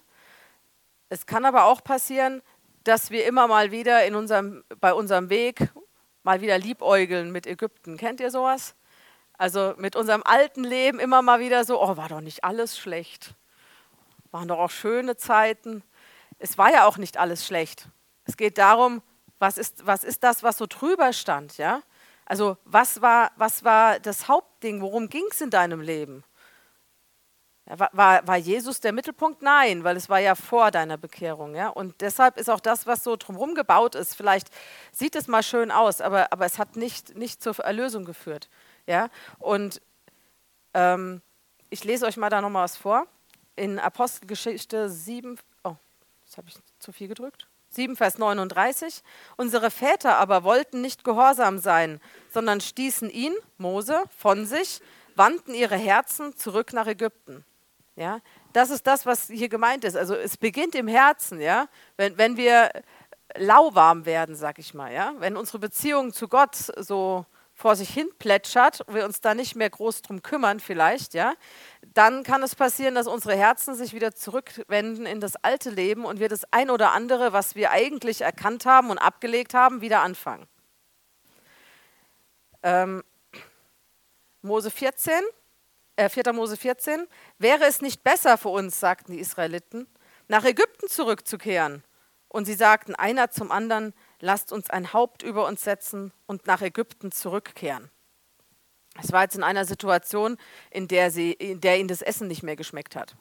Es 1.08 1.26
kann 1.26 1.45
aber 1.45 1.65
auch 1.65 1.82
passieren, 1.82 2.41
dass 2.84 3.12
wir 3.12 3.26
immer 3.26 3.47
mal 3.47 3.71
wieder 3.71 4.06
in 4.06 4.15
unserem, 4.15 4.65
bei 4.82 4.93
unserem 4.93 5.30
Weg 5.30 5.69
mal 6.23 6.41
wieder 6.41 6.58
liebäugeln 6.58 7.32
mit 7.32 7.47
Ägypten. 7.47 7.95
Kennt 7.95 8.19
ihr 8.19 8.30
sowas? 8.30 8.76
Also 9.38 9.76
mit 9.78 9.95
unserem 9.95 10.23
alten 10.23 10.63
Leben 10.63 11.00
immer 11.00 11.21
mal 11.21 11.39
wieder 11.39 11.63
so, 11.63 11.82
oh, 11.82 11.97
war 11.97 12.10
doch 12.10 12.21
nicht 12.21 12.43
alles 12.43 12.78
schlecht. 12.78 13.36
Waren 14.32 14.47
doch 14.47 14.60
auch 14.60 14.71
schöne 14.71 15.15
Zeiten. 15.15 15.84
Es 16.39 16.58
war 16.58 16.71
ja 16.71 16.86
auch 16.86 16.97
nicht 16.97 17.17
alles 17.17 17.45
schlecht. 17.45 17.88
Es 18.26 18.36
geht 18.36 18.58
darum, 18.58 19.02
was 19.39 19.58
ist, 19.58 19.86
was 19.86 20.04
ist 20.04 20.23
das, 20.23 20.43
was 20.43 20.58
so 20.58 20.65
drüber 20.67 21.13
stand, 21.13 21.58
ja? 21.58 21.82
Also 22.26 22.58
was 22.65 23.02
war, 23.02 23.32
was 23.38 23.63
war 23.63 24.00
das 24.00 24.28
Hauptding, 24.28 24.82
worum 24.82 25.08
ging 25.08 25.26
es 25.32 25.39
in 25.39 25.50
deinem 25.50 25.80
Leben? 25.80 26.23
War, 27.69 28.26
war, 28.26 28.38
Jesus 28.38 28.80
der 28.80 28.93
Mittelpunkt? 28.93 29.41
Nein, 29.41 29.84
weil 29.84 29.97
es 29.97 30.08
war 30.08 30.19
ja 30.19 30.36
vor 30.36 30.71
deiner 30.71 30.97
Bekehrung. 30.97 31.54
Ja? 31.54 31.67
Und 31.67 32.00
deshalb 32.00 32.38
ist 32.38 32.50
auch 32.50 32.62
das, 32.62 32.88
was 32.88 33.04
so 33.04 33.17
drumherum 33.17 33.56
gebaut 33.56 33.93
ist, 33.93 34.15
vielleicht 34.15 34.47
sieht 34.93 35.17
es 35.17 35.28
mal 35.28 35.43
schön 35.43 35.69
aus, 35.69 36.00
aber, 36.00 36.32
aber 36.32 36.45
es 36.45 36.60
hat 36.60 36.78
nicht, 36.78 37.17
nicht 37.17 37.43
zur 37.43 37.60
Erlösung 37.60 38.06
geführt. 38.06 38.50
Ja? 38.88 39.10
Und 39.38 39.82
ähm, 40.73 41.21
ich 41.69 41.84
lese 41.84 42.06
euch 42.06 42.17
mal 42.17 42.30
da 42.30 42.41
nochmal 42.41 42.63
was 42.63 42.78
vor. 42.78 43.06
In 43.56 43.80
Apostelgeschichte 43.80 44.89
7, 44.89 45.38
oh, 45.63 45.76
jetzt 46.23 46.38
habe 46.38 46.47
ich 46.47 46.56
zu 46.80 46.91
viel 46.91 47.08
gedrückt. 47.08 47.47
7, 47.69 47.95
Vers 47.95 48.17
39. 48.17 49.04
Unsere 49.36 49.69
Väter 49.69 50.17
aber 50.17 50.43
wollten 50.43 50.82
nicht 50.82 51.04
gehorsam 51.04 51.60
sein, 51.60 52.00
sondern 52.32 52.62
stießen 52.62 53.10
ihn, 53.10 53.36
Mose, 53.58 54.04
von 54.17 54.45
sich, 54.45 54.82
wandten 55.15 55.54
ihre 55.54 55.76
Herzen 55.76 56.36
zurück 56.36 56.73
nach 56.73 56.88
Ägypten. 56.88 57.43
Ja, 57.95 58.19
das 58.54 58.69
ist 58.69 58.86
das, 58.86 59.06
was 59.06 59.28
hier 59.28 59.50
gemeint 59.50 59.84
ist. 59.84 59.97
Also 59.97 60.15
es 60.15 60.38
beginnt 60.38 60.76
im 60.76 60.88
Herzen, 60.88 61.41
ja. 61.41 61.67
Wenn, 61.97 62.17
wenn 62.17 62.38
wir 62.38 62.71
lauwarm 63.36 64.06
werden, 64.06 64.36
sag 64.36 64.60
ich 64.60 64.73
mal, 64.73 64.93
ja, 64.93 65.13
wenn 65.17 65.36
unsere 65.36 65.60
Beziehung 65.60 66.13
zu 66.13 66.28
Gott 66.28 66.56
so 66.56 67.26
vor 67.57 67.75
sich 67.75 67.89
hin 67.89 68.07
plätschert, 68.19 68.85
wir 68.87 69.03
uns 69.03 69.19
da 69.19 69.33
nicht 69.33 69.55
mehr 69.55 69.71
groß 69.71 70.03
drum 70.03 70.21
kümmern 70.21 70.59
vielleicht, 70.59 71.15
ja, 71.15 71.33
dann 71.95 72.21
kann 72.21 72.43
es 72.43 72.53
passieren, 72.53 72.93
dass 72.93 73.07
unsere 73.07 73.35
Herzen 73.35 73.73
sich 73.73 73.93
wieder 73.93 74.13
zurückwenden 74.13 75.07
in 75.07 75.19
das 75.19 75.35
alte 75.37 75.71
Leben 75.71 76.05
und 76.05 76.19
wir 76.19 76.29
das 76.29 76.53
ein 76.53 76.69
oder 76.69 76.91
andere, 76.91 77.33
was 77.33 77.55
wir 77.55 77.71
eigentlich 77.71 78.21
erkannt 78.21 78.67
haben 78.67 78.91
und 78.91 78.99
abgelegt 78.99 79.55
haben, 79.55 79.81
wieder 79.81 80.01
anfangen. 80.01 80.47
Ähm, 82.61 83.03
Mose 84.43 84.69
14, 84.69 85.13
äh, 85.95 86.09
4. 86.09 86.33
Mose 86.33 86.57
14, 86.57 87.07
wäre 87.39 87.65
es 87.65 87.81
nicht 87.81 88.03
besser 88.03 88.37
für 88.37 88.49
uns, 88.49 88.79
sagten 88.79 89.13
die 89.13 89.19
Israeliten, 89.19 89.87
nach 90.27 90.45
Ägypten 90.45 90.87
zurückzukehren? 90.89 91.83
Und 92.29 92.45
sie 92.45 92.53
sagten 92.53 92.93
einer 92.93 93.31
zum 93.31 93.51
anderen, 93.51 93.93
lasst 94.19 94.51
uns 94.51 94.69
ein 94.69 94.93
Haupt 94.93 95.23
über 95.23 95.47
uns 95.47 95.63
setzen 95.63 96.12
und 96.25 96.47
nach 96.47 96.62
Ägypten 96.62 97.12
zurückkehren. 97.12 97.89
Es 98.99 99.12
war 99.12 99.23
jetzt 99.23 99.36
in 99.36 99.43
einer 99.43 99.65
Situation, 99.65 100.38
in 100.71 100.88
der, 100.88 101.12
sie, 101.12 101.34
in 101.34 101.62
der 101.62 101.80
ihnen 101.80 101.88
das 101.88 102.01
Essen 102.01 102.27
nicht 102.27 102.43
mehr 102.43 102.56
geschmeckt 102.56 102.95
hat. 102.95 103.15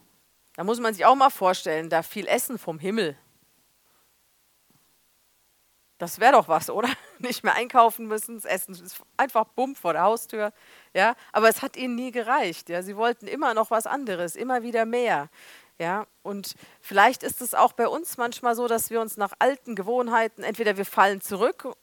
Da 0.54 0.64
muss 0.64 0.80
man 0.80 0.94
sich 0.94 1.04
auch 1.04 1.14
mal 1.14 1.30
vorstellen, 1.30 1.90
da 1.90 2.02
viel 2.02 2.26
Essen 2.26 2.58
vom 2.58 2.78
Himmel. 2.78 3.16
Das 5.98 6.18
wäre 6.18 6.32
doch 6.32 6.48
was, 6.48 6.68
oder? 6.68 6.88
Nicht 7.18 7.42
mehr 7.42 7.54
einkaufen 7.54 8.06
müssen, 8.06 8.36
das 8.36 8.44
Essen 8.44 8.74
ist 8.74 9.02
einfach 9.16 9.44
bumm 9.44 9.74
vor 9.74 9.94
der 9.94 10.02
Haustür. 10.02 10.52
Ja? 10.92 11.14
Aber 11.32 11.48
es 11.48 11.62
hat 11.62 11.76
ihnen 11.76 11.94
nie 11.94 12.10
gereicht. 12.10 12.68
Ja? 12.68 12.82
Sie 12.82 12.96
wollten 12.96 13.26
immer 13.26 13.54
noch 13.54 13.70
was 13.70 13.86
anderes, 13.86 14.36
immer 14.36 14.62
wieder 14.62 14.84
mehr. 14.84 15.30
Ja, 15.78 16.06
und 16.22 16.54
vielleicht 16.80 17.22
ist 17.22 17.42
es 17.42 17.54
auch 17.54 17.74
bei 17.74 17.86
uns 17.86 18.16
manchmal 18.16 18.54
so, 18.54 18.66
dass 18.66 18.90
wir 18.90 19.00
uns 19.00 19.16
nach 19.18 19.34
alten 19.38 19.74
Gewohnheiten, 19.74 20.42
entweder 20.42 20.78
wir 20.78 20.86
fallen 20.86 21.20
zurück 21.20 21.76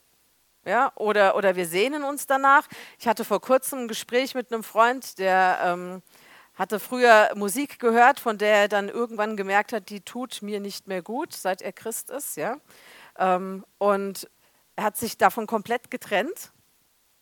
ja, 0.66 0.92
oder, 0.96 1.36
oder 1.36 1.56
wir 1.56 1.68
sehnen 1.68 2.04
uns 2.04 2.26
danach. 2.26 2.68
Ich 2.98 3.08
hatte 3.08 3.26
vor 3.26 3.42
kurzem 3.42 3.80
ein 3.80 3.88
Gespräch 3.88 4.34
mit 4.34 4.52
einem 4.52 4.64
Freund, 4.64 5.20
der 5.20 5.60
ähm, 5.64 6.02
hatte 6.56 6.80
früher 6.80 7.32
Musik 7.36 7.80
gehört, 7.80 8.20
von 8.20 8.38
der 8.38 8.56
er 8.56 8.68
dann 8.68 8.88
irgendwann 8.88 9.36
gemerkt 9.36 9.74
hat, 9.74 9.90
die 9.90 10.02
tut 10.02 10.42
mir 10.42 10.60
nicht 10.60 10.88
mehr 10.88 11.02
gut, 11.02 11.34
seit 11.34 11.62
er 11.62 11.74
Christ 11.74 12.10
ist. 12.10 12.38
Ja? 12.38 12.58
Ähm, 13.18 13.66
und 13.78 14.30
er 14.76 14.86
hat 14.86 14.98
sich 14.98 15.18
davon 15.18 15.48
komplett 15.48 15.92
getrennt. 15.92 16.52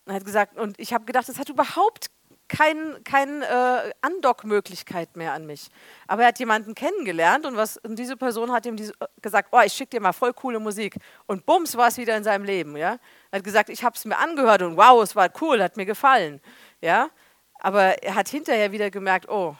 Er 0.05 0.15
hat 0.15 0.25
gesagt, 0.25 0.57
und 0.57 0.79
ich 0.79 0.93
habe 0.93 1.05
gedacht, 1.05 1.27
es 1.27 1.39
hat 1.39 1.49
überhaupt 1.49 2.11
keine 2.51 2.99
kein, 3.03 3.41
äh, 3.41 3.91
Andockmöglichkeit 4.01 5.15
mehr 5.15 5.31
an 5.33 5.45
mich. 5.45 5.69
Aber 6.07 6.23
er 6.23 6.27
hat 6.29 6.39
jemanden 6.39 6.75
kennengelernt 6.75 7.45
und, 7.45 7.55
was, 7.55 7.77
und 7.77 7.97
diese 7.97 8.17
Person 8.17 8.51
hat 8.51 8.65
ihm 8.65 8.75
diese, 8.75 8.93
gesagt, 9.21 9.49
oh, 9.51 9.61
ich 9.65 9.73
schicke 9.73 9.91
dir 9.91 10.01
mal 10.01 10.11
voll 10.11 10.33
coole 10.33 10.59
Musik. 10.59 10.97
Und 11.27 11.45
bums 11.45 11.77
war 11.77 11.87
es 11.87 11.97
wieder 11.97 12.15
in 12.17 12.23
seinem 12.23 12.43
Leben. 12.43 12.75
Ja? 12.75 12.97
Er 13.31 13.37
hat 13.37 13.43
gesagt, 13.43 13.69
ich 13.69 13.83
habe 13.83 13.95
es 13.95 14.03
mir 14.03 14.17
angehört 14.17 14.61
und 14.61 14.75
wow, 14.75 15.01
es 15.01 15.15
war 15.15 15.29
cool, 15.39 15.63
hat 15.63 15.77
mir 15.77 15.85
gefallen. 15.85 16.41
Ja? 16.81 17.09
Aber 17.59 18.03
er 18.03 18.15
hat 18.15 18.27
hinterher 18.27 18.71
wieder 18.71 18.91
gemerkt, 18.91 19.29
oh, 19.29 19.55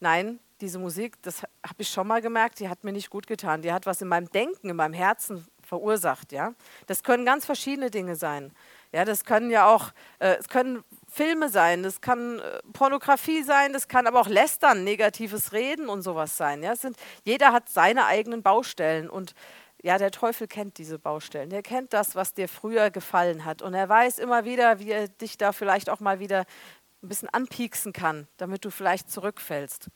nein, 0.00 0.40
diese 0.60 0.78
Musik, 0.78 1.20
das 1.22 1.42
habe 1.42 1.76
ich 1.78 1.88
schon 1.88 2.06
mal 2.06 2.22
gemerkt, 2.22 2.60
die 2.60 2.68
hat 2.68 2.82
mir 2.84 2.92
nicht 2.92 3.10
gut 3.10 3.26
getan. 3.26 3.62
Die 3.62 3.72
hat 3.72 3.84
was 3.84 4.00
in 4.00 4.08
meinem 4.08 4.30
Denken, 4.30 4.70
in 4.70 4.76
meinem 4.76 4.94
Herzen 4.94 5.46
verursacht. 5.62 6.32
Ja? 6.32 6.54
Das 6.86 7.02
können 7.02 7.26
ganz 7.26 7.44
verschiedene 7.44 7.90
Dinge 7.90 8.16
sein. 8.16 8.52
Ja, 8.92 9.04
das 9.04 9.24
können 9.24 9.50
ja 9.50 9.66
auch, 9.66 9.90
äh, 10.18 10.36
es 10.38 10.48
können 10.48 10.84
Filme 11.14 11.50
sein, 11.50 11.82
das 11.82 12.00
kann 12.00 12.38
äh, 12.38 12.60
Pornografie 12.72 13.42
sein, 13.42 13.74
das 13.74 13.86
kann 13.86 14.06
aber 14.06 14.18
auch 14.18 14.28
Lästern, 14.28 14.82
negatives 14.82 15.52
Reden 15.52 15.90
und 15.90 16.00
sowas 16.00 16.38
sein. 16.38 16.62
Ja, 16.62 16.74
sind, 16.74 16.96
jeder 17.22 17.52
hat 17.52 17.68
seine 17.68 18.06
eigenen 18.06 18.42
Baustellen 18.42 19.10
und 19.10 19.34
ja, 19.82 19.98
der 19.98 20.10
Teufel 20.10 20.46
kennt 20.46 20.78
diese 20.78 20.98
Baustellen. 20.98 21.50
Der 21.50 21.62
kennt 21.62 21.92
das, 21.92 22.14
was 22.14 22.32
dir 22.32 22.48
früher 22.48 22.90
gefallen 22.90 23.44
hat. 23.44 23.60
Und 23.60 23.74
er 23.74 23.90
weiß 23.90 24.20
immer 24.20 24.46
wieder, 24.46 24.78
wie 24.78 24.90
er 24.90 25.08
dich 25.08 25.36
da 25.36 25.52
vielleicht 25.52 25.90
auch 25.90 26.00
mal 26.00 26.18
wieder 26.18 26.46
ein 27.02 27.08
bisschen 27.08 27.28
anpieksen 27.28 27.92
kann, 27.92 28.26
damit 28.38 28.64
du 28.64 28.70
vielleicht 28.70 29.10
zurückfällst. 29.10 29.88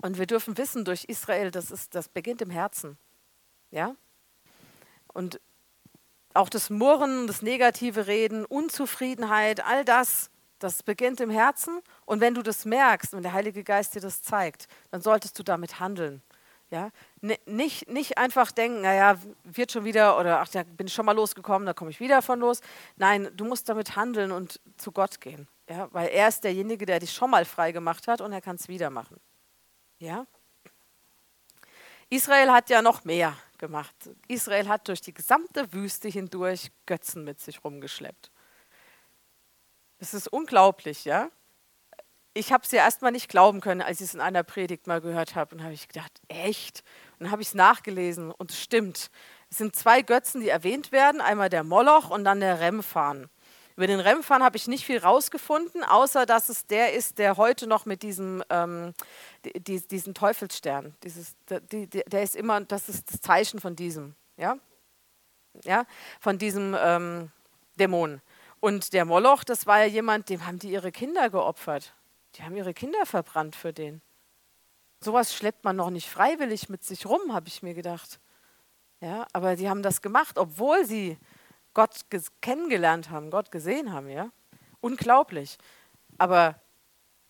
Und 0.00 0.18
wir 0.18 0.26
dürfen 0.26 0.56
wissen 0.58 0.84
durch 0.84 1.06
Israel, 1.06 1.50
das, 1.50 1.72
ist, 1.72 1.96
das 1.96 2.08
beginnt 2.08 2.40
im 2.40 2.50
Herzen. 2.50 2.98
Ja? 3.72 3.96
Und 5.12 5.40
auch 6.34 6.48
das 6.48 6.68
Murren, 6.68 7.26
das 7.26 7.42
negative 7.42 8.06
Reden, 8.06 8.44
Unzufriedenheit, 8.44 9.64
all 9.64 9.84
das, 9.84 10.30
das 10.58 10.82
beginnt 10.82 11.20
im 11.20 11.30
Herzen. 11.30 11.80
Und 12.04 12.20
wenn 12.20 12.34
du 12.34 12.42
das 12.42 12.64
merkst 12.64 13.14
und 13.14 13.22
der 13.22 13.32
Heilige 13.32 13.64
Geist 13.64 13.94
dir 13.94 14.00
das 14.00 14.22
zeigt, 14.22 14.66
dann 14.90 15.00
solltest 15.00 15.38
du 15.38 15.42
damit 15.42 15.80
handeln. 15.80 16.22
Ja? 16.70 16.90
Nicht, 17.46 17.88
nicht 17.88 18.18
einfach 18.18 18.50
denken, 18.50 18.82
naja, 18.82 19.16
wird 19.44 19.70
schon 19.70 19.84
wieder 19.84 20.18
oder 20.18 20.40
ach, 20.40 20.48
da 20.48 20.64
bin 20.64 20.88
ich 20.88 20.92
schon 20.92 21.06
mal 21.06 21.14
losgekommen, 21.14 21.66
da 21.66 21.72
komme 21.72 21.90
ich 21.90 22.00
wieder 22.00 22.20
von 22.20 22.40
los. 22.40 22.60
Nein, 22.96 23.30
du 23.34 23.44
musst 23.44 23.68
damit 23.68 23.96
handeln 23.96 24.32
und 24.32 24.60
zu 24.76 24.90
Gott 24.90 25.20
gehen. 25.20 25.46
Ja? 25.68 25.88
Weil 25.92 26.08
er 26.08 26.28
ist 26.28 26.42
derjenige, 26.42 26.84
der 26.84 26.98
dich 26.98 27.12
schon 27.12 27.30
mal 27.30 27.44
frei 27.44 27.70
gemacht 27.70 28.08
hat 28.08 28.20
und 28.20 28.32
er 28.32 28.40
kann 28.40 28.56
es 28.56 28.68
wieder 28.68 28.90
machen. 28.90 29.20
Ja? 29.98 30.26
Israel 32.10 32.50
hat 32.50 32.70
ja 32.70 32.82
noch 32.82 33.04
mehr 33.04 33.36
gemacht. 33.58 33.94
Israel 34.28 34.68
hat 34.68 34.88
durch 34.88 35.00
die 35.00 35.14
gesamte 35.14 35.72
Wüste 35.72 36.08
hindurch 36.08 36.70
Götzen 36.86 37.24
mit 37.24 37.40
sich 37.40 37.64
rumgeschleppt. 37.64 38.30
Das 39.98 40.14
ist 40.14 40.28
unglaublich, 40.28 41.04
ja? 41.04 41.30
Ich 42.34 42.52
habe 42.52 42.64
es 42.64 42.72
ja 42.72 42.82
erstmal 42.82 43.12
nicht 43.12 43.28
glauben 43.28 43.60
können, 43.60 43.80
als 43.80 44.00
ich 44.00 44.08
es 44.08 44.14
in 44.14 44.20
einer 44.20 44.42
Predigt 44.42 44.86
mal 44.86 45.00
gehört 45.00 45.36
habe. 45.36 45.54
Und 45.54 45.62
habe 45.62 45.72
ich 45.72 45.86
gedacht, 45.88 46.20
echt? 46.28 46.82
Und 47.12 47.24
dann 47.24 47.30
habe 47.30 47.42
ich 47.42 47.48
es 47.48 47.54
nachgelesen 47.54 48.32
und 48.32 48.50
es 48.50 48.60
stimmt. 48.60 49.10
Es 49.50 49.58
sind 49.58 49.76
zwei 49.76 50.02
Götzen, 50.02 50.40
die 50.40 50.48
erwähnt 50.48 50.90
werden: 50.90 51.20
einmal 51.20 51.48
der 51.48 51.62
Moloch 51.62 52.10
und 52.10 52.24
dann 52.24 52.40
der 52.40 52.58
Remphan. 52.58 53.30
Über 53.76 53.88
den 53.88 53.98
Remphan 53.98 54.42
habe 54.42 54.56
ich 54.56 54.68
nicht 54.68 54.84
viel 54.84 54.98
rausgefunden, 54.98 55.82
außer 55.82 56.26
dass 56.26 56.48
es 56.48 56.66
der 56.66 56.92
ist, 56.92 57.18
der 57.18 57.36
heute 57.36 57.66
noch 57.66 57.86
mit 57.86 58.02
diesem 58.02 58.44
ähm, 58.48 58.94
die, 59.44 59.80
diesen 59.80 60.14
Teufelsstern, 60.14 60.94
dieses, 61.02 61.34
die, 61.72 61.88
der 61.88 62.22
ist 62.22 62.36
immer, 62.36 62.60
das 62.60 62.88
ist 62.88 63.12
das 63.12 63.20
Zeichen 63.20 63.58
von 63.58 63.74
diesem, 63.74 64.14
ja, 64.36 64.56
ja, 65.64 65.86
von 66.20 66.38
diesem 66.38 66.76
ähm, 66.78 67.32
Dämon. 67.74 68.20
Und 68.60 68.92
der 68.92 69.04
Moloch, 69.04 69.42
das 69.44 69.66
war 69.66 69.80
ja 69.80 69.86
jemand, 69.86 70.28
dem 70.30 70.46
haben 70.46 70.58
die 70.58 70.70
ihre 70.70 70.92
Kinder 70.92 71.28
geopfert. 71.28 71.94
Die 72.36 72.42
haben 72.42 72.56
ihre 72.56 72.74
Kinder 72.74 73.04
verbrannt 73.04 73.56
für 73.56 73.72
den. 73.72 74.00
Sowas 75.00 75.34
schleppt 75.34 75.64
man 75.64 75.76
noch 75.76 75.90
nicht 75.90 76.08
freiwillig 76.08 76.68
mit 76.68 76.82
sich 76.82 77.06
rum, 77.06 77.34
habe 77.34 77.48
ich 77.48 77.62
mir 77.62 77.74
gedacht. 77.74 78.20
Ja, 79.00 79.26
aber 79.32 79.56
sie 79.56 79.68
haben 79.68 79.82
das 79.82 80.00
gemacht, 80.00 80.38
obwohl 80.38 80.86
sie 80.86 81.18
Gott 81.74 82.00
kennengelernt 82.40 83.10
haben, 83.10 83.30
Gott 83.30 83.50
gesehen 83.50 83.92
haben, 83.92 84.08
ja. 84.08 84.30
Unglaublich. 84.80 85.58
Aber 86.18 86.56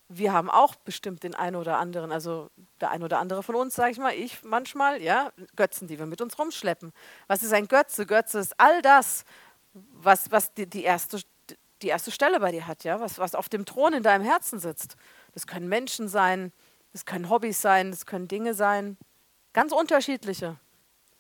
wir 0.08 0.32
haben 0.32 0.50
auch 0.50 0.76
bestimmt 0.76 1.22
den 1.22 1.34
einen 1.34 1.56
oder 1.56 1.78
anderen, 1.78 2.12
also 2.12 2.50
der 2.80 2.90
ein 2.90 3.02
oder 3.02 3.18
andere 3.18 3.42
von 3.42 3.54
uns, 3.54 3.74
sage 3.74 3.92
ich 3.92 3.98
mal, 3.98 4.12
ich 4.12 4.42
manchmal, 4.44 5.00
ja, 5.02 5.32
Götzen, 5.56 5.88
die 5.88 5.98
wir 5.98 6.06
mit 6.06 6.20
uns 6.20 6.38
rumschleppen. 6.38 6.92
Was 7.26 7.42
ist 7.42 7.52
ein 7.52 7.68
Götze? 7.68 8.06
Götze 8.06 8.38
ist 8.38 8.58
all 8.58 8.82
das, 8.82 9.24
was, 9.72 10.30
was 10.30 10.52
die, 10.52 10.66
die, 10.66 10.84
erste, 10.84 11.20
die 11.82 11.88
erste 11.88 12.10
Stelle 12.10 12.38
bei 12.40 12.52
dir 12.52 12.66
hat, 12.66 12.84
ja, 12.84 13.00
was, 13.00 13.18
was 13.18 13.34
auf 13.34 13.48
dem 13.48 13.64
Thron 13.64 13.94
in 13.94 14.02
deinem 14.02 14.24
Herzen 14.24 14.58
sitzt. 14.58 14.96
Das 15.32 15.46
können 15.46 15.68
Menschen 15.68 16.08
sein, 16.08 16.52
das 16.92 17.06
können 17.06 17.30
Hobbys 17.30 17.60
sein, 17.60 17.90
das 17.90 18.06
können 18.06 18.28
Dinge 18.28 18.54
sein, 18.54 18.98
ganz 19.52 19.72
unterschiedliche. 19.72 20.56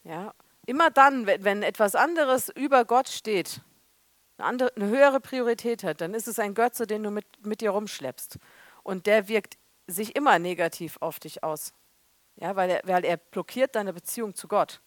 Ja, 0.04 0.34
Immer 0.66 0.90
dann, 0.90 1.26
wenn, 1.26 1.62
etwas 1.62 1.94
anderes 1.94 2.48
über 2.48 2.84
Gott 2.84 3.08
steht, 3.08 3.60
eine, 4.38 4.46
andere, 4.46 4.72
eine 4.76 4.88
höhere 4.88 5.20
Priorität 5.20 5.84
hat, 5.84 6.00
dann 6.00 6.14
ist 6.14 6.26
es 6.26 6.38
ein 6.38 6.54
Götze, 6.54 6.86
den 6.86 7.02
du 7.02 7.10
mit, 7.10 7.26
mit 7.44 7.60
dir 7.60 7.70
rumschleppst. 7.70 8.38
Und 8.82 9.06
der 9.06 9.28
wirkt 9.28 9.56
sich 9.86 10.16
immer 10.16 10.38
negativ 10.38 10.96
auf 11.00 11.20
dich 11.20 11.44
aus. 11.44 11.72
Ja, 12.36 12.56
weil, 12.56 12.70
er, 12.70 12.80
weil 12.84 13.04
er 13.04 13.16
blockiert 13.16 13.76
deine 13.76 13.92
Beziehung 13.92 14.34
zu 14.34 14.48
Gott. 14.48 14.80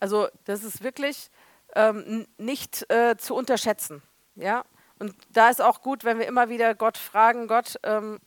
Also 0.00 0.28
das 0.44 0.64
ist 0.64 0.82
wirklich 0.82 1.30
ähm, 1.74 2.26
nicht 2.36 2.90
äh, 2.90 3.16
zu 3.16 3.34
unterschätzen. 3.34 4.02
Ja? 4.34 4.64
Und 4.98 5.14
da 5.30 5.48
ist 5.48 5.62
auch 5.62 5.80
gut, 5.80 6.04
wenn 6.04 6.18
wir 6.18 6.26
immer 6.26 6.48
wieder 6.48 6.74
Gott 6.74 6.98
fragen, 6.98 7.48
Gott, 7.48 7.78
ähm, 7.82 8.18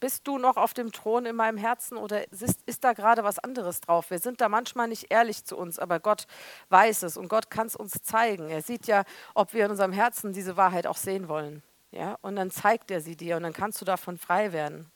bist 0.00 0.26
du 0.26 0.38
noch 0.38 0.56
auf 0.56 0.74
dem 0.74 0.92
Thron 0.92 1.26
in 1.26 1.36
meinem 1.36 1.58
Herzen 1.58 1.96
oder 1.96 2.30
ist, 2.32 2.60
ist 2.66 2.82
da 2.82 2.94
gerade 2.94 3.22
was 3.22 3.38
anderes 3.38 3.80
drauf? 3.80 4.10
Wir 4.10 4.18
sind 4.18 4.40
da 4.40 4.48
manchmal 4.48 4.88
nicht 4.88 5.10
ehrlich 5.10 5.44
zu 5.44 5.56
uns, 5.56 5.78
aber 5.78 6.00
Gott 6.00 6.26
weiß 6.70 7.04
es 7.04 7.16
und 7.16 7.28
Gott 7.28 7.50
kann 7.50 7.66
es 7.66 7.76
uns 7.76 8.02
zeigen. 8.02 8.48
Er 8.48 8.62
sieht 8.62 8.86
ja, 8.86 9.04
ob 9.34 9.52
wir 9.52 9.66
in 9.66 9.70
unserem 9.70 9.92
Herzen 9.92 10.32
diese 10.32 10.56
Wahrheit 10.56 10.86
auch 10.86 10.96
sehen 10.96 11.28
wollen. 11.28 11.62
Ja? 11.90 12.16
Und 12.22 12.36
dann 12.36 12.50
zeigt 12.50 12.90
er 12.90 13.00
sie 13.00 13.16
dir 13.16 13.36
und 13.36 13.42
dann 13.42 13.52
kannst 13.52 13.80
du 13.80 13.84
davon 13.84 14.18
frei 14.18 14.52
werden. 14.52 14.90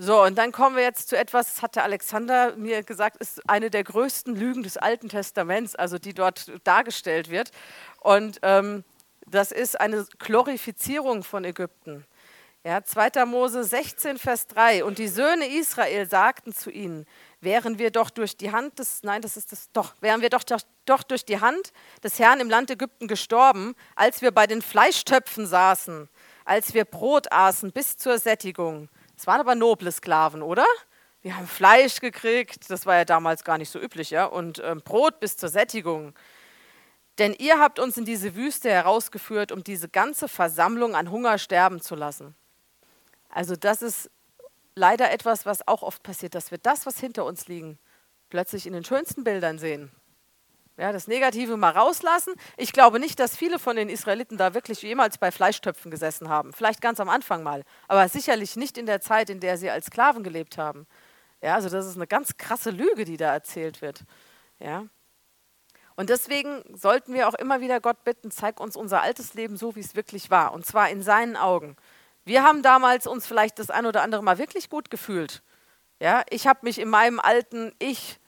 So, 0.00 0.22
und 0.22 0.38
dann 0.38 0.52
kommen 0.52 0.76
wir 0.76 0.84
jetzt 0.84 1.08
zu 1.08 1.18
etwas, 1.18 1.54
das 1.54 1.62
hat 1.62 1.74
der 1.74 1.82
Alexander 1.82 2.54
mir 2.54 2.84
gesagt, 2.84 3.16
ist 3.16 3.48
eine 3.50 3.68
der 3.68 3.82
größten 3.82 4.36
Lügen 4.36 4.62
des 4.62 4.76
Alten 4.76 5.08
Testaments, 5.08 5.74
also 5.74 5.98
die 5.98 6.14
dort 6.14 6.52
dargestellt 6.62 7.30
wird. 7.30 7.50
Und 7.98 8.38
ähm, 8.42 8.84
das 9.26 9.50
ist 9.50 9.80
eine 9.80 10.06
Glorifizierung 10.20 11.24
von 11.24 11.44
Ägypten. 11.44 12.06
Ja, 12.68 12.84
2. 12.84 13.24
Mose 13.24 13.64
16, 13.64 14.18
Vers 14.18 14.46
3. 14.48 14.84
Und 14.84 14.98
die 14.98 15.08
Söhne 15.08 15.46
Israel 15.46 16.06
sagten 16.06 16.52
zu 16.52 16.70
ihnen, 16.70 17.06
wären 17.40 17.78
wir 17.78 17.90
doch 17.90 18.10
durch 18.10 18.36
die 18.36 18.52
Hand 18.52 18.78
des, 18.78 19.02
nein, 19.04 19.22
das 19.22 19.38
ist 19.38 19.52
das, 19.52 19.72
doch, 19.72 19.94
wären 20.02 20.20
wir 20.20 20.28
doch, 20.28 20.42
doch, 20.42 20.60
doch 20.84 21.02
durch 21.02 21.24
die 21.24 21.40
Hand 21.40 21.72
des 22.04 22.18
Herrn 22.18 22.40
im 22.40 22.50
Land 22.50 22.70
Ägypten 22.70 23.08
gestorben, 23.08 23.74
als 23.96 24.20
wir 24.20 24.32
bei 24.32 24.46
den 24.46 24.60
Fleischtöpfen 24.60 25.46
saßen, 25.46 26.10
als 26.44 26.74
wir 26.74 26.84
Brot 26.84 27.32
aßen 27.32 27.72
bis 27.72 27.96
zur 27.96 28.18
Sättigung. 28.18 28.90
Es 29.16 29.26
waren 29.26 29.40
aber 29.40 29.54
noble 29.54 29.90
Sklaven, 29.90 30.42
oder? 30.42 30.66
Wir 31.22 31.38
haben 31.38 31.46
Fleisch 31.46 32.00
gekriegt, 32.00 32.68
das 32.68 32.84
war 32.84 32.96
ja 32.96 33.06
damals 33.06 33.44
gar 33.44 33.56
nicht 33.56 33.70
so 33.70 33.80
üblich, 33.80 34.10
ja, 34.10 34.26
und 34.26 34.60
ähm, 34.62 34.82
Brot 34.84 35.20
bis 35.20 35.38
zur 35.38 35.48
Sättigung. 35.48 36.12
Denn 37.16 37.32
ihr 37.32 37.60
habt 37.60 37.78
uns 37.78 37.96
in 37.96 38.04
diese 38.04 38.36
Wüste 38.36 38.68
herausgeführt, 38.68 39.52
um 39.52 39.64
diese 39.64 39.88
ganze 39.88 40.28
Versammlung 40.28 40.94
an 40.94 41.10
Hunger 41.10 41.38
sterben 41.38 41.80
zu 41.80 41.94
lassen. 41.94 42.34
Also 43.28 43.56
das 43.56 43.82
ist 43.82 44.10
leider 44.74 45.10
etwas, 45.10 45.46
was 45.46 45.66
auch 45.66 45.82
oft 45.82 46.02
passiert, 46.02 46.34
dass 46.34 46.50
wir 46.50 46.58
das, 46.58 46.86
was 46.86 46.98
hinter 46.98 47.24
uns 47.24 47.48
liegen, 47.48 47.78
plötzlich 48.30 48.66
in 48.66 48.72
den 48.72 48.84
schönsten 48.84 49.24
Bildern 49.24 49.58
sehen. 49.58 49.90
Ja, 50.78 50.92
das 50.92 51.08
Negative 51.08 51.56
mal 51.56 51.72
rauslassen. 51.72 52.34
Ich 52.56 52.72
glaube 52.72 53.00
nicht, 53.00 53.18
dass 53.18 53.36
viele 53.36 53.58
von 53.58 53.74
den 53.74 53.88
Israeliten 53.88 54.38
da 54.38 54.54
wirklich 54.54 54.80
jemals 54.80 55.18
bei 55.18 55.32
Fleischtöpfen 55.32 55.90
gesessen 55.90 56.28
haben. 56.28 56.52
Vielleicht 56.52 56.80
ganz 56.80 57.00
am 57.00 57.08
Anfang 57.08 57.42
mal, 57.42 57.64
aber 57.88 58.08
sicherlich 58.08 58.54
nicht 58.54 58.78
in 58.78 58.86
der 58.86 59.00
Zeit, 59.00 59.28
in 59.28 59.40
der 59.40 59.58
sie 59.58 59.70
als 59.70 59.86
Sklaven 59.86 60.22
gelebt 60.22 60.56
haben. 60.56 60.86
Ja, 61.42 61.56
also 61.56 61.68
das 61.68 61.86
ist 61.86 61.96
eine 61.96 62.06
ganz 62.06 62.36
krasse 62.36 62.70
Lüge, 62.70 63.04
die 63.04 63.16
da 63.16 63.32
erzählt 63.32 63.82
wird. 63.82 64.04
Ja. 64.60 64.86
Und 65.96 66.10
deswegen 66.10 66.62
sollten 66.76 67.12
wir 67.12 67.28
auch 67.28 67.34
immer 67.34 67.60
wieder 67.60 67.80
Gott 67.80 68.04
bitten, 68.04 68.30
zeig 68.30 68.60
uns 68.60 68.76
unser 68.76 69.02
altes 69.02 69.34
Leben 69.34 69.56
so, 69.56 69.74
wie 69.74 69.80
es 69.80 69.96
wirklich 69.96 70.30
war, 70.30 70.52
und 70.52 70.64
zwar 70.64 70.90
in 70.90 71.02
seinen 71.02 71.36
Augen. 71.36 71.74
Wir 72.28 72.42
haben 72.42 72.62
damals 72.62 73.06
uns 73.06 73.26
vielleicht 73.26 73.58
das 73.58 73.70
ein 73.70 73.86
oder 73.86 74.02
andere 74.02 74.22
Mal 74.22 74.36
wirklich 74.36 74.68
gut 74.68 74.90
gefühlt. 74.90 75.42
Ja, 75.98 76.24
ich 76.28 76.46
habe 76.46 76.60
mich 76.62 76.78
in 76.78 76.90
meinem 76.90 77.20
alten 77.20 77.72
Ich 77.78 78.20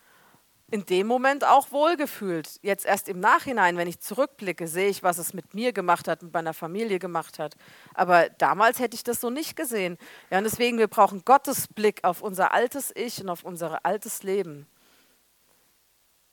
in 0.71 0.87
dem 0.87 1.07
Moment 1.07 1.45
auch 1.45 1.71
wohlgefühlt. 1.71 2.61
Jetzt 2.63 2.87
erst 2.87 3.11
im 3.11 3.21
Nachhinein, 3.21 3.77
wenn 3.77 3.89
ich 3.89 4.01
zurückblicke, 4.01 4.69
sehe 4.69 4.89
ich, 4.89 5.03
was 5.03 5.19
es 5.19 5.35
mit 5.35 5.53
mir 5.53 5.75
gemacht 5.75 6.09
hat, 6.09 6.23
mit 6.23 6.33
meiner 6.33 6.55
Familie 6.55 6.99
gemacht 6.99 7.39
hat. 7.39 7.57
Aber 7.93 8.31
damals 8.31 8.79
hätte 8.79 8.95
ich 8.95 9.05
das 9.05 9.21
so 9.21 9.29
nicht 9.29 9.55
gesehen. 9.55 9.99
Ja, 10.31 10.39
und 10.39 10.45
deswegen, 10.45 10.79
wir 10.79 10.89
brauchen 10.89 11.23
Gottes 11.27 11.69
Blick 11.69 12.03
auf 12.03 12.23
unser 12.23 12.55
altes 12.55 12.93
Ich 12.95 13.21
und 13.21 13.29
auf 13.29 13.45
unser 13.45 13.85
altes 13.85 14.23
Leben. 14.23 14.67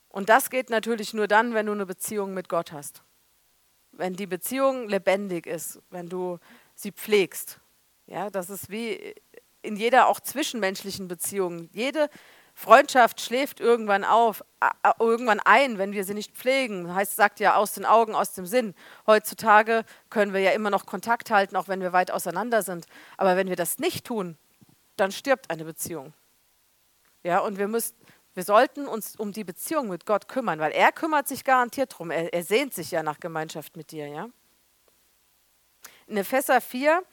Und 0.07 0.29
das 0.29 0.49
geht 0.49 0.69
natürlich 0.69 1.13
nur 1.13 1.27
dann, 1.27 1.53
wenn 1.53 1.65
du 1.65 1.73
eine 1.73 1.85
Beziehung 1.85 2.33
mit 2.33 2.47
Gott 2.47 2.71
hast. 2.71 3.03
Wenn 3.91 4.13
die 4.13 4.27
Beziehung 4.27 4.87
lebendig 4.87 5.47
ist, 5.47 5.81
wenn 5.89 6.07
du 6.07 6.39
sie 6.77 6.91
pflegst. 6.91 7.59
Ja, 8.05 8.29
das 8.29 8.49
ist 8.49 8.69
wie 8.69 9.15
in 9.61 9.75
jeder 9.75 10.07
auch 10.07 10.19
zwischenmenschlichen 10.19 11.07
Beziehung. 11.07 11.69
Jede 11.73 12.09
Freundschaft 12.53 13.21
schläft 13.21 13.59
irgendwann 13.59 14.03
auf, 14.03 14.43
irgendwann 14.99 15.39
ein, 15.39 15.77
wenn 15.77 15.91
wir 15.91 16.03
sie 16.05 16.13
nicht 16.13 16.33
pflegen. 16.33 16.95
Heißt, 16.95 17.15
sagt 17.15 17.39
ja 17.39 17.55
aus 17.55 17.73
den 17.73 17.85
Augen, 17.85 18.15
aus 18.15 18.33
dem 18.33 18.45
Sinn. 18.45 18.73
Heutzutage 19.05 19.83
können 20.09 20.33
wir 20.33 20.39
ja 20.39 20.51
immer 20.51 20.69
noch 20.69 20.85
Kontakt 20.85 21.29
halten, 21.29 21.55
auch 21.55 21.67
wenn 21.67 21.81
wir 21.81 21.93
weit 21.93 22.11
auseinander 22.11 22.63
sind. 22.63 22.85
Aber 23.17 23.35
wenn 23.35 23.49
wir 23.49 23.55
das 23.55 23.77
nicht 23.77 24.05
tun, 24.05 24.37
dann 24.95 25.11
stirbt 25.11 25.51
eine 25.51 25.65
Beziehung. 25.65 26.13
Ja, 27.23 27.39
und 27.39 27.57
wir 27.57 27.67
müssen, 27.67 27.95
wir 28.33 28.43
sollten 28.43 28.87
uns 28.87 29.15
um 29.15 29.33
die 29.33 29.43
Beziehung 29.43 29.89
mit 29.89 30.05
Gott 30.05 30.27
kümmern, 30.27 30.59
weil 30.59 30.71
er 30.71 30.91
kümmert 30.91 31.27
sich 31.27 31.43
garantiert 31.43 31.97
drum. 31.97 32.09
Er, 32.09 32.33
er 32.33 32.43
sehnt 32.43 32.73
sich 32.73 32.91
ja 32.91 33.03
nach 33.03 33.19
Gemeinschaft 33.19 33.75
mit 33.75 33.91
dir, 33.91 34.07
ja. 34.07 34.29
In 36.07 36.17
Epheser 36.17 36.61
4 36.61 37.03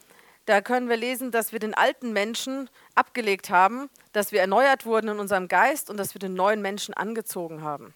da 0.45 0.61
können 0.61 0.89
wir 0.89 0.97
lesen, 0.97 1.31
dass 1.31 1.51
wir 1.51 1.59
den 1.59 1.73
alten 1.73 2.13
Menschen 2.13 2.69
abgelegt 2.93 3.49
haben, 3.49 3.89
dass 4.13 4.31
wir 4.31 4.41
erneuert 4.41 4.85
wurden 4.85 5.09
in 5.09 5.19
unserem 5.19 5.47
Geist 5.47 5.89
und 5.89 5.97
dass 5.97 6.13
wir 6.13 6.19
den 6.19 6.35
neuen 6.35 6.61
Menschen 6.61 6.93
angezogen 6.93 7.63
haben. 7.63 7.95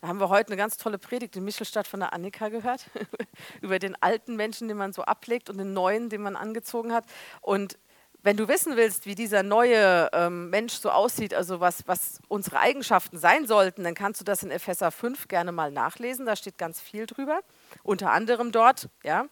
Da 0.00 0.08
haben 0.08 0.20
wir 0.20 0.30
heute 0.30 0.48
eine 0.48 0.56
ganz 0.56 0.78
tolle 0.78 0.98
Predigt 0.98 1.36
in 1.36 1.44
Michelstadt 1.44 1.86
von 1.86 2.00
der 2.00 2.12
Annika 2.12 2.48
gehört, 2.48 2.86
über 3.60 3.78
den 3.78 4.00
alten 4.02 4.36
Menschen, 4.36 4.68
den 4.68 4.76
man 4.76 4.92
so 4.92 5.02
ablegt 5.02 5.50
und 5.50 5.58
den 5.58 5.74
neuen, 5.74 6.08
den 6.08 6.22
man 6.22 6.36
angezogen 6.36 6.92
hat. 6.92 7.04
Und 7.42 7.78
wenn 8.22 8.36
du 8.36 8.48
wissen 8.48 8.76
willst, 8.76 9.06
wie 9.06 9.14
dieser 9.14 9.42
neue 9.42 10.08
ähm, 10.12 10.50
Mensch 10.50 10.74
so 10.74 10.90
aussieht, 10.90 11.34
also 11.34 11.60
was, 11.60 11.86
was 11.86 12.20
unsere 12.28 12.58
Eigenschaften 12.58 13.18
sein 13.18 13.46
sollten, 13.46 13.84
dann 13.84 13.94
kannst 13.94 14.20
du 14.20 14.24
das 14.24 14.42
in 14.42 14.50
Epheser 14.50 14.90
5 14.90 15.28
gerne 15.28 15.52
mal 15.52 15.70
nachlesen. 15.70 16.26
Da 16.26 16.36
steht 16.36 16.58
ganz 16.58 16.80
viel 16.80 17.06
drüber. 17.06 17.40
Unter 17.82 18.12
anderem 18.12 18.50
dort, 18.50 18.88
ja, 19.04 19.26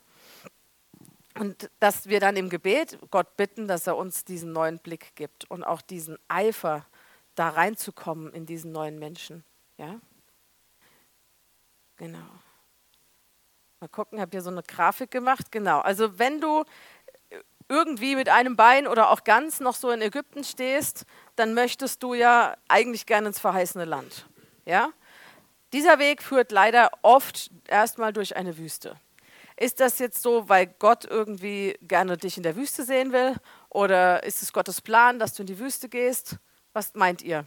und 1.38 1.70
dass 1.80 2.06
wir 2.08 2.20
dann 2.20 2.36
im 2.36 2.48
Gebet 2.48 2.98
Gott 3.10 3.36
bitten, 3.36 3.66
dass 3.66 3.86
er 3.86 3.96
uns 3.96 4.24
diesen 4.24 4.52
neuen 4.52 4.78
Blick 4.78 5.16
gibt 5.16 5.50
und 5.50 5.64
auch 5.64 5.82
diesen 5.82 6.18
Eifer, 6.28 6.86
da 7.34 7.48
reinzukommen 7.48 8.32
in 8.32 8.46
diesen 8.46 8.70
neuen 8.70 8.98
Menschen. 8.98 9.42
Ja? 9.76 10.00
Genau. 11.96 12.18
Mal 13.80 13.88
gucken, 13.88 14.18
ich 14.18 14.22
habe 14.22 14.30
hier 14.30 14.42
so 14.42 14.50
eine 14.50 14.62
Grafik 14.62 15.10
gemacht. 15.10 15.50
Genau. 15.50 15.80
Also 15.80 16.18
wenn 16.18 16.40
du 16.40 16.64
irgendwie 17.68 18.14
mit 18.14 18.28
einem 18.28 18.56
Bein 18.56 18.86
oder 18.86 19.10
auch 19.10 19.24
ganz 19.24 19.60
noch 19.60 19.74
so 19.74 19.90
in 19.90 20.02
Ägypten 20.02 20.44
stehst, 20.44 21.06
dann 21.36 21.54
möchtest 21.54 22.02
du 22.02 22.14
ja 22.14 22.56
eigentlich 22.68 23.06
gerne 23.06 23.28
ins 23.28 23.40
verheißene 23.40 23.84
Land. 23.84 24.28
Ja? 24.64 24.90
Dieser 25.72 25.98
Weg 25.98 26.22
führt 26.22 26.52
leider 26.52 26.90
oft 27.02 27.50
erstmal 27.66 28.12
durch 28.12 28.36
eine 28.36 28.56
Wüste. 28.58 28.96
Ist 29.56 29.80
das 29.80 29.98
jetzt 29.98 30.20
so, 30.22 30.48
weil 30.48 30.66
Gott 30.66 31.04
irgendwie 31.04 31.76
gerne 31.82 32.16
dich 32.16 32.36
in 32.36 32.42
der 32.42 32.56
Wüste 32.56 32.84
sehen 32.84 33.12
will? 33.12 33.36
Oder 33.68 34.24
ist 34.24 34.42
es 34.42 34.52
Gottes 34.52 34.80
Plan, 34.80 35.18
dass 35.18 35.34
du 35.34 35.42
in 35.42 35.46
die 35.46 35.58
Wüste 35.58 35.88
gehst? 35.88 36.36
Was 36.72 36.94
meint 36.94 37.22
ihr? 37.22 37.46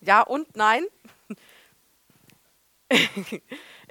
Ja 0.00 0.22
und 0.22 0.56
nein? 0.56 0.84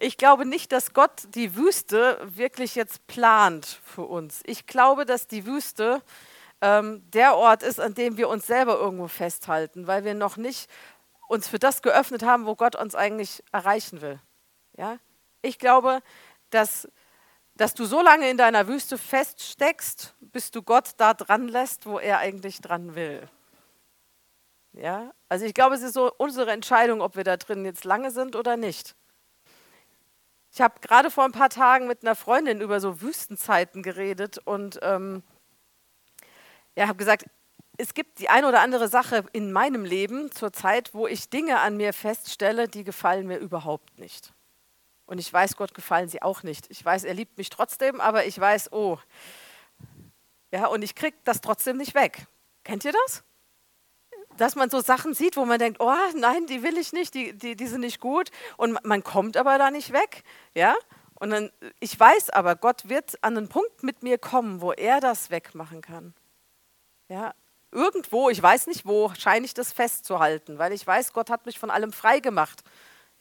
Ich 0.01 0.15
glaube 0.15 0.45
nicht, 0.45 0.71
dass 0.71 0.93
Gott 0.93 1.23
die 1.35 1.57
Wüste 1.57 2.17
wirklich 2.23 2.75
jetzt 2.75 3.05
plant 3.07 3.81
für 3.83 4.03
uns. 4.03 4.41
Ich 4.45 4.65
glaube, 4.65 5.05
dass 5.05 5.27
die 5.27 5.45
Wüste 5.45 6.01
ähm, 6.61 7.03
der 7.11 7.35
Ort 7.35 7.63
ist, 7.63 7.81
an 7.81 7.95
dem 7.95 8.15
wir 8.15 8.29
uns 8.29 8.47
selber 8.47 8.79
irgendwo 8.79 9.09
festhalten, 9.09 9.87
weil 9.87 10.05
wir 10.05 10.13
noch 10.13 10.37
nicht 10.37 10.69
uns 11.27 11.49
für 11.49 11.59
das 11.59 11.81
geöffnet 11.81 12.23
haben, 12.23 12.45
wo 12.45 12.55
Gott 12.55 12.77
uns 12.77 12.95
eigentlich 12.95 13.43
erreichen 13.51 13.99
will. 13.99 14.21
Ja? 14.79 14.97
Ich 15.41 15.59
glaube, 15.59 16.01
dass, 16.51 16.87
dass 17.55 17.73
du 17.73 17.83
so 17.83 18.01
lange 18.01 18.29
in 18.29 18.37
deiner 18.37 18.67
Wüste 18.67 18.97
feststeckst, 18.97 20.15
bis 20.21 20.51
du 20.51 20.63
Gott 20.63 20.91
da 20.97 21.13
dran 21.13 21.49
lässt, 21.49 21.85
wo 21.85 21.99
er 21.99 22.19
eigentlich 22.19 22.61
dran 22.61 22.95
will. 22.95 23.29
Ja? 24.71 25.11
Also 25.27 25.45
ich 25.45 25.53
glaube, 25.53 25.75
es 25.75 25.81
ist 25.81 25.93
so 25.93 26.11
unsere 26.17 26.51
Entscheidung, 26.51 27.01
ob 27.01 27.17
wir 27.17 27.25
da 27.25 27.35
drin 27.35 27.65
jetzt 27.65 27.83
lange 27.83 28.11
sind 28.11 28.37
oder 28.37 28.55
nicht. 28.55 28.95
Ich 30.51 30.61
habe 30.61 30.79
gerade 30.79 31.11
vor 31.11 31.25
ein 31.25 31.33
paar 31.33 31.49
Tagen 31.49 31.87
mit 31.87 32.03
einer 32.03 32.15
Freundin 32.15 32.61
über 32.61 32.79
so 32.79 33.01
Wüstenzeiten 33.01 33.83
geredet 33.83 34.39
und 34.39 34.79
ähm, 34.81 35.23
ja, 36.75 36.87
habe 36.87 36.97
gesagt, 36.97 37.25
es 37.77 37.93
gibt 37.93 38.19
die 38.19 38.29
eine 38.29 38.47
oder 38.47 38.61
andere 38.61 38.87
Sache 38.87 39.25
in 39.33 39.51
meinem 39.51 39.83
Leben 39.83 40.31
zur 40.31 40.53
Zeit, 40.53 40.93
wo 40.93 41.05
ich 41.05 41.29
Dinge 41.29 41.59
an 41.59 41.75
mir 41.75 41.93
feststelle, 41.93 42.69
die 42.69 42.85
gefallen 42.85 43.27
mir 43.27 43.37
überhaupt 43.37 43.99
nicht. 43.99 44.33
Und 45.09 45.17
ich 45.17 45.33
weiß, 45.33 45.57
Gott 45.57 45.73
gefallen 45.73 46.07
sie 46.07 46.21
auch 46.21 46.43
nicht. 46.43 46.67
Ich 46.69 46.85
weiß, 46.85 47.03
er 47.03 47.15
liebt 47.15 47.35
mich 47.39 47.49
trotzdem, 47.49 47.99
aber 47.99 48.27
ich 48.27 48.39
weiß, 48.39 48.71
oh, 48.73 48.99
ja, 50.51 50.67
und 50.67 50.83
ich 50.83 50.93
kriege 50.93 51.17
das 51.23 51.41
trotzdem 51.41 51.77
nicht 51.77 51.95
weg. 51.95 52.27
Kennt 52.63 52.85
ihr 52.85 52.91
das? 52.91 53.23
Dass 54.37 54.55
man 54.55 54.69
so 54.69 54.81
Sachen 54.81 55.15
sieht, 55.15 55.35
wo 55.35 55.45
man 55.45 55.57
denkt, 55.57 55.79
oh 55.79 55.91
nein, 56.15 56.45
die 56.45 56.61
will 56.61 56.77
ich 56.77 56.93
nicht, 56.93 57.15
die, 57.15 57.33
die, 57.33 57.55
die 57.55 57.65
sind 57.65 57.81
nicht 57.81 57.99
gut. 57.99 58.29
Und 58.55 58.85
man 58.85 59.03
kommt 59.03 59.35
aber 59.35 59.57
da 59.57 59.71
nicht 59.71 59.93
weg. 59.93 60.23
Ja? 60.53 60.75
Und 61.15 61.31
dann, 61.31 61.51
ich 61.79 61.99
weiß 61.99 62.29
aber, 62.29 62.55
Gott 62.55 62.87
wird 62.87 63.17
an 63.23 63.35
einen 63.35 63.49
Punkt 63.49 63.81
mit 63.81 64.03
mir 64.03 64.19
kommen, 64.19 64.61
wo 64.61 64.73
er 64.73 64.99
das 64.99 65.31
wegmachen 65.31 65.81
kann. 65.81 66.13
Ja? 67.07 67.33
Irgendwo, 67.71 68.29
ich 68.29 68.43
weiß 68.43 68.67
nicht 68.67 68.85
wo, 68.85 69.11
scheine 69.17 69.47
ich 69.47 69.55
das 69.55 69.73
festzuhalten, 69.73 70.59
weil 70.59 70.71
ich 70.71 70.85
weiß, 70.85 71.13
Gott 71.13 71.31
hat 71.31 71.47
mich 71.47 71.57
von 71.57 71.71
allem 71.71 71.93
frei 71.93 72.19
gemacht. 72.19 72.61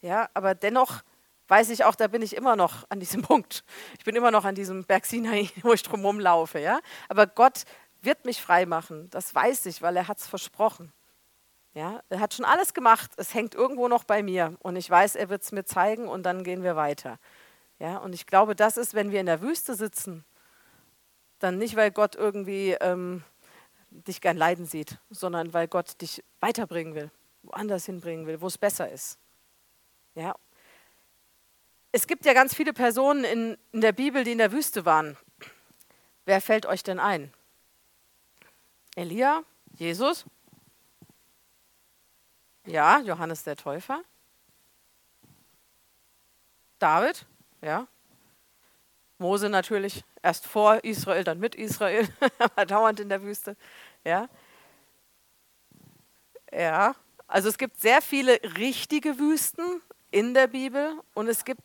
Ja, 0.02 0.28
aber 0.34 0.54
dennoch 0.54 1.02
weiß 1.48 1.70
ich 1.70 1.84
auch, 1.84 1.94
da 1.94 2.06
bin 2.06 2.22
ich 2.22 2.36
immer 2.36 2.56
noch 2.56 2.84
an 2.90 3.00
diesem 3.00 3.22
Punkt. 3.22 3.64
Ich 3.98 4.04
bin 4.04 4.14
immer 4.14 4.30
noch 4.30 4.44
an 4.44 4.54
diesem 4.54 4.84
Berg 4.84 5.06
Sinai, 5.06 5.50
wo 5.62 5.72
ich 5.72 5.82
drumherum 5.82 6.20
laufe. 6.20 6.60
Ja? 6.60 6.80
Aber 7.08 7.26
Gott 7.26 7.64
wird 8.00 8.24
mich 8.24 8.40
frei 8.40 8.66
machen. 8.66 9.10
Das 9.10 9.34
weiß 9.34 9.66
ich, 9.66 9.82
weil 9.82 9.96
er 9.96 10.08
hat 10.08 10.18
es 10.18 10.26
versprochen. 10.26 10.92
Ja? 11.74 12.02
Er 12.08 12.20
hat 12.20 12.34
schon 12.34 12.44
alles 12.44 12.74
gemacht. 12.74 13.10
Es 13.16 13.34
hängt 13.34 13.54
irgendwo 13.54 13.88
noch 13.88 14.04
bei 14.04 14.22
mir. 14.22 14.56
Und 14.60 14.76
ich 14.76 14.88
weiß, 14.88 15.16
er 15.16 15.28
wird 15.28 15.42
es 15.42 15.52
mir 15.52 15.64
zeigen 15.64 16.08
und 16.08 16.22
dann 16.24 16.44
gehen 16.44 16.62
wir 16.62 16.76
weiter. 16.76 17.18
Ja? 17.78 17.98
Und 17.98 18.14
ich 18.14 18.26
glaube, 18.26 18.54
das 18.54 18.76
ist, 18.76 18.94
wenn 18.94 19.10
wir 19.10 19.20
in 19.20 19.26
der 19.26 19.40
Wüste 19.42 19.74
sitzen, 19.74 20.24
dann 21.38 21.58
nicht, 21.58 21.76
weil 21.76 21.90
Gott 21.90 22.16
irgendwie 22.16 22.72
ähm, 22.80 23.22
dich 23.90 24.20
gern 24.20 24.36
leiden 24.36 24.66
sieht, 24.66 24.98
sondern 25.10 25.52
weil 25.54 25.68
Gott 25.68 26.00
dich 26.00 26.24
weiterbringen 26.40 26.94
will, 26.94 27.10
woanders 27.42 27.86
hinbringen 27.86 28.26
will, 28.26 28.40
wo 28.40 28.48
es 28.48 28.58
besser 28.58 28.90
ist. 28.90 29.18
Ja, 30.14 30.34
es 31.92 32.06
gibt 32.06 32.24
ja 32.26 32.34
ganz 32.34 32.54
viele 32.54 32.72
Personen 32.72 33.24
in, 33.24 33.58
in 33.72 33.80
der 33.80 33.92
Bibel, 33.92 34.24
die 34.24 34.32
in 34.32 34.38
der 34.38 34.52
Wüste 34.52 34.84
waren. 34.84 35.16
Wer 36.24 36.40
fällt 36.40 36.66
euch 36.66 36.82
denn 36.82 37.00
ein? 37.00 37.32
Elia? 38.94 39.42
Jesus? 39.74 40.24
Ja, 42.66 43.00
Johannes 43.00 43.44
der 43.44 43.56
Täufer? 43.56 44.02
David? 46.78 47.24
Ja. 47.62 47.88
Mose 49.18 49.48
natürlich 49.48 50.04
erst 50.22 50.46
vor 50.46 50.84
Israel, 50.84 51.24
dann 51.24 51.38
mit 51.38 51.54
Israel, 51.54 52.08
aber 52.38 52.66
dauernd 52.66 53.00
in 53.00 53.08
der 53.08 53.22
Wüste. 53.22 53.56
Ja. 54.04 54.28
Ja. 56.52 56.94
Also 57.26 57.48
es 57.48 57.58
gibt 57.58 57.80
sehr 57.80 58.00
viele 58.00 58.40
richtige 58.56 59.18
Wüsten 59.18 59.82
in 60.10 60.34
der 60.34 60.46
Bibel 60.46 61.00
und 61.14 61.28
es 61.28 61.44
gibt 61.44 61.60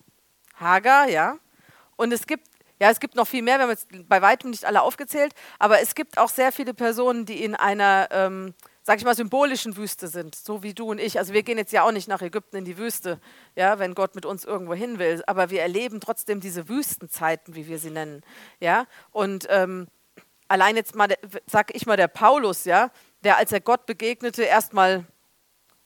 Hagar, 0.53 1.09
ja. 1.09 1.37
Und 1.95 2.11
es 2.11 2.27
gibt, 2.27 2.47
ja, 2.79 2.89
es 2.89 2.99
gibt 2.99 3.15
noch 3.15 3.27
viel 3.27 3.41
mehr, 3.41 3.57
wir 3.57 3.63
haben 3.63 3.69
jetzt 3.69 3.87
bei 4.07 4.21
weitem 4.21 4.49
nicht 4.49 4.65
alle 4.65 4.81
aufgezählt, 4.81 5.33
aber 5.59 5.81
es 5.81 5.95
gibt 5.95 6.17
auch 6.17 6.29
sehr 6.29 6.51
viele 6.51 6.73
Personen, 6.73 7.25
die 7.25 7.43
in 7.43 7.55
einer, 7.55 8.07
ähm, 8.11 8.53
sag 8.81 8.97
ich 8.97 9.05
mal, 9.05 9.15
symbolischen 9.15 9.77
Wüste 9.77 10.07
sind, 10.07 10.35
so 10.35 10.63
wie 10.63 10.73
du 10.73 10.89
und 10.89 10.99
ich. 10.99 11.17
Also 11.17 11.33
wir 11.33 11.43
gehen 11.43 11.57
jetzt 11.57 11.71
ja 11.71 11.83
auch 11.83 11.91
nicht 11.91 12.07
nach 12.07 12.21
Ägypten 12.21 12.57
in 12.57 12.65
die 12.65 12.77
Wüste, 12.77 13.19
ja, 13.55 13.79
wenn 13.79 13.95
Gott 13.95 14.15
mit 14.15 14.25
uns 14.25 14.43
irgendwo 14.43 14.73
hin 14.73 14.99
will, 14.99 15.23
aber 15.27 15.49
wir 15.49 15.61
erleben 15.61 16.01
trotzdem 16.01 16.39
diese 16.39 16.67
Wüstenzeiten, 16.67 17.55
wie 17.55 17.67
wir 17.67 17.79
sie 17.79 17.91
nennen, 17.91 18.21
ja. 18.59 18.85
Und 19.11 19.47
ähm, 19.49 19.87
allein 20.47 20.75
jetzt 20.75 20.95
mal, 20.95 21.07
sag 21.45 21.73
ich 21.75 21.85
mal, 21.85 21.97
der 21.97 22.07
Paulus, 22.07 22.65
ja, 22.65 22.91
der 23.23 23.37
als 23.37 23.51
er 23.51 23.61
Gott 23.61 23.85
begegnete, 23.85 24.43
erstmal 24.43 25.05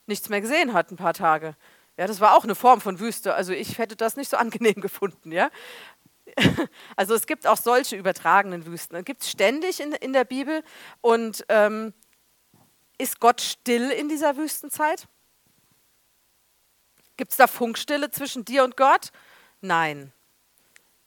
nichts 0.08 0.30
mehr 0.30 0.42
gesehen 0.42 0.74
hat, 0.74 0.92
ein 0.92 0.98
paar 0.98 1.14
Tage. 1.14 1.56
Ja, 1.98 2.08
das 2.08 2.22
war 2.22 2.36
auch 2.36 2.44
eine 2.44 2.56
Form 2.56 2.80
von 2.80 3.00
Wüste. 3.00 3.34
Also 3.34 3.54
ich 3.54 3.80
hätte 3.80 3.96
das 3.96 4.16
nicht 4.16 4.30
so 4.30 4.38
angenehm 4.38 4.76
gefunden. 4.82 5.32
Ja? 5.32 5.50
Also 6.96 7.16
es 7.16 7.26
gibt 7.26 7.48
auch 7.48 7.58
solche 7.58 7.96
übertragenen 7.96 8.66
Wüsten. 8.66 8.96
Es 8.96 9.06
gibt 9.06 9.24
es 9.24 9.32
ständig 9.32 9.80
in, 9.80 9.94
in 9.94 10.14
der 10.14 10.24
Bibel. 10.24 10.64
Und 11.02 11.46
ähm, 11.50 11.94
ist 12.98 13.20
Gott 13.20 13.42
still 13.42 13.92
in 13.92 14.10
dieser 14.10 14.38
Wüstenzeit? 14.38 15.08
Gibt 17.18 17.32
es 17.32 17.38
da 17.38 17.48
Funkstille 17.48 18.12
zwischen 18.12 18.46
dir 18.46 18.64
und 18.64 18.78
Gott? 18.78 19.12
Nein. 19.62 20.14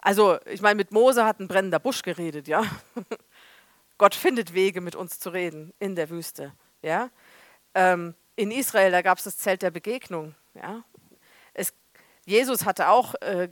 Also 0.00 0.38
ich 0.46 0.60
meine, 0.60 0.76
mit 0.76 0.92
Mose 0.92 1.24
hat 1.24 1.40
ein 1.40 1.48
brennender 1.48 1.78
Busch 1.78 2.02
geredet, 2.02 2.48
ja. 2.48 2.64
Gott 3.98 4.14
findet 4.14 4.54
Wege, 4.54 4.80
mit 4.80 4.96
uns 4.96 5.20
zu 5.20 5.30
reden 5.30 5.72
in 5.78 5.94
der 5.94 6.08
Wüste, 6.10 6.52
ja. 6.82 7.10
Ähm, 7.74 8.14
in 8.34 8.50
Israel, 8.50 8.90
da 8.90 9.02
gab 9.02 9.18
es 9.18 9.24
das 9.24 9.36
Zelt 9.36 9.62
der 9.62 9.70
Begegnung. 9.70 10.34
Ja? 10.54 10.84
Es, 11.54 11.74
Jesus 12.24 12.64
hatte 12.64 12.88
auch 12.88 13.14
äh, 13.16 13.48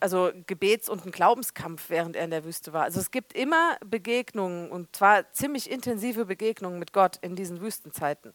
also 0.00 0.30
Gebets- 0.46 0.88
und 0.88 1.04
ein 1.06 1.12
Glaubenskampf, 1.12 1.88
während 1.88 2.16
er 2.16 2.24
in 2.24 2.30
der 2.30 2.44
Wüste 2.44 2.72
war. 2.72 2.84
Also 2.84 3.00
es 3.00 3.10
gibt 3.10 3.32
immer 3.32 3.76
Begegnungen 3.84 4.70
und 4.70 4.94
zwar 4.94 5.32
ziemlich 5.32 5.70
intensive 5.70 6.26
Begegnungen 6.26 6.78
mit 6.78 6.92
Gott 6.92 7.16
in 7.22 7.36
diesen 7.36 7.60
Wüstenzeiten. 7.60 8.34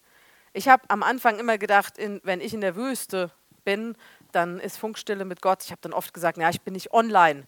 Ich 0.53 0.67
habe 0.67 0.83
am 0.89 1.03
Anfang 1.03 1.39
immer 1.39 1.57
gedacht, 1.57 1.97
in, 1.97 2.19
wenn 2.23 2.41
ich 2.41 2.53
in 2.53 2.61
der 2.61 2.75
Wüste 2.75 3.31
bin, 3.63 3.95
dann 4.31 4.59
ist 4.59 4.77
Funkstille 4.77 5.25
mit 5.25 5.41
Gott. 5.41 5.63
Ich 5.63 5.71
habe 5.71 5.81
dann 5.81 5.93
oft 5.93 6.13
gesagt, 6.13 6.37
ja, 6.37 6.49
ich 6.49 6.61
bin 6.61 6.73
nicht 6.73 6.91
online. 6.93 7.45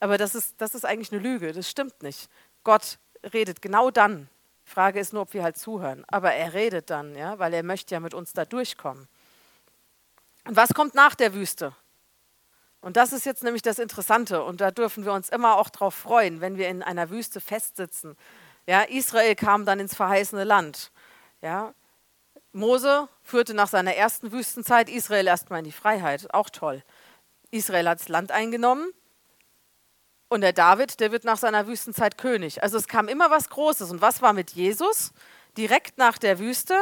Aber 0.00 0.18
das 0.18 0.34
ist, 0.34 0.54
das 0.58 0.74
ist 0.74 0.84
eigentlich 0.84 1.12
eine 1.12 1.20
Lüge, 1.20 1.52
das 1.52 1.68
stimmt 1.68 2.02
nicht. 2.02 2.28
Gott 2.64 2.98
redet 3.32 3.62
genau 3.62 3.90
dann. 3.90 4.28
Frage 4.64 5.00
ist 5.00 5.12
nur, 5.12 5.22
ob 5.22 5.34
wir 5.34 5.42
halt 5.42 5.56
zuhören. 5.56 6.04
Aber 6.08 6.32
er 6.32 6.52
redet 6.54 6.90
dann, 6.90 7.14
ja, 7.14 7.38
weil 7.38 7.54
er 7.54 7.62
möchte 7.62 7.94
ja 7.94 8.00
mit 8.00 8.14
uns 8.14 8.32
da 8.32 8.44
durchkommen. 8.44 9.08
Und 10.46 10.56
was 10.56 10.74
kommt 10.74 10.94
nach 10.94 11.14
der 11.14 11.34
Wüste? 11.34 11.74
Und 12.80 12.96
das 12.96 13.12
ist 13.12 13.26
jetzt 13.26 13.42
nämlich 13.42 13.62
das 13.62 13.78
Interessante 13.78 14.44
und 14.44 14.60
da 14.60 14.70
dürfen 14.70 15.04
wir 15.04 15.12
uns 15.12 15.28
immer 15.28 15.56
auch 15.56 15.70
drauf 15.70 15.94
freuen, 15.94 16.40
wenn 16.40 16.56
wir 16.56 16.68
in 16.68 16.82
einer 16.82 17.10
Wüste 17.10 17.40
festsitzen. 17.40 18.16
Ja, 18.66 18.82
Israel 18.82 19.34
kam 19.34 19.64
dann 19.64 19.80
ins 19.80 19.96
verheißene 19.96 20.44
Land. 20.44 20.92
Ja, 21.42 21.74
Mose 22.52 23.08
führte 23.22 23.54
nach 23.54 23.68
seiner 23.68 23.94
ersten 23.94 24.30
Wüstenzeit 24.30 24.88
Israel 24.88 25.26
erstmal 25.26 25.58
in 25.60 25.64
die 25.64 25.72
Freiheit. 25.72 26.32
Auch 26.32 26.48
toll. 26.48 26.82
Israel 27.50 27.88
hat 27.88 28.00
das 28.00 28.08
Land 28.08 28.30
eingenommen 28.30 28.92
und 30.28 30.40
der 30.40 30.52
David, 30.52 30.98
der 31.00 31.12
wird 31.12 31.24
nach 31.24 31.38
seiner 31.38 31.66
Wüstenzeit 31.66 32.18
König. 32.18 32.62
Also 32.62 32.78
es 32.78 32.88
kam 32.88 33.08
immer 33.08 33.30
was 33.30 33.48
Großes. 33.48 33.90
Und 33.90 34.00
was 34.00 34.22
war 34.22 34.32
mit 34.32 34.52
Jesus? 34.52 35.12
Direkt 35.56 35.98
nach 35.98 36.18
der 36.18 36.38
Wüste. 36.38 36.74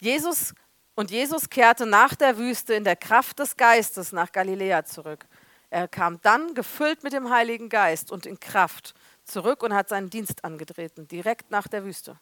Jesus 0.00 0.54
und 0.94 1.10
Jesus 1.10 1.50
kehrte 1.50 1.86
nach 1.86 2.14
der 2.14 2.38
Wüste 2.38 2.74
in 2.74 2.84
der 2.84 2.96
Kraft 2.96 3.38
des 3.38 3.56
Geistes 3.56 4.12
nach 4.12 4.32
Galiläa 4.32 4.84
zurück. 4.84 5.26
Er 5.70 5.88
kam 5.88 6.20
dann 6.20 6.54
gefüllt 6.54 7.02
mit 7.02 7.12
dem 7.12 7.30
Heiligen 7.30 7.68
Geist 7.68 8.12
und 8.12 8.26
in 8.26 8.38
Kraft 8.38 8.94
zurück 9.24 9.62
und 9.62 9.74
hat 9.74 9.88
seinen 9.88 10.08
Dienst 10.08 10.44
angetreten, 10.44 11.08
direkt 11.08 11.50
nach 11.50 11.66
der 11.66 11.84
Wüste. 11.84 12.18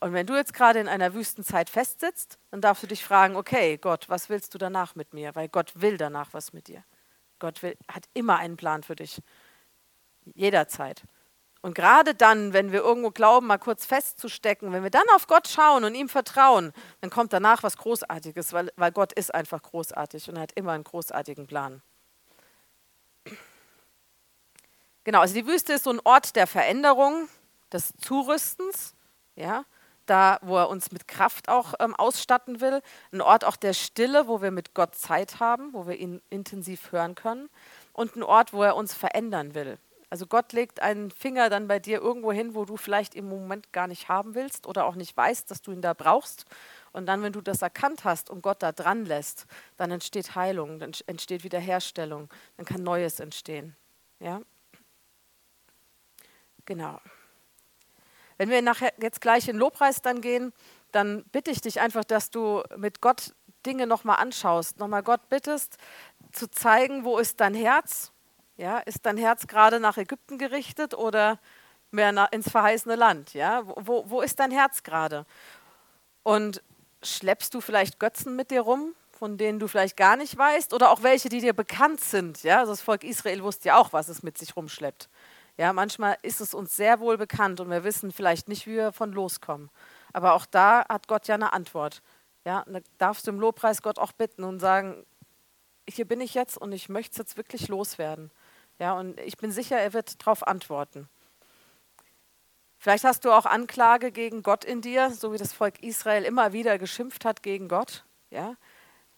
Und 0.00 0.12
wenn 0.12 0.26
du 0.26 0.36
jetzt 0.36 0.54
gerade 0.54 0.80
in 0.80 0.88
einer 0.88 1.14
Wüstenzeit 1.14 1.70
festsitzt, 1.70 2.38
dann 2.50 2.60
darfst 2.60 2.82
du 2.82 2.86
dich 2.86 3.04
fragen, 3.04 3.36
okay, 3.36 3.78
Gott, 3.78 4.08
was 4.08 4.28
willst 4.28 4.54
du 4.54 4.58
danach 4.58 4.94
mit 4.94 5.12
mir? 5.12 5.34
Weil 5.34 5.48
Gott 5.48 5.72
will 5.76 5.96
danach 5.96 6.32
was 6.32 6.52
mit 6.52 6.68
dir. 6.68 6.84
Gott 7.38 7.62
will, 7.62 7.76
hat 7.92 8.04
immer 8.14 8.38
einen 8.38 8.56
Plan 8.56 8.82
für 8.82 8.96
dich. 8.96 9.20
Jederzeit. 10.34 11.02
Und 11.60 11.74
gerade 11.74 12.14
dann, 12.14 12.52
wenn 12.52 12.70
wir 12.72 12.80
irgendwo 12.80 13.10
glauben, 13.10 13.46
mal 13.46 13.58
kurz 13.58 13.84
festzustecken, 13.84 14.72
wenn 14.72 14.84
wir 14.84 14.90
dann 14.90 15.08
auf 15.14 15.26
Gott 15.26 15.48
schauen 15.48 15.84
und 15.84 15.94
ihm 15.94 16.08
vertrauen, 16.08 16.72
dann 17.00 17.10
kommt 17.10 17.32
danach 17.32 17.62
was 17.62 17.76
Großartiges, 17.76 18.52
weil, 18.52 18.72
weil 18.76 18.92
Gott 18.92 19.12
ist 19.12 19.34
einfach 19.34 19.62
großartig 19.62 20.28
und 20.28 20.38
hat 20.38 20.52
immer 20.52 20.72
einen 20.72 20.84
großartigen 20.84 21.46
Plan. 21.46 21.82
Genau, 25.02 25.20
also 25.20 25.34
die 25.34 25.46
Wüste 25.46 25.72
ist 25.72 25.84
so 25.84 25.90
ein 25.90 26.00
Ort 26.04 26.36
der 26.36 26.46
Veränderung, 26.46 27.28
des 27.72 27.92
Zurüstens, 27.98 28.94
ja, 29.36 29.64
da, 30.06 30.38
wo 30.42 30.56
er 30.56 30.70
uns 30.70 30.90
mit 30.90 31.06
Kraft 31.06 31.48
auch 31.48 31.74
ähm, 31.80 31.94
ausstatten 31.94 32.60
will. 32.60 32.80
Ein 33.12 33.20
Ort 33.20 33.44
auch 33.44 33.56
der 33.56 33.74
Stille, 33.74 34.26
wo 34.26 34.40
wir 34.40 34.50
mit 34.50 34.74
Gott 34.74 34.94
Zeit 34.94 35.38
haben, 35.38 35.74
wo 35.74 35.86
wir 35.86 35.96
ihn 35.96 36.22
intensiv 36.30 36.92
hören 36.92 37.14
können. 37.14 37.50
Und 37.92 38.16
ein 38.16 38.22
Ort, 38.22 38.54
wo 38.54 38.62
er 38.62 38.74
uns 38.74 38.94
verändern 38.94 39.54
will. 39.54 39.78
Also 40.10 40.26
Gott 40.26 40.52
legt 40.52 40.80
einen 40.80 41.10
Finger 41.10 41.50
dann 41.50 41.68
bei 41.68 41.78
dir 41.78 42.00
irgendwo 42.00 42.32
hin, 42.32 42.54
wo 42.54 42.64
du 42.64 42.76
vielleicht 42.76 43.14
im 43.14 43.28
Moment 43.28 43.72
gar 43.72 43.86
nicht 43.86 44.08
haben 44.08 44.34
willst 44.34 44.66
oder 44.66 44.86
auch 44.86 44.94
nicht 44.94 45.14
weißt, 45.14 45.50
dass 45.50 45.60
du 45.60 45.70
ihn 45.70 45.82
da 45.82 45.92
brauchst. 45.92 46.46
Und 46.92 47.06
dann, 47.06 47.22
wenn 47.22 47.32
du 47.32 47.42
das 47.42 47.60
erkannt 47.60 48.04
hast 48.04 48.30
und 48.30 48.42
Gott 48.42 48.62
da 48.62 48.72
dran 48.72 49.04
lässt, 49.04 49.46
dann 49.76 49.90
entsteht 49.90 50.34
Heilung, 50.34 50.78
dann 50.78 50.92
entsteht 51.06 51.44
Wiederherstellung, 51.44 52.30
dann 52.56 52.64
kann 52.64 52.82
Neues 52.82 53.20
entstehen. 53.20 53.76
Ja? 54.18 54.40
Genau. 56.64 57.00
Wenn 58.38 58.48
wir 58.48 58.62
nachher 58.62 58.92
jetzt 59.00 59.20
gleich 59.20 59.48
in 59.48 59.56
Lobpreis 59.56 60.00
dann 60.00 60.22
gehen, 60.22 60.52
dann 60.92 61.24
bitte 61.32 61.50
ich 61.50 61.60
dich 61.60 61.80
einfach, 61.80 62.04
dass 62.04 62.30
du 62.30 62.62
mit 62.76 63.02
Gott 63.02 63.34
Dinge 63.66 63.86
nochmal 63.86 64.16
anschaust, 64.18 64.78
nochmal 64.78 65.02
Gott 65.02 65.28
bittest, 65.28 65.76
zu 66.32 66.50
zeigen, 66.50 67.04
wo 67.04 67.18
ist 67.18 67.40
dein 67.40 67.54
Herz? 67.54 68.12
Ja, 68.58 68.78
ist 68.78 69.06
dein 69.06 69.16
Herz 69.16 69.46
gerade 69.46 69.78
nach 69.78 69.98
Ägypten 69.98 70.36
gerichtet 70.36 70.92
oder 70.92 71.38
mehr 71.92 72.10
nach, 72.10 72.32
ins 72.32 72.50
verheißene 72.50 72.96
Land? 72.96 73.32
Ja, 73.32 73.62
wo, 73.64 74.04
wo 74.10 74.20
ist 74.20 74.40
dein 74.40 74.50
Herz 74.50 74.82
gerade? 74.82 75.24
Und 76.24 76.60
schleppst 77.00 77.54
du 77.54 77.60
vielleicht 77.60 78.00
Götzen 78.00 78.34
mit 78.34 78.50
dir 78.50 78.62
rum, 78.62 78.94
von 79.12 79.38
denen 79.38 79.60
du 79.60 79.68
vielleicht 79.68 79.96
gar 79.96 80.16
nicht 80.16 80.36
weißt, 80.36 80.74
oder 80.74 80.90
auch 80.90 81.04
welche, 81.04 81.28
die 81.28 81.40
dir 81.40 81.52
bekannt 81.52 82.00
sind? 82.00 82.42
Ja, 82.42 82.58
also 82.58 82.72
das 82.72 82.80
Volk 82.80 83.04
Israel 83.04 83.44
wusste 83.44 83.68
ja 83.68 83.76
auch, 83.76 83.92
was 83.92 84.08
es 84.08 84.24
mit 84.24 84.36
sich 84.36 84.56
rumschleppt. 84.56 85.08
Ja, 85.56 85.72
manchmal 85.72 86.18
ist 86.22 86.40
es 86.40 86.52
uns 86.52 86.74
sehr 86.74 86.98
wohl 86.98 87.16
bekannt 87.16 87.60
und 87.60 87.70
wir 87.70 87.84
wissen 87.84 88.10
vielleicht 88.10 88.48
nicht, 88.48 88.66
wie 88.66 88.74
wir 88.74 88.92
von 88.92 89.12
loskommen. 89.12 89.70
Aber 90.12 90.34
auch 90.34 90.46
da 90.46 90.84
hat 90.88 91.06
Gott 91.06 91.28
ja 91.28 91.36
eine 91.36 91.52
Antwort. 91.52 92.02
Ja, 92.44 92.64
da 92.66 92.80
darfst 92.98 93.26
du 93.28 93.30
im 93.30 93.38
Lobpreis 93.38 93.82
Gott 93.82 94.00
auch 94.00 94.12
bitten 94.12 94.42
und 94.42 94.58
sagen, 94.58 95.06
hier 95.88 96.06
bin 96.06 96.20
ich 96.20 96.34
jetzt 96.34 96.58
und 96.58 96.72
ich 96.72 96.88
möchte 96.88 97.12
es 97.12 97.18
jetzt 97.18 97.36
wirklich 97.36 97.68
loswerden. 97.68 98.32
Ja, 98.78 98.92
und 98.94 99.18
ich 99.20 99.36
bin 99.36 99.50
sicher, 99.50 99.78
er 99.78 99.92
wird 99.92 100.20
darauf 100.20 100.46
antworten. 100.46 101.08
Vielleicht 102.78 103.04
hast 103.04 103.24
du 103.24 103.32
auch 103.32 103.44
Anklage 103.44 104.12
gegen 104.12 104.42
Gott 104.42 104.64
in 104.64 104.80
dir, 104.80 105.10
so 105.10 105.32
wie 105.32 105.38
das 105.38 105.52
Volk 105.52 105.82
Israel 105.82 106.24
immer 106.24 106.52
wieder 106.52 106.78
geschimpft 106.78 107.24
hat 107.24 107.42
gegen 107.42 107.68
Gott. 107.68 108.04
Ja? 108.30 108.54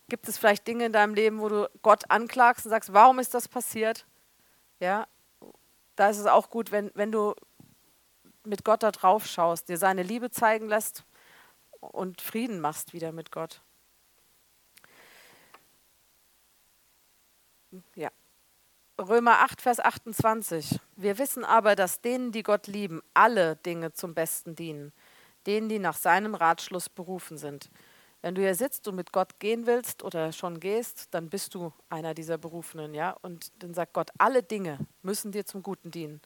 Gibt 0.09 0.29
es 0.29 0.39
vielleicht 0.39 0.67
Dinge 0.67 0.87
in 0.87 0.93
deinem 0.93 1.15
Leben, 1.15 1.41
wo 1.41 1.49
du 1.49 1.71
Gott 1.83 2.05
anklagst 2.09 2.65
und 2.65 2.71
sagst, 2.71 2.95
warum 2.95 3.19
ist 3.19 3.35
das 3.35 3.49
passiert? 3.49 4.07
Ja, 4.79 5.07
da 5.95 6.09
ist 6.09 6.19
es 6.19 6.27
auch 6.27 6.49
gut, 6.49 6.73
wenn, 6.73 6.91
wenn 6.95 7.13
du 7.13 7.35
mit 8.45 8.65
Gott 8.65 8.83
da 8.83 8.91
drauf 8.91 9.27
schaust, 9.27 9.69
dir 9.69 9.77
seine 9.77 10.03
Liebe 10.03 10.31
zeigen 10.31 10.67
lässt 10.67 11.05
und 11.81 12.23
Frieden 12.23 12.61
machst 12.61 12.95
wieder 12.95 13.13
mit 13.13 13.31
Gott. 13.31 13.61
Ja. 17.95 18.11
Römer 19.01 19.41
8, 19.41 19.63
Vers 19.63 19.81
28. 19.81 20.79
Wir 20.97 21.17
wissen 21.17 21.43
aber, 21.43 21.75
dass 21.75 22.03
denen, 22.03 22.33
die 22.33 22.43
Gott 22.43 22.67
lieben, 22.67 23.01
alle 23.15 23.57
Dinge 23.57 23.95
zum 23.95 24.13
Besten 24.13 24.55
dienen, 24.55 24.93
denen, 25.47 25.71
die 25.71 25.79
nach 25.79 25.97
seinem 25.97 26.35
Ratschluss 26.35 26.91
berufen 26.91 27.39
sind. 27.39 27.71
Wenn 28.21 28.35
du 28.35 28.43
hier 28.43 28.55
sitzt 28.55 28.87
und 28.89 28.97
mit 28.97 29.11
Gott 29.11 29.41
gehen 29.41 29.65
willst 29.65 30.03
oder 30.03 30.33
schon 30.33 30.61
gehst, 30.61 31.15
dann 31.15 31.31
bist 31.31 31.55
du 31.55 31.73
einer 31.89 32.13
dieser 32.13 32.37
Berufenen, 32.37 32.93
ja. 32.93 33.17
Und 33.23 33.51
dann 33.63 33.73
sagt 33.73 33.95
Gott, 33.95 34.11
alle 34.19 34.43
Dinge 34.43 34.79
müssen 35.01 35.33
dir 35.33 35.47
zum 35.47 35.63
Guten 35.63 35.91
dienen. 35.91 36.21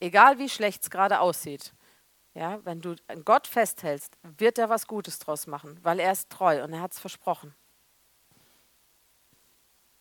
Egal 0.00 0.38
wie 0.38 0.48
schlecht 0.48 0.84
es 0.84 0.90
gerade 0.90 1.20
aussieht. 1.20 1.74
Ja, 2.32 2.64
wenn 2.64 2.80
du 2.80 2.96
an 3.08 3.26
Gott 3.26 3.46
festhältst, 3.46 4.16
wird 4.22 4.56
er 4.56 4.70
was 4.70 4.86
Gutes 4.86 5.18
draus 5.18 5.46
machen, 5.46 5.78
weil 5.82 6.00
er 6.00 6.12
ist 6.12 6.30
treu 6.30 6.64
und 6.64 6.72
er 6.72 6.80
hat 6.80 6.92
es 6.92 6.98
versprochen. 6.98 7.54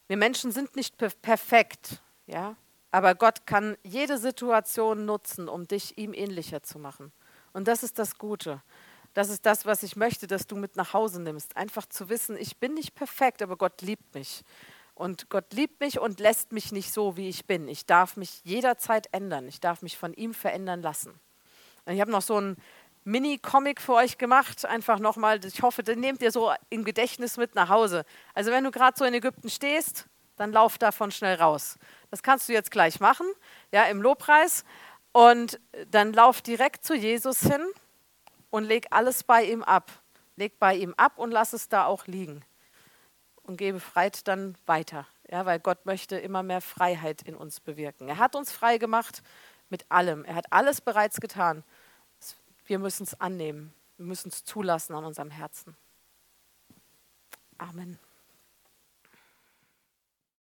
Wir 0.08 0.18
Menschen 0.18 0.52
sind 0.52 0.78
nicht 0.78 0.98
perfekt, 0.98 2.02
ja, 2.28 2.56
aber 2.92 3.14
Gott 3.16 3.46
kann 3.46 3.78
jede 3.84 4.18
Situation 4.18 5.06
nutzen, 5.06 5.50
um 5.50 5.68
dich 5.68 5.98
ihm 5.98 6.14
ähnlicher 6.14 6.64
zu 6.64 6.80
machen. 6.80 7.12
Und 7.52 7.68
das 7.68 7.84
ist 7.84 8.00
das 8.00 8.18
Gute. 8.18 8.62
Das 9.14 9.30
ist 9.30 9.46
das, 9.46 9.66
was 9.66 9.84
ich 9.84 9.96
möchte, 9.96 10.28
dass 10.28 10.48
du 10.48 10.56
mit 10.56 10.76
nach 10.76 10.94
Hause 10.94 11.22
nimmst. 11.22 11.56
Einfach 11.56 11.86
zu 11.86 12.10
wissen, 12.10 12.38
ich 12.38 12.58
bin 12.58 12.74
nicht 12.74 12.96
perfekt, 12.96 13.42
aber 13.42 13.58
Gott 13.58 13.82
liebt 13.82 14.14
mich. 14.14 14.44
Und 14.94 15.30
Gott 15.30 15.54
liebt 15.54 15.82
mich 15.82 16.00
und 16.00 16.20
lässt 16.20 16.54
mich 16.54 16.72
nicht 16.72 16.94
so, 16.94 17.18
wie 17.18 17.28
ich 17.28 17.46
bin. 17.46 17.68
Ich 17.68 17.86
darf 17.86 18.16
mich 18.16 18.42
jederzeit 18.44 19.08
ändern. 19.12 19.48
Ich 19.48 19.60
darf 19.60 19.82
mich 19.82 19.98
von 19.98 20.14
ihm 20.14 20.34
verändern 20.34 20.82
lassen. 20.82 21.20
Und 21.86 21.94
ich 21.94 22.02
habe 22.02 22.12
noch 22.12 22.22
so 22.22 22.38
einen 22.38 22.58
Mini-Comic 23.04 23.82
für 23.82 23.94
euch 23.94 24.18
gemacht. 24.18 24.66
Einfach 24.66 25.00
nochmal, 25.00 25.44
ich 25.46 25.62
hoffe, 25.62 25.84
den 25.84 26.00
nehmt 26.00 26.22
ihr 26.22 26.32
so 26.32 26.52
im 26.70 26.86
Gedächtnis 26.86 27.38
mit 27.38 27.56
nach 27.56 27.70
Hause. 27.70 28.06
Also 28.34 28.52
wenn 28.52 28.64
du 28.64 28.72
gerade 28.72 28.98
so 28.98 29.06
in 29.06 29.14
Ägypten 29.14 29.50
stehst, 29.50 30.08
dann 30.38 30.52
lauf 30.52 30.78
davon 30.78 31.12
schnell 31.12 31.36
raus. 31.36 31.78
Das 32.16 32.24
kannst 32.24 32.48
du 32.48 32.54
jetzt 32.54 32.72
gleich 32.72 33.02
machen, 33.02 33.28
ja, 33.74 33.84
im 33.88 34.02
Lobpreis. 34.02 34.64
Und 35.12 35.60
dann 35.92 36.14
lauf 36.14 36.42
direkt 36.42 36.86
zu 36.86 36.96
Jesus 36.96 37.42
hin 37.42 37.62
und 38.52 38.64
leg 38.64 38.88
alles 38.92 39.26
bei 39.26 39.44
ihm 39.44 39.64
ab. 39.64 39.92
Leg 40.38 40.58
bei 40.58 40.78
ihm 40.78 40.94
ab 40.96 41.18
und 41.18 41.32
lass 41.32 41.52
es 41.52 41.68
da 41.68 41.86
auch 41.86 42.08
liegen. 42.08 42.46
Und 43.44 43.58
geh 43.58 43.74
befreit 43.74 44.30
dann 44.30 44.58
weiter. 44.66 45.06
Ja, 45.30 45.46
weil 45.46 45.60
Gott 45.60 45.86
möchte 45.86 46.18
immer 46.18 46.42
mehr 46.42 46.62
Freiheit 46.62 47.22
in 47.24 47.36
uns 47.36 47.60
bewirken. 47.60 48.08
Er 48.08 48.18
hat 48.18 48.34
uns 48.38 48.50
frei 48.50 48.78
gemacht 48.78 49.22
mit 49.68 49.86
allem. 49.92 50.24
Er 50.24 50.36
hat 50.36 50.46
alles 50.54 50.80
bereits 50.80 51.20
getan. 51.20 51.66
Wir 52.66 52.80
müssen 52.80 53.04
es 53.04 53.20
annehmen. 53.20 53.74
Wir 53.98 54.06
müssen 54.06 54.30
es 54.30 54.46
zulassen 54.46 54.96
an 54.96 55.04
unserem 55.04 55.32
Herzen. 55.32 55.76
Amen. 57.58 58.00